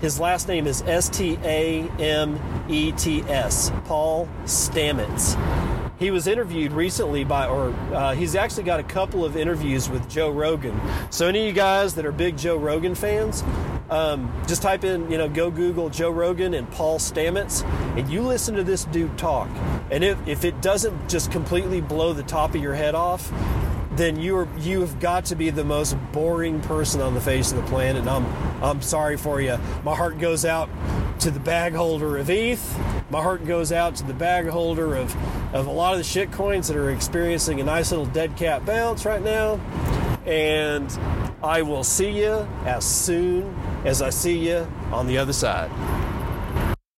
His 0.00 0.18
last 0.18 0.48
name 0.48 0.66
is 0.66 0.82
S 0.82 1.08
T 1.08 1.38
A 1.44 1.88
M 2.00 2.40
E 2.68 2.92
T 2.92 3.22
S. 3.22 3.70
Paul 3.84 4.28
Stamets. 4.44 5.36
He 6.02 6.10
was 6.10 6.26
interviewed 6.26 6.72
recently 6.72 7.22
by, 7.22 7.46
or 7.46 7.70
uh, 7.94 8.16
he's 8.16 8.34
actually 8.34 8.64
got 8.64 8.80
a 8.80 8.82
couple 8.82 9.24
of 9.24 9.36
interviews 9.36 9.88
with 9.88 10.10
Joe 10.10 10.30
Rogan. 10.32 10.80
So, 11.10 11.28
any 11.28 11.42
of 11.42 11.46
you 11.46 11.52
guys 11.52 11.94
that 11.94 12.04
are 12.04 12.10
big 12.10 12.36
Joe 12.36 12.56
Rogan 12.56 12.96
fans, 12.96 13.44
um, 13.88 14.32
just 14.48 14.62
type 14.62 14.82
in, 14.82 15.08
you 15.12 15.16
know, 15.16 15.28
go 15.28 15.48
Google 15.48 15.90
Joe 15.90 16.10
Rogan 16.10 16.54
and 16.54 16.68
Paul 16.72 16.98
Stamets, 16.98 17.62
and 17.96 18.10
you 18.10 18.20
listen 18.22 18.56
to 18.56 18.64
this 18.64 18.84
dude 18.86 19.16
talk. 19.16 19.48
And 19.92 20.02
if, 20.02 20.18
if 20.26 20.44
it 20.44 20.60
doesn't 20.60 21.08
just 21.08 21.30
completely 21.30 21.80
blow 21.80 22.12
the 22.12 22.24
top 22.24 22.56
of 22.56 22.60
your 22.60 22.74
head 22.74 22.96
off, 22.96 23.30
then 23.96 24.18
you're 24.18 24.48
you 24.58 24.80
have 24.80 24.98
got 25.00 25.26
to 25.26 25.36
be 25.36 25.50
the 25.50 25.64
most 25.64 25.96
boring 26.12 26.60
person 26.60 27.00
on 27.00 27.14
the 27.14 27.20
face 27.20 27.52
of 27.52 27.58
the 27.58 27.64
planet. 27.64 28.00
And 28.00 28.10
I'm 28.10 28.26
I'm 28.62 28.82
sorry 28.82 29.16
for 29.16 29.40
you. 29.40 29.58
My 29.84 29.94
heart 29.94 30.18
goes 30.18 30.44
out 30.44 30.68
to 31.20 31.30
the 31.30 31.40
bag 31.40 31.74
holder 31.74 32.16
of 32.16 32.30
ETH. 32.30 32.78
My 33.10 33.22
heart 33.22 33.46
goes 33.46 33.72
out 33.72 33.96
to 33.96 34.04
the 34.04 34.14
bag 34.14 34.48
holder 34.48 34.96
of 34.96 35.14
of 35.54 35.66
a 35.66 35.70
lot 35.70 35.92
of 35.92 35.98
the 35.98 36.04
shit 36.04 36.32
coins 36.32 36.68
that 36.68 36.76
are 36.76 36.90
experiencing 36.90 37.60
a 37.60 37.64
nice 37.64 37.90
little 37.90 38.06
dead 38.06 38.36
cat 38.36 38.64
bounce 38.64 39.04
right 39.04 39.22
now. 39.22 39.60
And 40.24 40.90
I 41.42 41.62
will 41.62 41.84
see 41.84 42.10
you 42.10 42.46
as 42.64 42.84
soon 42.84 43.54
as 43.84 44.00
I 44.00 44.10
see 44.10 44.48
you 44.48 44.66
on 44.92 45.06
the 45.06 45.18
other 45.18 45.32
side. 45.32 45.70